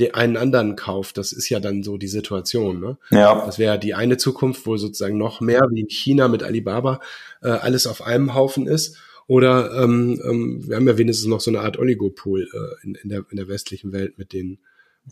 den 0.00 0.14
einen 0.14 0.36
anderen 0.36 0.76
kauft. 0.76 1.18
Das 1.18 1.32
ist 1.32 1.48
ja 1.48 1.60
dann 1.60 1.82
so 1.82 1.98
die 1.98 2.08
Situation. 2.08 2.80
Ne? 2.80 2.98
Ja. 3.10 3.44
Das 3.44 3.58
wäre 3.58 3.78
die 3.78 3.94
eine 3.94 4.16
Zukunft, 4.16 4.66
wo 4.66 4.76
sozusagen 4.76 5.18
noch 5.18 5.40
mehr 5.40 5.66
wie 5.70 5.80
in 5.80 5.88
China 5.88 6.28
mit 6.28 6.42
Alibaba 6.42 7.00
äh, 7.42 7.48
alles 7.48 7.86
auf 7.86 8.02
einem 8.02 8.34
Haufen 8.34 8.66
ist. 8.66 8.96
Oder 9.26 9.82
ähm, 9.82 10.20
ähm, 10.24 10.66
wir 10.66 10.76
haben 10.76 10.88
ja 10.88 10.98
wenigstens 10.98 11.28
noch 11.28 11.40
so 11.40 11.50
eine 11.50 11.60
Art 11.60 11.78
Oligopol 11.78 12.42
äh, 12.42 12.86
in, 12.86 12.94
in, 12.96 13.08
der, 13.08 13.24
in 13.30 13.36
der 13.36 13.48
westlichen 13.48 13.92
Welt 13.92 14.18
mit 14.18 14.32
den, 14.32 14.58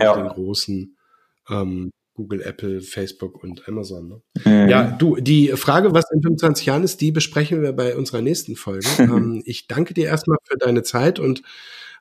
Ja. 0.01 0.17
mit 0.17 0.25
den 0.25 0.33
großen 0.33 0.97
ähm, 1.49 1.91
Google, 2.21 2.43
Apple, 2.43 2.83
Facebook 2.83 3.43
und 3.43 3.67
Amazon. 3.67 4.09
Ne? 4.09 4.23
Mhm. 4.45 4.69
Ja, 4.69 4.91
du, 4.91 5.17
die 5.17 5.49
Frage, 5.49 5.95
was 5.95 6.05
in 6.13 6.23
25 6.23 6.67
Jahren 6.67 6.85
ist, 6.85 7.01
die 7.01 7.13
besprechen 7.13 7.63
wir 7.63 7.73
bei 7.73 7.97
unserer 7.97 8.21
nächsten 8.21 8.57
Folge. 8.57 8.87
ähm, 8.99 9.43
ich 9.47 9.67
danke 9.69 9.95
dir 9.95 10.07
erstmal 10.07 10.39
für 10.45 10.59
deine 10.59 10.83
Zeit 10.83 11.19
und 11.19 11.43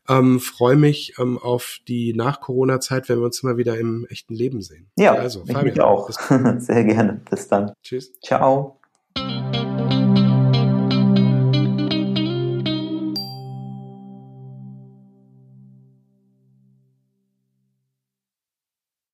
ähm, 0.10 0.40
freue 0.40 0.76
mich 0.76 1.14
ähm, 1.20 1.38
auf 1.38 1.80
die 1.88 2.14
Nach-Corona-Zeit, 2.14 3.08
wenn 3.10 3.20
wir 3.20 3.26
uns 3.26 3.44
mal 3.44 3.58
wieder 3.58 3.78
im 3.78 4.06
echten 4.10 4.34
Leben 4.34 4.62
sehen. 4.62 4.90
Ja, 4.98 5.14
also, 5.14 5.44
ich 5.46 5.54
Fabian, 5.54 5.74
mich 5.74 5.82
auch. 5.82 6.10
Sehr 6.58 6.84
gerne. 6.84 7.22
Bis 7.30 7.48
dann. 7.48 7.72
tschüss. 7.84 8.20
Ciao. 8.22 8.79